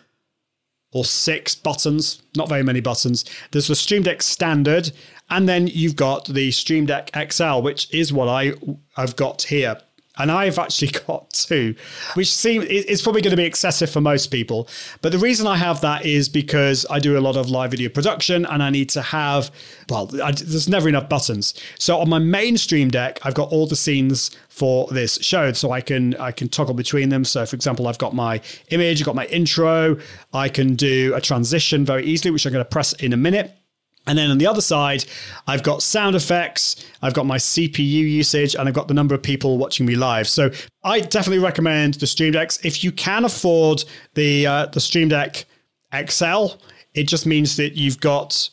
or 0.92 1.04
six 1.04 1.54
buttons? 1.54 2.22
Not 2.36 2.48
very 2.48 2.62
many 2.62 2.80
buttons. 2.80 3.24
There's 3.50 3.68
the 3.68 3.74
Stream 3.74 4.02
Deck 4.02 4.22
Standard, 4.22 4.92
and 5.28 5.48
then 5.48 5.66
you've 5.66 5.96
got 5.96 6.26
the 6.26 6.50
Stream 6.52 6.86
Deck 6.86 7.10
XL, 7.30 7.60
which 7.60 7.92
is 7.92 8.12
what 8.12 8.28
I 8.28 8.54
I've 8.96 9.16
got 9.16 9.42
here 9.42 9.76
and 10.16 10.30
I've 10.30 10.58
actually 10.58 10.88
got 11.06 11.30
two, 11.30 11.74
which 12.14 12.32
seems 12.32 12.64
it's 12.68 13.02
probably 13.02 13.22
going 13.22 13.32
to 13.32 13.36
be 13.36 13.44
excessive 13.44 13.90
for 13.90 14.00
most 14.00 14.30
people. 14.30 14.68
But 15.02 15.12
the 15.12 15.18
reason 15.18 15.46
I 15.46 15.56
have 15.56 15.80
that 15.82 16.04
is 16.04 16.28
because 16.28 16.86
I 16.90 16.98
do 16.98 17.18
a 17.18 17.20
lot 17.20 17.36
of 17.36 17.50
live 17.50 17.72
video 17.72 17.88
production, 17.88 18.46
and 18.46 18.62
I 18.62 18.70
need 18.70 18.88
to 18.90 19.02
have 19.02 19.50
well, 19.90 20.10
I, 20.22 20.32
there's 20.32 20.68
never 20.68 20.88
enough 20.88 21.08
buttons. 21.08 21.54
So 21.78 21.98
on 21.98 22.08
my 22.08 22.18
main 22.18 22.56
Stream 22.56 22.90
Deck, 22.90 23.18
I've 23.22 23.34
got 23.34 23.50
all 23.50 23.66
the 23.66 23.76
scenes 23.76 24.30
for 24.48 24.86
this 24.88 25.18
show, 25.20 25.52
so 25.52 25.72
I 25.72 25.80
can 25.80 26.14
I 26.16 26.32
can 26.32 26.48
toggle 26.48 26.74
between 26.74 27.08
them. 27.08 27.24
So 27.24 27.44
for 27.46 27.56
example, 27.56 27.88
I've 27.88 27.98
got 27.98 28.14
my 28.14 28.40
image, 28.70 29.00
I've 29.00 29.06
got 29.06 29.16
my 29.16 29.26
intro, 29.26 29.98
I 30.32 30.48
can 30.48 30.74
do 30.74 31.14
a 31.14 31.20
transition 31.20 31.84
very 31.84 32.04
easily, 32.04 32.30
which 32.30 32.46
I'm 32.46 32.52
going 32.52 32.64
to 32.64 32.70
press 32.70 32.92
in 32.94 33.12
a 33.12 33.16
minute. 33.16 33.56
And 34.06 34.18
then 34.18 34.30
on 34.30 34.38
the 34.38 34.46
other 34.46 34.60
side, 34.60 35.04
I've 35.46 35.62
got 35.62 35.82
sound 35.82 36.14
effects, 36.14 36.84
I've 37.00 37.14
got 37.14 37.26
my 37.26 37.38
CPU 37.38 37.86
usage, 37.86 38.54
and 38.54 38.68
I've 38.68 38.74
got 38.74 38.88
the 38.88 38.94
number 38.94 39.14
of 39.14 39.22
people 39.22 39.56
watching 39.56 39.86
me 39.86 39.96
live. 39.96 40.28
So 40.28 40.50
I 40.82 41.00
definitely 41.00 41.42
recommend 41.42 41.94
the 41.94 42.06
Stream 42.06 42.32
Decks. 42.32 42.62
If 42.64 42.84
you 42.84 42.92
can 42.92 43.24
afford 43.24 43.84
the 44.14 44.46
uh, 44.46 44.66
the 44.66 44.80
Stream 44.80 45.08
Deck 45.08 45.46
XL, 45.94 46.46
it 46.94 47.08
just 47.08 47.26
means 47.26 47.56
that 47.56 47.76
you've 47.76 48.00
got 48.00 48.50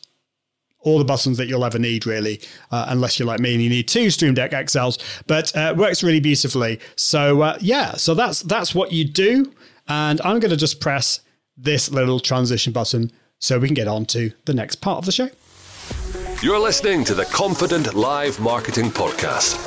all 0.80 0.98
the 0.98 1.04
buttons 1.04 1.38
that 1.38 1.46
you'll 1.46 1.64
ever 1.64 1.78
need, 1.78 2.06
really, 2.06 2.40
uh, 2.72 2.86
unless 2.88 3.18
you're 3.18 3.28
like 3.28 3.38
me 3.38 3.54
and 3.54 3.62
you 3.62 3.70
need 3.70 3.86
two 3.86 4.10
Stream 4.10 4.34
Deck 4.34 4.50
XLs. 4.50 4.98
But 5.26 5.54
uh, 5.56 5.74
works 5.76 6.02
really 6.02 6.20
beautifully. 6.20 6.80
So 6.96 7.42
uh, 7.42 7.58
yeah, 7.60 7.92
so 7.92 8.14
that's 8.14 8.40
that's 8.42 8.74
what 8.74 8.92
you 8.92 9.04
do, 9.04 9.52
and 9.88 10.20
I'm 10.22 10.40
going 10.40 10.50
to 10.50 10.56
just 10.56 10.80
press 10.80 11.20
this 11.56 11.90
little 11.90 12.18
transition 12.18 12.72
button 12.72 13.12
so 13.38 13.58
we 13.58 13.68
can 13.68 13.74
get 13.74 13.88
on 13.88 14.06
to 14.06 14.32
the 14.46 14.54
next 14.54 14.76
part 14.76 14.98
of 14.98 15.04
the 15.04 15.12
show. 15.12 15.28
You're 16.42 16.58
listening 16.58 17.04
to 17.04 17.14
the 17.14 17.24
Confident 17.26 17.94
Live 17.94 18.40
Marketing 18.40 18.90
Podcast. 18.90 19.60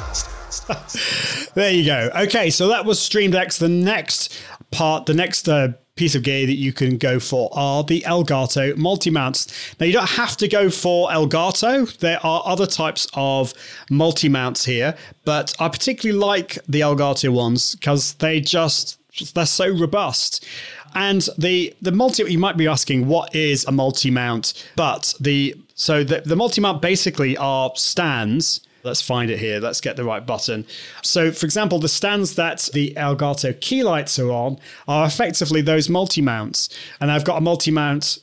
there 1.53 1.71
you 1.71 1.85
go. 1.85 2.09
Okay, 2.15 2.49
so 2.49 2.67
that 2.67 2.85
was 2.85 2.99
Stream 2.99 3.31
Decks. 3.31 3.57
The 3.57 3.69
next 3.69 4.37
part, 4.71 5.05
the 5.05 5.13
next 5.13 5.47
uh, 5.47 5.69
piece 5.95 6.15
of 6.15 6.23
gear 6.23 6.45
that 6.45 6.55
you 6.55 6.73
can 6.73 6.97
go 6.97 7.19
for 7.19 7.49
are 7.53 7.83
the 7.83 8.01
Elgato 8.01 8.75
multi 8.75 9.09
mounts. 9.09 9.47
Now, 9.79 9.85
you 9.85 9.93
don't 9.93 10.09
have 10.09 10.35
to 10.37 10.47
go 10.47 10.69
for 10.69 11.09
Elgato, 11.09 11.97
there 11.99 12.19
are 12.25 12.43
other 12.45 12.67
types 12.67 13.07
of 13.13 13.53
multi 13.89 14.27
mounts 14.27 14.65
here, 14.65 14.95
but 15.23 15.53
I 15.59 15.69
particularly 15.69 16.19
like 16.19 16.57
the 16.67 16.81
Elgato 16.81 17.29
ones 17.29 17.75
because 17.75 18.15
they 18.15 18.41
just 18.41 18.99
they're 19.33 19.45
so 19.45 19.67
robust. 19.69 20.45
And 20.93 21.27
the 21.37 21.75
the 21.81 21.91
multi 21.91 22.23
you 22.23 22.39
might 22.39 22.57
be 22.57 22.67
asking 22.67 23.07
what 23.07 23.35
is 23.35 23.65
a 23.65 23.71
multi 23.71 24.11
mount, 24.11 24.53
but 24.75 25.13
the 25.19 25.55
so 25.75 26.03
the, 26.03 26.21
the 26.21 26.35
multi 26.35 26.61
mount 26.61 26.81
basically 26.81 27.35
are 27.37 27.71
stands 27.75 28.61
Let's 28.85 29.01
find 29.01 29.31
it 29.31 29.39
here. 29.39 29.59
Let's 29.59 29.81
get 29.81 29.97
the 29.97 30.03
right 30.03 30.25
button. 30.25 30.65
So, 31.01 31.31
for 31.31 31.45
example, 31.45 31.79
the 31.79 31.89
stands 31.89 32.35
that 32.35 32.69
the 32.71 32.93
Elgato 32.95 33.59
key 33.59 33.83
lights 33.83 34.19
are 34.19 34.31
on 34.31 34.59
are 34.87 35.07
effectively 35.07 35.61
those 35.61 35.89
multi 35.89 36.21
mounts. 36.21 36.69
And 37.01 37.11
I've 37.11 37.25
got 37.25 37.39
a 37.39 37.41
multi 37.41 37.71
mount 37.71 38.19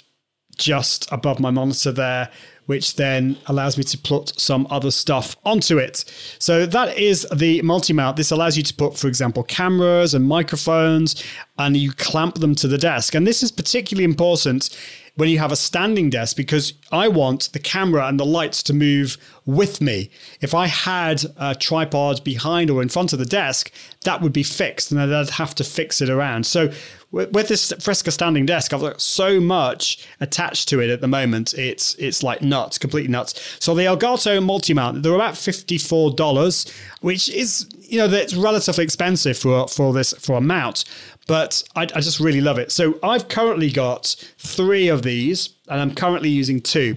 just 0.56 1.10
above 1.10 1.40
my 1.40 1.50
monitor 1.50 1.90
there, 1.90 2.30
which 2.72 2.96
then 2.96 3.36
allows 3.48 3.76
me 3.76 3.84
to 3.84 3.98
put 3.98 4.32
some 4.40 4.66
other 4.70 4.90
stuff 4.90 5.36
onto 5.44 5.76
it. 5.76 6.06
So 6.38 6.64
that 6.64 6.96
is 6.96 7.26
the 7.30 7.60
multi 7.60 7.92
mount. 7.92 8.16
This 8.16 8.30
allows 8.30 8.56
you 8.56 8.62
to 8.62 8.72
put, 8.72 8.96
for 8.96 9.08
example, 9.08 9.42
cameras 9.42 10.14
and 10.14 10.26
microphones, 10.26 11.22
and 11.58 11.76
you 11.76 11.92
clamp 11.92 12.36
them 12.36 12.54
to 12.54 12.66
the 12.66 12.78
desk. 12.78 13.14
And 13.14 13.26
this 13.26 13.42
is 13.42 13.52
particularly 13.52 14.04
important 14.04 14.70
when 15.16 15.28
you 15.28 15.38
have 15.38 15.52
a 15.52 15.56
standing 15.56 16.08
desk 16.08 16.34
because 16.34 16.72
I 16.90 17.08
want 17.08 17.52
the 17.52 17.58
camera 17.58 18.06
and 18.06 18.18
the 18.18 18.24
lights 18.24 18.62
to 18.62 18.72
move 18.72 19.18
with 19.44 19.82
me. 19.82 20.08
If 20.40 20.54
I 20.54 20.66
had 20.66 21.24
a 21.36 21.54
tripod 21.54 22.24
behind 22.24 22.70
or 22.70 22.80
in 22.80 22.88
front 22.88 23.12
of 23.12 23.18
the 23.18 23.26
desk, 23.26 23.70
that 24.04 24.22
would 24.22 24.32
be 24.32 24.42
fixed 24.42 24.90
and 24.90 24.98
I'd 24.98 25.28
have 25.28 25.54
to 25.56 25.64
fix 25.64 26.00
it 26.00 26.08
around. 26.08 26.46
So 26.46 26.72
with 27.12 27.48
this 27.48 27.72
Fresca 27.78 28.10
standing 28.10 28.46
desk, 28.46 28.72
I've 28.72 28.80
got 28.80 29.00
so 29.00 29.38
much 29.38 30.06
attached 30.20 30.68
to 30.70 30.80
it 30.80 30.90
at 30.90 31.00
the 31.00 31.08
moment. 31.08 31.54
It's 31.54 31.94
it's 31.96 32.22
like 32.22 32.42
nuts, 32.42 32.78
completely 32.78 33.10
nuts. 33.10 33.56
So 33.60 33.74
the 33.74 33.82
Elgato 33.82 34.42
multi-mount, 34.42 35.02
they're 35.02 35.14
about 35.14 35.36
fifty-four 35.36 36.14
dollars, 36.14 36.72
which 37.02 37.28
is 37.28 37.68
you 37.80 37.98
know 37.98 38.08
that's 38.08 38.34
relatively 38.34 38.84
expensive 38.84 39.38
for 39.38 39.68
for 39.68 39.92
this 39.92 40.14
for 40.14 40.36
a 40.36 40.40
mount 40.40 40.84
but 41.26 41.62
I, 41.76 41.82
I 41.82 42.00
just 42.00 42.20
really 42.20 42.40
love 42.40 42.58
it. 42.58 42.72
So 42.72 42.98
I've 43.02 43.28
currently 43.28 43.70
got 43.70 44.16
three 44.38 44.88
of 44.88 45.02
these, 45.02 45.50
and 45.68 45.80
I'm 45.80 45.94
currently 45.94 46.28
using 46.28 46.60
two. 46.60 46.96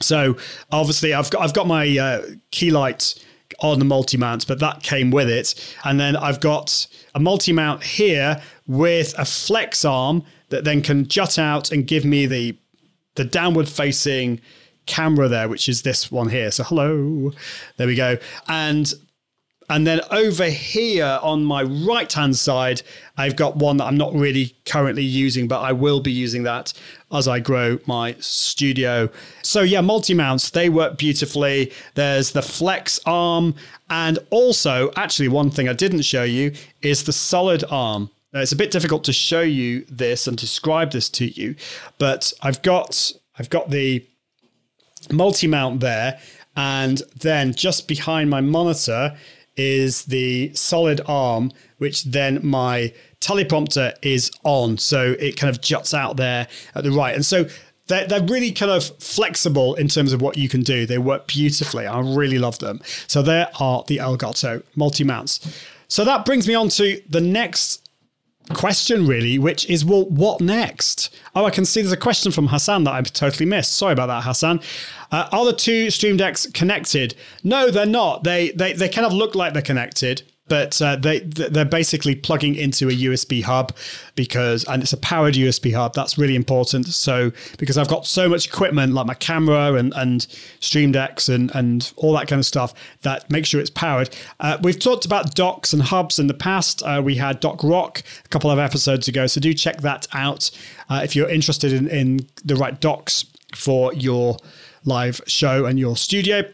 So 0.00 0.36
obviously, 0.72 1.14
I've 1.14 1.30
got 1.30 1.42
I've 1.42 1.54
got 1.54 1.66
my 1.66 1.98
uh, 1.98 2.22
key 2.50 2.70
light 2.70 3.14
on 3.72 3.78
the 3.78 3.84
multi 3.84 4.16
mount, 4.16 4.46
but 4.46 4.58
that 4.60 4.82
came 4.82 5.10
with 5.10 5.28
it, 5.28 5.54
and 5.84 5.98
then 5.98 6.16
I've 6.16 6.40
got 6.40 6.86
a 7.14 7.20
multi 7.20 7.52
mount 7.52 7.82
here 7.82 8.40
with 8.66 9.14
a 9.18 9.24
flex 9.24 9.84
arm 9.84 10.24
that 10.50 10.64
then 10.64 10.82
can 10.82 11.06
jut 11.06 11.38
out 11.38 11.72
and 11.72 11.86
give 11.86 12.04
me 12.04 12.26
the 12.26 12.56
the 13.16 13.24
downward 13.24 13.68
facing 13.68 14.40
camera 14.86 15.28
there, 15.28 15.48
which 15.48 15.68
is 15.68 15.82
this 15.82 16.10
one 16.10 16.28
here. 16.28 16.50
So 16.50 16.64
hello, 16.64 17.32
there 17.76 17.86
we 17.86 17.94
go, 17.94 18.18
and 18.48 18.92
and 19.70 19.86
then 19.86 20.00
over 20.10 20.44
here 20.44 21.18
on 21.22 21.44
my 21.44 21.62
right 21.62 22.12
hand 22.12 22.36
side, 22.36 22.82
I've 23.16 23.36
got 23.36 23.56
one 23.56 23.78
that 23.78 23.84
I'm 23.84 23.96
not 23.96 24.12
really 24.14 24.54
currently 24.66 25.02
using, 25.02 25.48
but 25.48 25.60
I 25.60 25.72
will 25.72 26.00
be 26.00 26.12
using 26.12 26.42
that 26.42 26.72
as 27.12 27.26
I 27.28 27.40
grow 27.40 27.78
my 27.86 28.16
studio. 28.18 29.08
So, 29.42 29.62
yeah, 29.62 29.80
multi 29.80 30.14
mounts, 30.14 30.50
they 30.50 30.68
work 30.68 30.98
beautifully. 30.98 31.72
There's 31.94 32.32
the 32.32 32.42
flex 32.42 33.00
arm. 33.06 33.54
And 33.88 34.18
also, 34.30 34.90
actually, 34.96 35.28
one 35.28 35.50
thing 35.50 35.68
I 35.68 35.72
didn't 35.72 36.02
show 36.02 36.24
you 36.24 36.52
is 36.82 37.04
the 37.04 37.12
solid 37.12 37.64
arm. 37.70 38.10
Now, 38.32 38.40
it's 38.40 38.52
a 38.52 38.56
bit 38.56 38.72
difficult 38.72 39.04
to 39.04 39.12
show 39.12 39.42
you 39.42 39.86
this 39.88 40.26
and 40.26 40.36
describe 40.36 40.90
this 40.90 41.08
to 41.10 41.26
you, 41.26 41.54
but 41.98 42.32
I've 42.42 42.62
got 42.62 43.12
I've 43.38 43.48
got 43.48 43.70
the 43.70 44.04
multi 45.12 45.46
mount 45.46 45.80
there, 45.80 46.18
and 46.56 47.00
then 47.16 47.54
just 47.54 47.86
behind 47.86 48.30
my 48.30 48.40
monitor 48.40 49.16
is 49.56 50.04
the 50.04 50.52
solid 50.54 51.00
arm, 51.06 51.52
which 51.78 52.04
then 52.04 52.40
my 52.44 52.92
teleprompter 53.20 53.94
is 54.02 54.30
on. 54.44 54.78
So 54.78 55.14
it 55.18 55.36
kind 55.36 55.54
of 55.54 55.60
juts 55.60 55.94
out 55.94 56.16
there 56.16 56.48
at 56.74 56.84
the 56.84 56.90
right. 56.90 57.14
And 57.14 57.24
so 57.24 57.46
they're, 57.86 58.06
they're 58.06 58.24
really 58.24 58.52
kind 58.52 58.72
of 58.72 58.84
flexible 58.98 59.74
in 59.74 59.88
terms 59.88 60.12
of 60.12 60.22
what 60.22 60.36
you 60.36 60.48
can 60.48 60.62
do. 60.62 60.86
They 60.86 60.98
work 60.98 61.26
beautifully. 61.26 61.86
I 61.86 62.00
really 62.00 62.38
love 62.38 62.58
them. 62.58 62.80
So 63.06 63.22
there 63.22 63.48
are 63.60 63.84
the 63.86 63.98
Elgato 63.98 64.62
multi 64.74 65.04
mounts. 65.04 65.40
So 65.88 66.04
that 66.04 66.24
brings 66.24 66.48
me 66.48 66.54
on 66.54 66.68
to 66.70 67.00
the 67.08 67.20
next 67.20 67.83
question, 68.52 69.06
really, 69.06 69.38
which 69.38 69.68
is, 69.70 69.84
well, 69.84 70.04
what 70.06 70.40
next? 70.40 71.14
Oh, 71.34 71.44
I 71.44 71.50
can 71.50 71.64
see 71.64 71.80
there's 71.80 71.92
a 71.92 71.96
question 71.96 72.30
from 72.30 72.48
Hassan 72.48 72.84
that 72.84 72.92
I've 72.92 73.12
totally 73.12 73.46
missed. 73.46 73.76
Sorry 73.76 73.92
about 73.92 74.06
that, 74.06 74.24
Hassan. 74.24 74.60
Uh, 75.10 75.28
are 75.32 75.44
the 75.46 75.52
two 75.52 75.90
Stream 75.90 76.16
Decks 76.16 76.46
connected? 76.52 77.14
No, 77.42 77.70
they're 77.70 77.86
not. 77.86 78.24
They, 78.24 78.50
they, 78.50 78.72
they 78.72 78.88
kind 78.88 79.06
of 79.06 79.12
look 79.12 79.34
like 79.34 79.52
they're 79.52 79.62
connected 79.62 80.22
but 80.48 80.80
uh, 80.82 80.96
they 80.96 81.20
they're 81.20 81.64
basically 81.64 82.14
plugging 82.14 82.54
into 82.54 82.88
a 82.88 82.92
USB 82.92 83.42
hub 83.42 83.74
because 84.14 84.64
and 84.64 84.82
it's 84.82 84.92
a 84.92 84.98
powered 84.98 85.34
USB 85.34 85.74
hub. 85.74 85.94
That's 85.94 86.18
really 86.18 86.36
important. 86.36 86.86
So 86.86 87.32
because 87.58 87.78
I've 87.78 87.88
got 87.88 88.06
so 88.06 88.28
much 88.28 88.46
equipment 88.46 88.92
like 88.92 89.06
my 89.06 89.14
camera 89.14 89.74
and 89.74 89.92
and 89.96 90.26
Stream 90.60 90.92
Decks 90.92 91.28
and 91.28 91.50
and 91.54 91.92
all 91.96 92.12
that 92.14 92.28
kind 92.28 92.38
of 92.38 92.46
stuff 92.46 92.74
that 93.02 93.30
make 93.30 93.46
sure 93.46 93.60
it's 93.60 93.70
powered. 93.70 94.14
Uh, 94.40 94.58
we've 94.62 94.78
talked 94.78 95.06
about 95.06 95.34
docks 95.34 95.72
and 95.72 95.82
hubs 95.82 96.18
in 96.18 96.26
the 96.26 96.34
past. 96.34 96.82
Uh, 96.82 97.00
we 97.02 97.14
had 97.14 97.40
Dock 97.40 97.62
Rock 97.64 98.02
a 98.24 98.28
couple 98.28 98.50
of 98.50 98.58
episodes 98.58 99.08
ago, 99.08 99.26
so 99.26 99.40
do 99.40 99.54
check 99.54 99.80
that 99.80 100.06
out 100.12 100.50
uh, 100.90 101.00
if 101.02 101.16
you're 101.16 101.30
interested 101.30 101.72
in 101.72 101.88
in 101.88 102.26
the 102.44 102.56
right 102.56 102.78
docks 102.80 103.24
for 103.54 103.94
your 103.94 104.36
live 104.84 105.22
show 105.26 105.64
and 105.64 105.78
your 105.78 105.96
studio. 105.96 106.44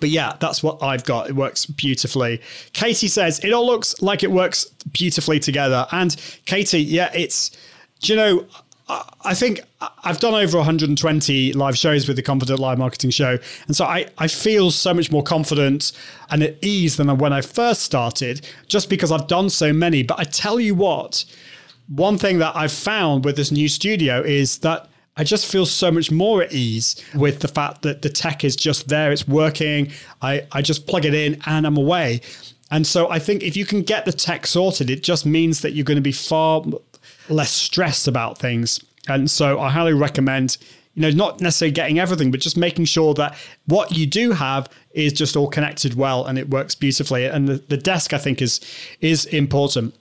But 0.00 0.08
yeah, 0.08 0.36
that's 0.40 0.62
what 0.62 0.82
I've 0.82 1.04
got. 1.04 1.28
It 1.28 1.36
works 1.36 1.66
beautifully. 1.66 2.40
Katie 2.72 3.08
says 3.08 3.38
it 3.40 3.52
all 3.52 3.66
looks 3.66 4.00
like 4.00 4.22
it 4.22 4.30
works 4.30 4.64
beautifully 4.92 5.38
together. 5.38 5.86
And 5.92 6.16
Katie, 6.46 6.82
yeah, 6.82 7.10
it's, 7.14 7.50
do 8.00 8.14
you 8.14 8.16
know, 8.16 8.46
I 9.24 9.34
think 9.34 9.60
I've 10.04 10.18
done 10.18 10.34
over 10.34 10.58
120 10.58 11.52
live 11.52 11.78
shows 11.78 12.06
with 12.08 12.16
the 12.16 12.22
Confident 12.22 12.58
Live 12.58 12.78
Marketing 12.78 13.10
Show. 13.10 13.38
And 13.66 13.76
so 13.76 13.84
I, 13.84 14.06
I 14.18 14.28
feel 14.28 14.70
so 14.70 14.92
much 14.92 15.10
more 15.10 15.22
confident 15.22 15.92
and 16.30 16.42
at 16.42 16.56
ease 16.62 16.96
than 16.96 17.16
when 17.18 17.32
I 17.32 17.40
first 17.40 17.82
started, 17.82 18.46
just 18.66 18.90
because 18.90 19.12
I've 19.12 19.28
done 19.28 19.50
so 19.50 19.72
many. 19.72 20.02
But 20.02 20.18
I 20.18 20.24
tell 20.24 20.58
you 20.58 20.74
what, 20.74 21.24
one 21.88 22.18
thing 22.18 22.38
that 22.38 22.54
I've 22.56 22.72
found 22.72 23.24
with 23.24 23.36
this 23.36 23.50
new 23.52 23.68
studio 23.68 24.20
is 24.20 24.58
that 24.58 24.88
I 25.16 25.24
just 25.24 25.46
feel 25.46 25.66
so 25.66 25.90
much 25.90 26.10
more 26.10 26.42
at 26.42 26.52
ease 26.52 27.02
with 27.14 27.40
the 27.40 27.48
fact 27.48 27.82
that 27.82 28.00
the 28.00 28.08
tech 28.08 28.44
is 28.44 28.56
just 28.56 28.88
there, 28.88 29.12
it's 29.12 29.28
working. 29.28 29.92
I, 30.22 30.46
I 30.52 30.62
just 30.62 30.86
plug 30.86 31.04
it 31.04 31.14
in 31.14 31.40
and 31.44 31.66
I'm 31.66 31.76
away. 31.76 32.22
And 32.70 32.86
so 32.86 33.10
I 33.10 33.18
think 33.18 33.42
if 33.42 33.54
you 33.54 33.66
can 33.66 33.82
get 33.82 34.06
the 34.06 34.12
tech 34.12 34.46
sorted, 34.46 34.88
it 34.88 35.02
just 35.02 35.26
means 35.26 35.60
that 35.60 35.72
you're 35.72 35.84
going 35.84 35.96
to 35.96 36.02
be 36.02 36.12
far 36.12 36.64
less 37.28 37.50
stressed 37.50 38.08
about 38.08 38.38
things. 38.38 38.82
And 39.06 39.30
so 39.30 39.60
I 39.60 39.68
highly 39.68 39.92
recommend, 39.92 40.56
you 40.94 41.02
know, 41.02 41.10
not 41.10 41.42
necessarily 41.42 41.72
getting 41.72 41.98
everything, 41.98 42.30
but 42.30 42.40
just 42.40 42.56
making 42.56 42.86
sure 42.86 43.12
that 43.14 43.36
what 43.66 43.92
you 43.92 44.06
do 44.06 44.32
have 44.32 44.70
is 44.92 45.12
just 45.12 45.36
all 45.36 45.48
connected 45.48 45.94
well 45.94 46.24
and 46.24 46.38
it 46.38 46.48
works 46.48 46.74
beautifully. 46.74 47.26
And 47.26 47.46
the, 47.46 47.54
the 47.56 47.76
desk, 47.76 48.14
I 48.14 48.18
think, 48.18 48.40
is 48.40 48.60
is 49.02 49.26
important. 49.26 49.94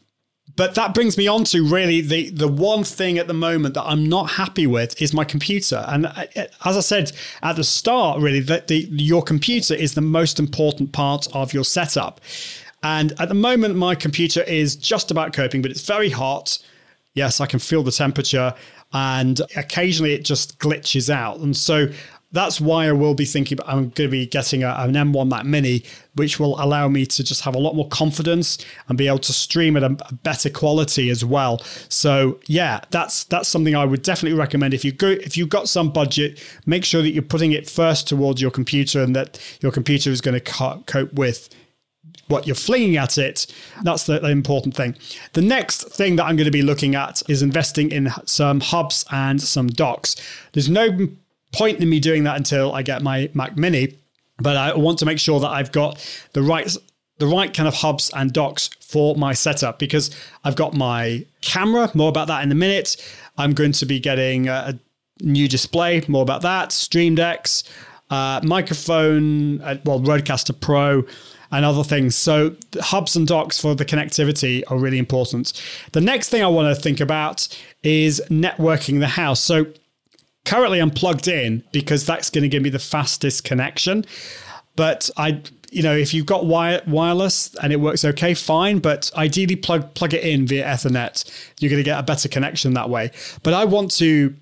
But 0.62 0.76
that 0.76 0.94
brings 0.94 1.18
me 1.18 1.28
on 1.28 1.44
to 1.46 1.66
really 1.68 2.02
the 2.02 2.30
the 2.30 2.48
one 2.48 2.84
thing 2.84 3.18
at 3.18 3.26
the 3.26 3.34
moment 3.34 3.74
that 3.74 3.82
I'm 3.82 4.08
not 4.08 4.30
happy 4.30 4.68
with 4.68 5.02
is 5.02 5.12
my 5.12 5.24
computer. 5.24 5.84
And 5.88 6.06
uh, 6.06 6.26
as 6.64 6.78
I 6.78 6.82
said 6.82 7.14
at 7.42 7.56
the 7.56 7.64
start, 7.64 8.22
really 8.22 8.42
that 8.42 8.68
the 8.68 8.88
your 8.92 9.24
computer 9.24 9.74
is 9.74 9.96
the 9.96 10.02
most 10.02 10.40
important 10.40 10.92
part 10.92 11.28
of 11.34 11.52
your 11.52 11.64
setup. 11.64 12.22
And 12.84 13.20
at 13.20 13.28
the 13.28 13.34
moment, 13.34 13.74
my 13.74 13.96
computer 13.96 14.44
is 14.44 14.76
just 14.76 15.10
about 15.10 15.34
coping, 15.34 15.64
but 15.64 15.72
it's 15.72 15.82
very 15.82 16.12
hot. 16.12 16.60
Yes, 17.16 17.42
I 17.42 17.48
can 17.48 17.58
feel 17.58 17.82
the 17.82 17.92
temperature, 17.92 18.54
and 18.94 19.42
occasionally 19.56 20.14
it 20.14 20.24
just 20.24 20.60
glitches 20.60 21.10
out. 21.10 21.40
And 21.40 21.58
so 21.58 21.88
that's 22.32 22.62
why 22.62 22.88
I 22.88 22.92
will 22.92 23.14
be 23.14 23.26
thinking 23.26 23.58
I'm 23.66 23.90
going 23.90 23.92
to 23.94 24.08
be 24.08 24.26
getting 24.26 24.64
a, 24.64 24.70
an 24.78 24.94
M1 24.94 25.30
Mac 25.30 25.46
Mini, 25.46 25.84
which 26.16 26.40
will 26.40 26.62
allow 26.62 26.88
me 26.88 27.06
to 27.06 27.24
just 27.24 27.42
have 27.42 27.56
a 27.56 27.60
lot 27.60 27.76
more 27.76 27.88
confidence 27.90 28.58
and 28.88 28.98
be 28.98 29.08
able 29.08 29.20
to 29.20 29.34
stream 29.34 29.76
at 29.78 29.84
a, 29.84 29.98
a, 30.10 30.14
better 30.14 30.50
quality 30.50 31.10
as 31.10 31.26
well. 31.26 31.60
So 31.90 32.40
yeah, 32.48 32.82
that's 32.90 33.26
that's 33.26 33.50
something 33.50 33.76
I 33.76 33.86
would 33.86 34.02
definitely 34.02 34.38
recommend. 34.38 34.74
If 34.74 34.86
you 34.86 34.92
go 34.92 35.08
if 35.08 35.36
you've 35.38 35.50
got 35.50 35.68
some 35.68 35.92
budget, 35.92 36.42
make 36.66 36.86
sure 36.86 37.02
that 37.02 37.12
you're 37.12 37.24
putting 37.24 37.52
it 37.52 37.70
first 37.70 38.08
towards 38.08 38.42
your 38.42 38.52
computer 38.52 39.02
and 39.02 39.16
that 39.16 39.40
your 39.62 39.72
computer 39.72 40.10
is 40.10 40.22
going 40.22 40.36
to 40.36 40.42
co- 40.42 40.84
cope 40.86 41.14
with 41.14 41.50
what 42.28 42.48
you're 42.48 42.56
flinging 42.56 42.98
at 42.98 43.18
it. 43.18 43.46
That's 43.84 44.06
the, 44.06 44.20
the, 44.20 44.30
important 44.30 44.76
thing. 44.76 44.96
The 45.34 45.42
next 45.42 45.90
thing 45.90 46.16
that 46.16 46.24
I'm 46.24 46.38
going 46.38 46.46
to 46.46 46.52
be 46.52 46.62
looking 46.62 46.96
at 46.96 47.22
is 47.30 47.42
investing 47.42 47.92
in 47.92 48.10
some 48.26 48.62
hubs 48.62 49.06
and 49.12 49.42
some 49.42 49.68
docks. 49.68 50.16
There's 50.54 50.70
no 50.70 51.10
point 51.52 51.80
in 51.80 51.90
me 51.90 52.00
doing 52.00 52.24
that 52.24 52.38
until 52.38 52.74
I 52.74 52.82
get 52.82 53.02
my 53.02 53.30
Mac 53.34 53.58
Mini. 53.58 53.98
But 54.38 54.58
I 54.58 54.76
want 54.76 55.00
to 55.00 55.06
make 55.06 55.20
sure 55.20 55.40
that 55.40 55.50
I've 55.50 55.72
got 55.72 56.04
the 56.34 56.42
right 56.42 56.76
the 57.20 57.28
right 57.28 57.54
kind 57.54 57.68
of 57.68 57.76
hubs 57.76 58.10
and 58.16 58.34
docks 58.34 58.70
for 58.80 59.16
my 59.16 59.32
setup 59.34 59.78
because 59.78 60.10
I've 60.44 60.56
got 60.56 60.74
my 60.74 61.24
camera. 61.42 61.92
More 61.94 62.10
about 62.10 62.28
that 62.28 62.44
in 62.44 62.52
a 62.52 62.56
minute. 62.56 62.98
I'm 63.38 63.54
going 63.54 63.74
to 63.74 63.86
be 63.86 64.00
getting 64.00 64.48
a 64.48 64.80
new 65.22 65.48
display. 65.48 66.04
More 66.08 66.24
about 66.24 66.42
that. 66.42 66.72
Stream 66.72 67.14
Decks, 67.14 67.64
uh, 68.10 68.42
microphone, 68.44 69.62
uh, 69.62 69.78
well, 69.86 70.00
Rodecaster 70.00 70.60
Pro 70.60 71.06
and 71.52 71.66
other 71.66 71.84
things. 71.84 72.16
So 72.16 72.56
hubs 72.80 73.16
and 73.16 73.28
docks 73.28 73.60
for 73.60 73.76
the 73.76 73.86
connectivity 73.86 74.64
are 74.68 74.78
really 74.78 74.98
important. 74.98 75.62
The 75.92 76.02
next 76.02 76.30
thing 76.30 76.44
I 76.44 76.48
want 76.48 76.76
to 76.76 76.82
think 76.82 77.00
about 77.00 77.48
is 77.84 78.22
networking 78.30 79.00
the 79.00 79.08
house. 79.08 79.40
So 79.40 79.68
currently 80.46 80.80
I'm 80.80 80.92
plugged 80.92 81.28
in 81.28 81.64
because 81.72 82.06
that's 82.06 82.30
going 82.30 82.44
to 82.44 82.48
give 82.48 82.64
me 82.64 82.70
the 82.70 82.80
fastest 82.80 83.44
connection. 83.44 84.06
But 84.76 85.10
I, 85.18 85.42
you 85.72 85.84
know, 85.84 85.96
if 85.96 86.14
you've 86.14 86.26
got 86.26 86.46
wire, 86.46 86.82
wireless 86.88 87.54
and 87.56 87.74
it 87.74 87.80
works 87.80 88.04
okay, 88.04 88.34
fine. 88.34 88.80
But 88.80 89.12
ideally, 89.16 89.56
plug 89.56 89.94
plug 89.94 90.14
it 90.14 90.24
in 90.24 90.48
via 90.48 90.66
Ethernet. 90.66 91.30
You're 91.60 91.70
going 91.70 91.80
to 91.80 91.84
get 91.84 92.00
a 92.00 92.04
better 92.04 92.30
connection 92.30 92.74
that 92.74 92.90
way. 92.90 93.12
But 93.44 93.54
I 93.54 93.66
want 93.66 93.92
to 93.98 94.36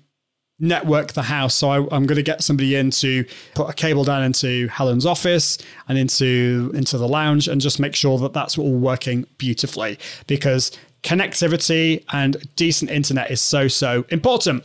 network 0.60 1.14
the 1.14 1.22
house. 1.22 1.54
So 1.54 1.70
I, 1.70 1.76
am 1.96 2.06
going 2.06 2.16
to 2.16 2.22
get 2.22 2.42
somebody 2.42 2.76
in 2.76 2.90
to 2.92 3.24
put 3.54 3.68
a 3.68 3.72
cable 3.72 4.04
down 4.04 4.22
into 4.22 4.68
Helen's 4.68 5.06
office 5.06 5.58
and 5.88 5.98
into 5.98 6.70
into 6.74 6.98
the 6.98 7.08
lounge 7.08 7.48
and 7.48 7.60
just 7.60 7.80
make 7.80 7.94
sure 7.94 8.18
that 8.18 8.32
that's 8.32 8.58
all 8.58 8.74
working 8.74 9.26
beautifully 9.38 9.98
because 10.26 10.70
connectivity 11.02 12.04
and 12.12 12.36
decent 12.56 12.90
internet 12.90 13.30
is 13.30 13.40
so 13.40 13.68
so 13.68 14.04
important. 14.10 14.64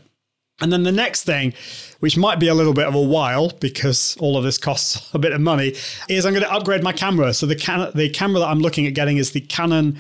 And 0.61 0.71
then 0.71 0.83
the 0.83 0.91
next 0.91 1.23
thing, 1.23 1.53
which 1.99 2.15
might 2.15 2.39
be 2.39 2.47
a 2.47 2.53
little 2.53 2.73
bit 2.73 2.87
of 2.87 2.95
a 2.95 3.01
while 3.01 3.49
because 3.59 4.15
all 4.21 4.37
of 4.37 4.43
this 4.43 4.57
costs 4.57 5.09
a 5.13 5.19
bit 5.19 5.33
of 5.33 5.41
money, 5.41 5.75
is 6.07 6.25
I'm 6.25 6.33
going 6.33 6.45
to 6.45 6.51
upgrade 6.51 6.83
my 6.83 6.93
camera. 6.93 7.33
So 7.33 7.45
the 7.45 7.55
can- 7.55 7.91
the 7.93 8.09
camera 8.09 8.39
that 8.39 8.47
I'm 8.47 8.59
looking 8.59 8.87
at 8.87 8.93
getting 8.93 9.17
is 9.17 9.31
the 9.31 9.41
Canon 9.41 9.97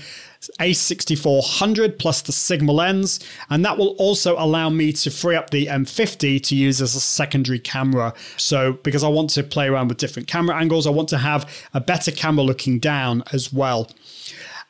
a6400 0.59 1.97
plus 1.97 2.21
the 2.21 2.31
Sigma 2.31 2.71
lens, 2.71 3.19
and 3.49 3.65
that 3.65 3.77
will 3.77 3.95
also 3.97 4.37
allow 4.37 4.69
me 4.69 4.93
to 4.93 5.09
free 5.09 5.35
up 5.35 5.49
the 5.49 5.65
M50 5.67 6.41
to 6.43 6.55
use 6.55 6.81
as 6.81 6.95
a 6.95 6.99
secondary 6.99 7.59
camera. 7.59 8.13
So, 8.37 8.73
because 8.83 9.03
I 9.03 9.07
want 9.07 9.31
to 9.31 9.43
play 9.43 9.67
around 9.67 9.87
with 9.87 9.97
different 9.97 10.27
camera 10.27 10.55
angles, 10.55 10.85
I 10.85 10.91
want 10.91 11.09
to 11.09 11.17
have 11.17 11.51
a 11.73 11.81
better 11.81 12.11
camera 12.11 12.43
looking 12.43 12.79
down 12.79 13.23
as 13.33 13.51
well. 13.51 13.89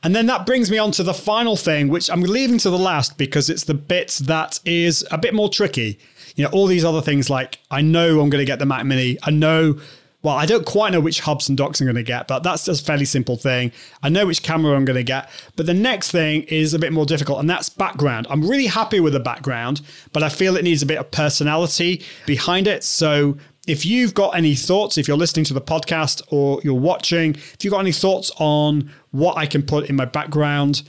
And 0.05 0.15
then 0.15 0.27
that 0.27 0.45
brings 0.45 0.69
me 0.69 0.77
on 0.77 0.91
to 0.91 1.03
the 1.03 1.15
final 1.15 1.55
thing, 1.55 1.87
which 1.87 2.11
I'm 2.11 2.21
leaving 2.21 2.59
to 2.59 2.69
the 2.69 2.77
last 2.77 3.17
because 3.17 3.49
it's 3.49 3.63
the 3.63 3.73
bit 3.73 4.19
that 4.25 4.59
is 4.63 5.03
a 5.09 5.17
bit 5.17 5.33
more 5.33 5.49
tricky. 5.49 5.97
You 6.35 6.43
know, 6.43 6.51
all 6.51 6.67
these 6.67 6.85
other 6.85 7.01
things 7.01 7.27
like 7.27 7.57
I 7.71 7.81
know 7.81 8.21
I'm 8.21 8.29
going 8.29 8.39
to 8.39 8.45
get 8.45 8.59
the 8.59 8.67
Mac 8.67 8.85
Mini. 8.85 9.17
I 9.23 9.31
know 9.31 9.79
well, 10.21 10.35
I 10.35 10.47
don't 10.47 10.65
quite 10.65 10.91
know 10.91 10.99
which 10.99 11.19
hubs 11.19 11.49
and 11.49 11.57
docks 11.57 11.79
I'm 11.79 11.85
going 11.85 11.95
to 11.95 12.03
get, 12.03 12.27
but 12.27 12.41
that's 12.41 12.65
just 12.65 12.81
a 12.81 12.85
fairly 12.85 13.05
simple 13.05 13.37
thing. 13.37 13.71
I 14.01 14.09
know 14.09 14.25
which 14.25 14.41
camera 14.41 14.75
I'm 14.75 14.83
going 14.83 14.97
to 14.97 15.03
get. 15.03 15.29
But 15.55 15.67
the 15.67 15.73
next 15.73 16.09
thing 16.09 16.43
is 16.43 16.73
a 16.73 16.79
bit 16.79 16.91
more 16.91 17.05
difficult, 17.05 17.39
and 17.39 17.47
that's 17.47 17.69
background. 17.69 18.25
I'm 18.29 18.41
really 18.41 18.65
happy 18.65 18.99
with 18.99 19.13
the 19.13 19.19
background, 19.19 19.81
but 20.13 20.23
I 20.23 20.29
feel 20.29 20.57
it 20.57 20.63
needs 20.63 20.81
a 20.81 20.87
bit 20.87 20.97
of 20.97 21.11
personality 21.11 22.03
behind 22.25 22.65
it. 22.67 22.83
So 22.83 23.37
if 23.67 23.85
you've 23.85 24.13
got 24.13 24.35
any 24.35 24.55
thoughts, 24.55 24.97
if 24.97 25.07
you're 25.07 25.17
listening 25.17 25.45
to 25.45 25.53
the 25.53 25.61
podcast 25.61 26.21
or 26.29 26.61
you're 26.63 26.73
watching, 26.73 27.35
if 27.35 27.63
you've 27.63 27.71
got 27.71 27.79
any 27.79 27.91
thoughts 27.91 28.31
on 28.37 28.91
what 29.11 29.37
I 29.37 29.45
can 29.45 29.63
put 29.63 29.89
in 29.89 29.95
my 29.95 30.05
background 30.05 30.83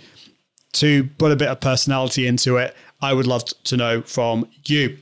to 0.74 1.05
put 1.18 1.33
a 1.33 1.37
bit 1.37 1.49
of 1.49 1.61
personality 1.61 2.27
into 2.27 2.57
it, 2.57 2.74
I 3.01 3.12
would 3.12 3.27
love 3.27 3.45
to 3.64 3.77
know 3.77 4.03
from 4.03 4.49
you. 4.64 4.99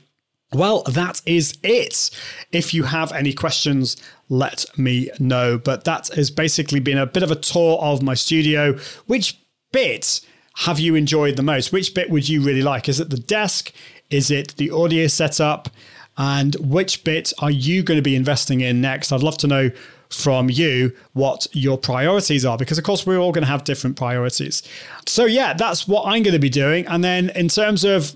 Well, 0.53 0.83
that 0.83 1.21
is 1.25 1.57
it. 1.63 2.11
If 2.51 2.73
you 2.73 2.83
have 2.83 3.11
any 3.11 3.33
questions, 3.33 3.97
let 4.29 4.65
me 4.77 5.09
know. 5.19 5.57
But 5.57 5.83
that 5.83 6.07
has 6.15 6.31
basically 6.31 6.79
been 6.79 6.97
a 6.97 7.05
bit 7.05 7.23
of 7.23 7.31
a 7.31 7.35
tour 7.35 7.77
of 7.79 8.01
my 8.01 8.13
studio. 8.13 8.77
Which 9.05 9.37
bit 9.73 10.21
have 10.59 10.79
you 10.79 10.95
enjoyed 10.95 11.35
the 11.35 11.43
most? 11.43 11.73
Which 11.73 11.93
bit 11.93 12.09
would 12.09 12.29
you 12.29 12.41
really 12.41 12.61
like? 12.61 12.87
Is 12.87 12.99
it 12.99 13.09
the 13.09 13.17
desk? 13.17 13.73
Is 14.09 14.31
it 14.31 14.55
the 14.55 14.71
audio 14.71 15.07
setup? 15.07 15.69
And 16.17 16.55
which 16.55 17.03
bit 17.03 17.33
are 17.39 17.51
you 17.51 17.83
going 17.83 17.97
to 17.97 18.01
be 18.01 18.15
investing 18.15 18.61
in 18.61 18.81
next? 18.81 19.11
I'd 19.11 19.23
love 19.23 19.37
to 19.39 19.47
know 19.47 19.71
from 20.09 20.49
you 20.49 20.95
what 21.13 21.47
your 21.51 21.77
priorities 21.77 22.45
are 22.45 22.57
because 22.57 22.77
of 22.77 22.83
course 22.83 23.05
we're 23.05 23.17
all 23.17 23.31
going 23.31 23.43
to 23.43 23.49
have 23.49 23.63
different 23.63 23.97
priorities. 23.97 24.63
So 25.07 25.25
yeah, 25.25 25.53
that's 25.53 25.87
what 25.87 26.03
I'm 26.05 26.23
going 26.23 26.33
to 26.33 26.39
be 26.39 26.49
doing 26.49 26.87
and 26.87 27.03
then 27.03 27.29
in 27.31 27.47
terms 27.47 27.83
of 27.83 28.15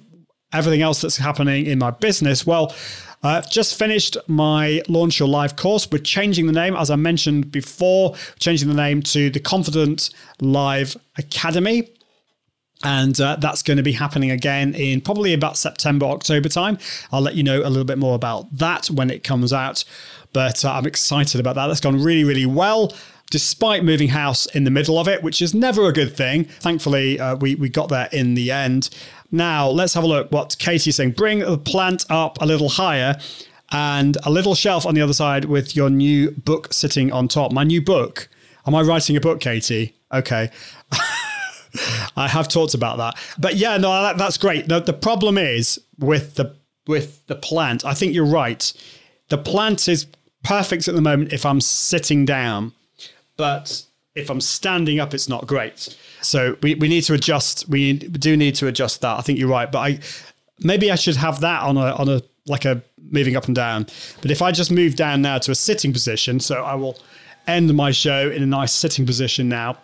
everything 0.53 0.81
else 0.81 1.01
that's 1.01 1.17
happening 1.17 1.65
in 1.65 1.79
my 1.79 1.91
business, 1.91 2.45
well, 2.45 2.73
I've 3.21 3.45
uh, 3.45 3.49
just 3.49 3.77
finished 3.77 4.15
my 4.27 4.81
Launch 4.87 5.19
Your 5.19 5.27
Live 5.27 5.57
course. 5.57 5.89
We're 5.91 5.97
changing 5.97 6.47
the 6.47 6.53
name, 6.53 6.73
as 6.73 6.89
I 6.89 6.95
mentioned 6.95 7.51
before, 7.51 8.15
changing 8.39 8.69
the 8.69 8.73
name 8.73 9.03
to 9.03 9.29
the 9.29 9.41
Confident 9.41 10.11
Live 10.39 10.95
Academy. 11.17 11.89
And 12.83 13.19
uh, 13.19 13.35
that's 13.35 13.61
going 13.61 13.77
to 13.77 13.83
be 13.83 13.91
happening 13.91 14.31
again 14.31 14.73
in 14.73 15.01
probably 15.01 15.33
about 15.33 15.57
September, 15.57 16.05
October 16.05 16.47
time. 16.47 16.77
I'll 17.11 17.21
let 17.21 17.35
you 17.35 17.43
know 17.43 17.59
a 17.59 17.67
little 17.67 17.83
bit 17.83 17.97
more 17.97 18.15
about 18.15 18.47
that 18.57 18.87
when 18.87 19.09
it 19.09 19.23
comes 19.23 19.51
out. 19.51 19.83
But 20.31 20.63
uh, 20.63 20.71
I'm 20.71 20.85
excited 20.85 21.41
about 21.41 21.55
that. 21.55 21.67
That's 21.67 21.81
gone 21.81 22.01
really, 22.01 22.23
really 22.23 22.45
well 22.45 22.93
despite 23.31 23.83
moving 23.83 24.09
house 24.09 24.47
in 24.47 24.63
the 24.63 24.71
middle 24.71 24.97
of 24.97 25.07
it, 25.07 25.21
which 25.21 25.41
is 25.41 25.53
never 25.53 25.87
a 25.87 25.93
good 25.93 26.15
thing. 26.15 26.45
Thankfully, 26.45 27.19
uh, 27.19 27.35
we, 27.35 27.55
we 27.55 27.69
got 27.69 27.89
there 27.89 28.09
in 28.11 28.33
the 28.33 28.51
end. 28.51 28.89
Now, 29.31 29.69
let's 29.69 29.93
have 29.93 30.03
a 30.03 30.07
look 30.07 30.31
what 30.31 30.55
Katie's 30.57 30.95
saying. 30.95 31.11
Bring 31.11 31.39
the 31.39 31.57
plant 31.57 32.05
up 32.09 32.41
a 32.41 32.45
little 32.45 32.69
higher 32.69 33.15
and 33.71 34.17
a 34.23 34.31
little 34.31 34.55
shelf 34.55 34.85
on 34.85 34.95
the 34.95 35.01
other 35.01 35.13
side 35.13 35.45
with 35.45 35.75
your 35.75 35.89
new 35.89 36.31
book 36.31 36.73
sitting 36.73 37.11
on 37.11 37.27
top. 37.27 37.51
My 37.51 37.63
new 37.63 37.81
book. 37.81 38.29
Am 38.65 38.73
I 38.73 38.81
writing 38.81 39.15
a 39.15 39.21
book, 39.21 39.39
Katie? 39.39 39.95
Okay. 40.11 40.49
I 42.15 42.27
have 42.27 42.47
talked 42.47 42.73
about 42.73 42.97
that. 42.97 43.17
But 43.37 43.55
yeah, 43.55 43.77
no, 43.77 43.89
that, 44.01 44.17
that's 44.17 44.37
great. 44.37 44.67
The, 44.67 44.79
the 44.79 44.93
problem 44.93 45.37
is 45.37 45.79
with 45.97 46.35
the 46.35 46.55
with 46.87 47.25
the 47.27 47.35
plant. 47.35 47.85
I 47.85 47.93
think 47.93 48.13
you're 48.13 48.25
right. 48.25 48.73
The 49.29 49.37
plant 49.37 49.87
is 49.87 50.07
perfect 50.43 50.87
at 50.87 50.95
the 50.95 51.01
moment 51.01 51.33
if 51.33 51.45
I'm 51.45 51.61
sitting 51.61 52.25
down, 52.25 52.73
but 53.37 53.85
if 54.15 54.29
I'm 54.29 54.41
standing 54.41 54.99
up, 54.99 55.13
it's 55.13 55.29
not 55.29 55.45
great. 55.45 55.95
So 56.21 56.57
we, 56.63 56.75
we 56.75 56.87
need 56.87 57.01
to 57.03 57.13
adjust. 57.13 57.69
We 57.69 57.93
do 57.93 58.35
need 58.35 58.55
to 58.55 58.67
adjust 58.67 59.01
that. 59.01 59.17
I 59.17 59.21
think 59.21 59.39
you're 59.39 59.49
right. 59.49 59.71
But 59.71 59.79
I 59.79 59.99
maybe 60.59 60.91
I 60.91 60.95
should 60.95 61.15
have 61.15 61.39
that 61.41 61.63
on 61.63 61.77
a 61.77 61.93
on 61.95 62.09
a 62.09 62.21
like 62.47 62.65
a 62.65 62.81
moving 63.11 63.35
up 63.35 63.45
and 63.45 63.55
down. 63.55 63.85
But 64.21 64.31
if 64.31 64.41
I 64.41 64.51
just 64.51 64.71
move 64.71 64.95
down 64.95 65.21
now 65.21 65.37
to 65.39 65.51
a 65.51 65.55
sitting 65.55 65.93
position, 65.93 66.39
so 66.39 66.63
I 66.63 66.75
will 66.75 66.97
end 67.47 67.73
my 67.73 67.91
show 67.91 68.29
in 68.29 68.43
a 68.43 68.45
nice 68.45 68.73
sitting 68.73 69.05
position 69.05 69.49
now. 69.49 69.77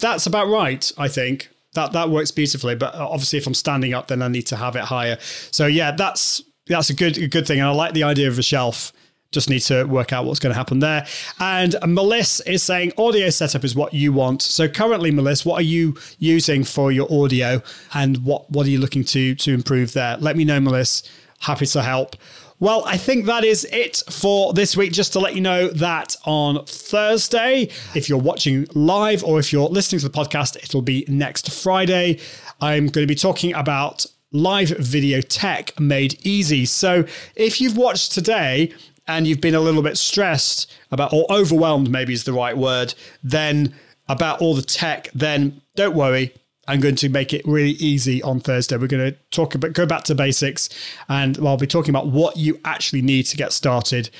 That's 0.00 0.26
about 0.26 0.48
right, 0.48 0.90
I 0.98 1.08
think. 1.08 1.50
That 1.74 1.92
that 1.92 2.10
works 2.10 2.30
beautifully. 2.30 2.74
But 2.74 2.94
uh, 2.94 3.06
obviously 3.08 3.38
if 3.38 3.46
I'm 3.46 3.54
standing 3.54 3.94
up, 3.94 4.08
then 4.08 4.22
I 4.22 4.28
need 4.28 4.46
to 4.46 4.56
have 4.56 4.76
it 4.76 4.82
higher. 4.84 5.18
So 5.20 5.66
yeah, 5.66 5.92
that's 5.92 6.42
that's 6.66 6.90
a 6.90 6.94
good 6.94 7.18
a 7.18 7.28
good 7.28 7.46
thing. 7.46 7.60
And 7.60 7.68
I 7.68 7.72
like 7.72 7.92
the 7.92 8.04
idea 8.04 8.28
of 8.28 8.38
a 8.38 8.42
shelf 8.42 8.92
just 9.32 9.50
need 9.50 9.60
to 9.60 9.84
work 9.84 10.12
out 10.12 10.24
what's 10.24 10.38
going 10.38 10.52
to 10.52 10.56
happen 10.56 10.78
there. 10.78 11.06
And 11.38 11.74
Melissa 11.86 12.50
is 12.50 12.62
saying 12.62 12.92
audio 12.96 13.28
setup 13.30 13.64
is 13.64 13.74
what 13.74 13.92
you 13.92 14.12
want. 14.12 14.40
So 14.40 14.68
currently, 14.68 15.10
Melissa, 15.10 15.48
what 15.48 15.60
are 15.60 15.64
you 15.64 15.96
using 16.18 16.64
for 16.64 16.92
your 16.92 17.12
audio, 17.12 17.62
and 17.92 18.24
what 18.24 18.50
what 18.50 18.66
are 18.66 18.70
you 18.70 18.78
looking 18.78 19.04
to 19.04 19.34
to 19.34 19.52
improve 19.52 19.92
there? 19.92 20.16
Let 20.18 20.36
me 20.36 20.44
know, 20.44 20.60
Melissa. 20.60 21.06
Happy 21.40 21.66
to 21.66 21.82
help. 21.82 22.16
Well, 22.58 22.84
I 22.86 22.96
think 22.96 23.26
that 23.26 23.44
is 23.44 23.66
it 23.70 24.02
for 24.08 24.54
this 24.54 24.76
week. 24.76 24.92
Just 24.92 25.12
to 25.12 25.20
let 25.20 25.34
you 25.34 25.42
know 25.42 25.68
that 25.68 26.16
on 26.24 26.64
Thursday, 26.64 27.68
if 27.94 28.08
you're 28.08 28.18
watching 28.18 28.66
live 28.74 29.22
or 29.22 29.38
if 29.38 29.52
you're 29.52 29.68
listening 29.68 30.00
to 30.00 30.08
the 30.08 30.18
podcast, 30.18 30.56
it'll 30.56 30.80
be 30.80 31.04
next 31.06 31.52
Friday. 31.52 32.18
I'm 32.62 32.86
going 32.86 33.06
to 33.06 33.06
be 33.06 33.14
talking 33.14 33.52
about 33.52 34.06
live 34.32 34.70
video 34.70 35.20
tech 35.20 35.78
made 35.78 36.18
easy. 36.26 36.64
So 36.64 37.04
if 37.34 37.60
you've 37.60 37.76
watched 37.76 38.12
today, 38.12 38.72
and 39.06 39.26
you've 39.26 39.40
been 39.40 39.54
a 39.54 39.60
little 39.60 39.82
bit 39.82 39.96
stressed 39.96 40.72
about, 40.90 41.12
or 41.12 41.26
overwhelmed, 41.30 41.90
maybe 41.90 42.12
is 42.12 42.24
the 42.24 42.32
right 42.32 42.56
word, 42.56 42.94
then 43.22 43.74
about 44.08 44.40
all 44.40 44.54
the 44.54 44.62
tech, 44.62 45.10
then 45.14 45.60
don't 45.74 45.94
worry. 45.94 46.34
I'm 46.68 46.80
going 46.80 46.96
to 46.96 47.08
make 47.08 47.32
it 47.32 47.46
really 47.46 47.72
easy 47.72 48.22
on 48.22 48.40
Thursday. 48.40 48.76
We're 48.76 48.86
going 48.88 49.12
to 49.12 49.18
talk 49.30 49.54
about, 49.54 49.72
go 49.72 49.86
back 49.86 50.04
to 50.04 50.14
basics, 50.14 50.68
and 51.08 51.38
I'll 51.38 51.56
be 51.56 51.66
talking 51.66 51.90
about 51.90 52.08
what 52.08 52.36
you 52.36 52.60
actually 52.64 53.02
need 53.02 53.24
to 53.24 53.36
get 53.36 53.52
started 53.52 54.10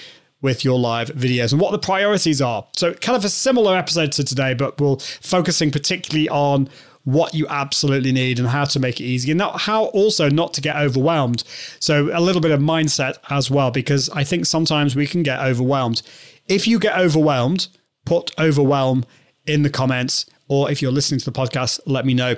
with 0.43 0.65
your 0.65 0.79
live 0.79 1.09
videos 1.09 1.53
and 1.53 1.61
what 1.61 1.73
the 1.73 1.79
priorities 1.79 2.43
are. 2.43 2.67
So, 2.77 2.95
kind 2.95 3.17
of 3.17 3.25
a 3.25 3.29
similar 3.29 3.77
episode 3.77 4.13
to 4.13 4.25
today, 4.25 4.55
but 4.55 4.81
we'll 4.81 4.99
focusing 4.99 5.71
particularly 5.71 6.29
on 6.29 6.69
what 7.07 7.35
you 7.35 7.47
absolutely 7.49 8.11
need 8.11 8.41
and 8.41 8.49
how 8.49 8.65
to 8.65 8.81
make 8.81 9.01
it 9.01 9.05
easy 9.05 9.31
and 9.31 9.39
not 9.39 9.61
how 9.61 9.85
also 9.87 10.29
not 10.29 10.53
to 10.53 10.61
get 10.61 10.75
overwhelmed. 10.75 11.45
So 11.79 12.11
a 12.13 12.19
little 12.21 12.43
bit 12.43 12.51
of 12.51 12.59
mindset 12.59 13.19
as 13.31 13.49
well, 13.49 13.71
because 13.71 14.11
I 14.11 14.25
think 14.25 14.45
sometimes 14.45 14.97
we 14.97 15.07
can 15.07 15.23
get 15.23 15.39
overwhelmed. 15.39 16.03
If 16.49 16.67
you 16.67 16.81
get 16.81 16.99
overwhelmed, 16.99 17.69
put 18.05 18.33
overwhelm 18.41 19.05
in 19.47 19.63
the 19.63 19.71
comments, 19.71 20.27
or 20.49 20.71
if 20.71 20.81
you're 20.83 20.93
listening 20.93 21.21
to 21.21 21.25
the 21.25 21.33
podcast, 21.33 21.81
let 21.87 22.07
me 22.07 22.15
know 22.15 22.37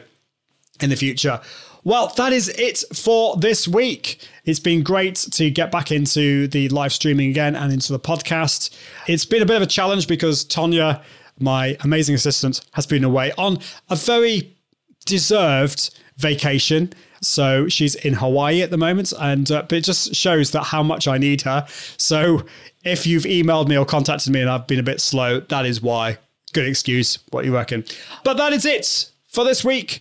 in 0.81 0.91
the 0.91 0.97
future. 0.97 1.41
Well, 1.85 2.09
that 2.17 2.33
is 2.33 2.49
it 2.49 2.85
for 2.95 3.37
this 3.37 3.69
week. 3.69 4.27
It's 4.45 4.59
been 4.59 4.83
great 4.83 5.17
to 5.33 5.51
get 5.51 5.71
back 5.71 5.91
into 5.91 6.49
the 6.49 6.69
live 6.69 6.93
streaming 6.93 7.31
again 7.31 7.57
and 7.57 7.73
into 7.73 7.93
the 7.93 8.01
podcast. 8.01 8.71
It's 9.07 9.25
been 9.25 9.43
a 9.43 9.47
bit 9.47 9.57
of 9.57 9.63
a 9.63 9.67
challenge 9.67 10.09
because 10.09 10.45
Tonya, 10.45 11.03
my 11.39 11.77
amazing 11.81 12.15
assistant, 12.15 12.65
has 12.73 12.87
been 12.87 13.05
away 13.05 13.33
on 13.39 13.59
a 13.89 13.97
very 13.97 14.55
deserved 15.07 15.97
vacation. 16.17 16.93
So 17.21 17.69
she's 17.69 17.95
in 17.95 18.15
Hawaii 18.15 18.63
at 18.63 18.71
the 18.71 18.77
moment, 18.77 19.13
and 19.19 19.51
uh, 19.51 19.63
but 19.63 19.79
it 19.79 19.85
just 19.85 20.15
shows 20.15 20.53
that 20.53 20.65
how 20.65 20.83
much 20.83 21.09
I 21.09 21.19
need 21.19 21.43
her. 21.43 21.67
So 21.97 22.45
if 22.85 23.07
you've 23.07 23.25
emailed 23.25 23.69
me 23.69 23.77
or 23.77 23.85
contacted 23.85 24.33
me 24.33 24.41
and 24.41 24.51
I've 24.51 24.67
been 24.67 24.79
a 24.79 24.85
bit 24.85 25.01
slow, 25.01 25.41
that 25.41 25.67
is 25.67 25.81
why. 25.81 26.19
Good 26.49 26.67
excuse. 26.67 27.19
What 27.31 27.45
you 27.45 27.55
reckon? 27.55 27.85
But 28.25 28.37
that 28.39 28.53
is 28.53 28.65
it 28.65 29.11
for 29.29 29.45
this 29.45 29.65
week. 29.65 30.01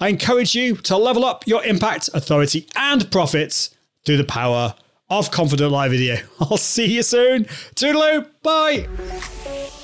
I 0.00 0.08
encourage 0.08 0.54
you 0.54 0.76
to 0.76 0.96
level 0.96 1.24
up 1.24 1.46
your 1.46 1.64
impact, 1.64 2.10
authority, 2.12 2.66
and 2.76 3.10
profits 3.10 3.70
through 4.04 4.18
the 4.18 4.24
power 4.24 4.74
of 5.08 5.30
Confident 5.30 5.70
Live 5.72 5.92
Video. 5.92 6.16
I'll 6.40 6.56
see 6.56 6.86
you 6.86 7.02
soon. 7.02 7.44
Toodaloo. 7.74 8.28
Bye. 8.42 8.86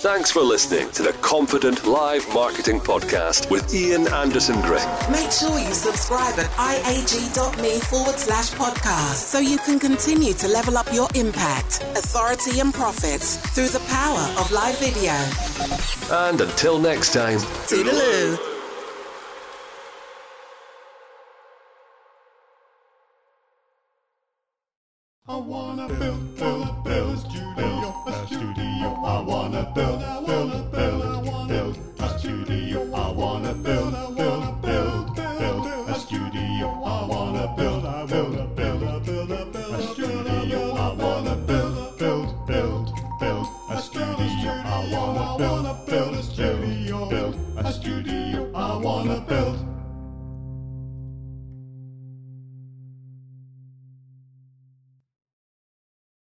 Thanks 0.02 0.32
for 0.32 0.40
listening 0.40 0.90
to 0.92 1.02
the 1.04 1.12
Confident 1.22 1.86
Live 1.86 2.26
Marketing 2.34 2.80
Podcast 2.80 3.48
with 3.50 3.72
Ian 3.72 4.08
Anderson 4.08 4.60
Gray. 4.62 4.84
Make 5.12 5.30
sure 5.30 5.56
you 5.60 5.72
subscribe 5.72 6.36
at 6.40 6.50
iag.me 6.56 7.78
forward 7.82 8.18
slash 8.18 8.50
podcast 8.52 9.14
so 9.14 9.38
you 9.38 9.58
can 9.58 9.78
continue 9.78 10.32
to 10.34 10.48
level 10.48 10.76
up 10.76 10.92
your 10.92 11.08
impact, 11.14 11.82
authority, 11.96 12.58
and 12.58 12.74
profits 12.74 13.36
through 13.54 13.68
the 13.68 13.80
power 13.88 14.28
of 14.40 14.50
live 14.50 14.76
video. 14.78 15.12
And 16.10 16.40
until 16.40 16.80
next 16.80 17.12
time, 17.12 17.38
Toodaloo. 17.68 18.51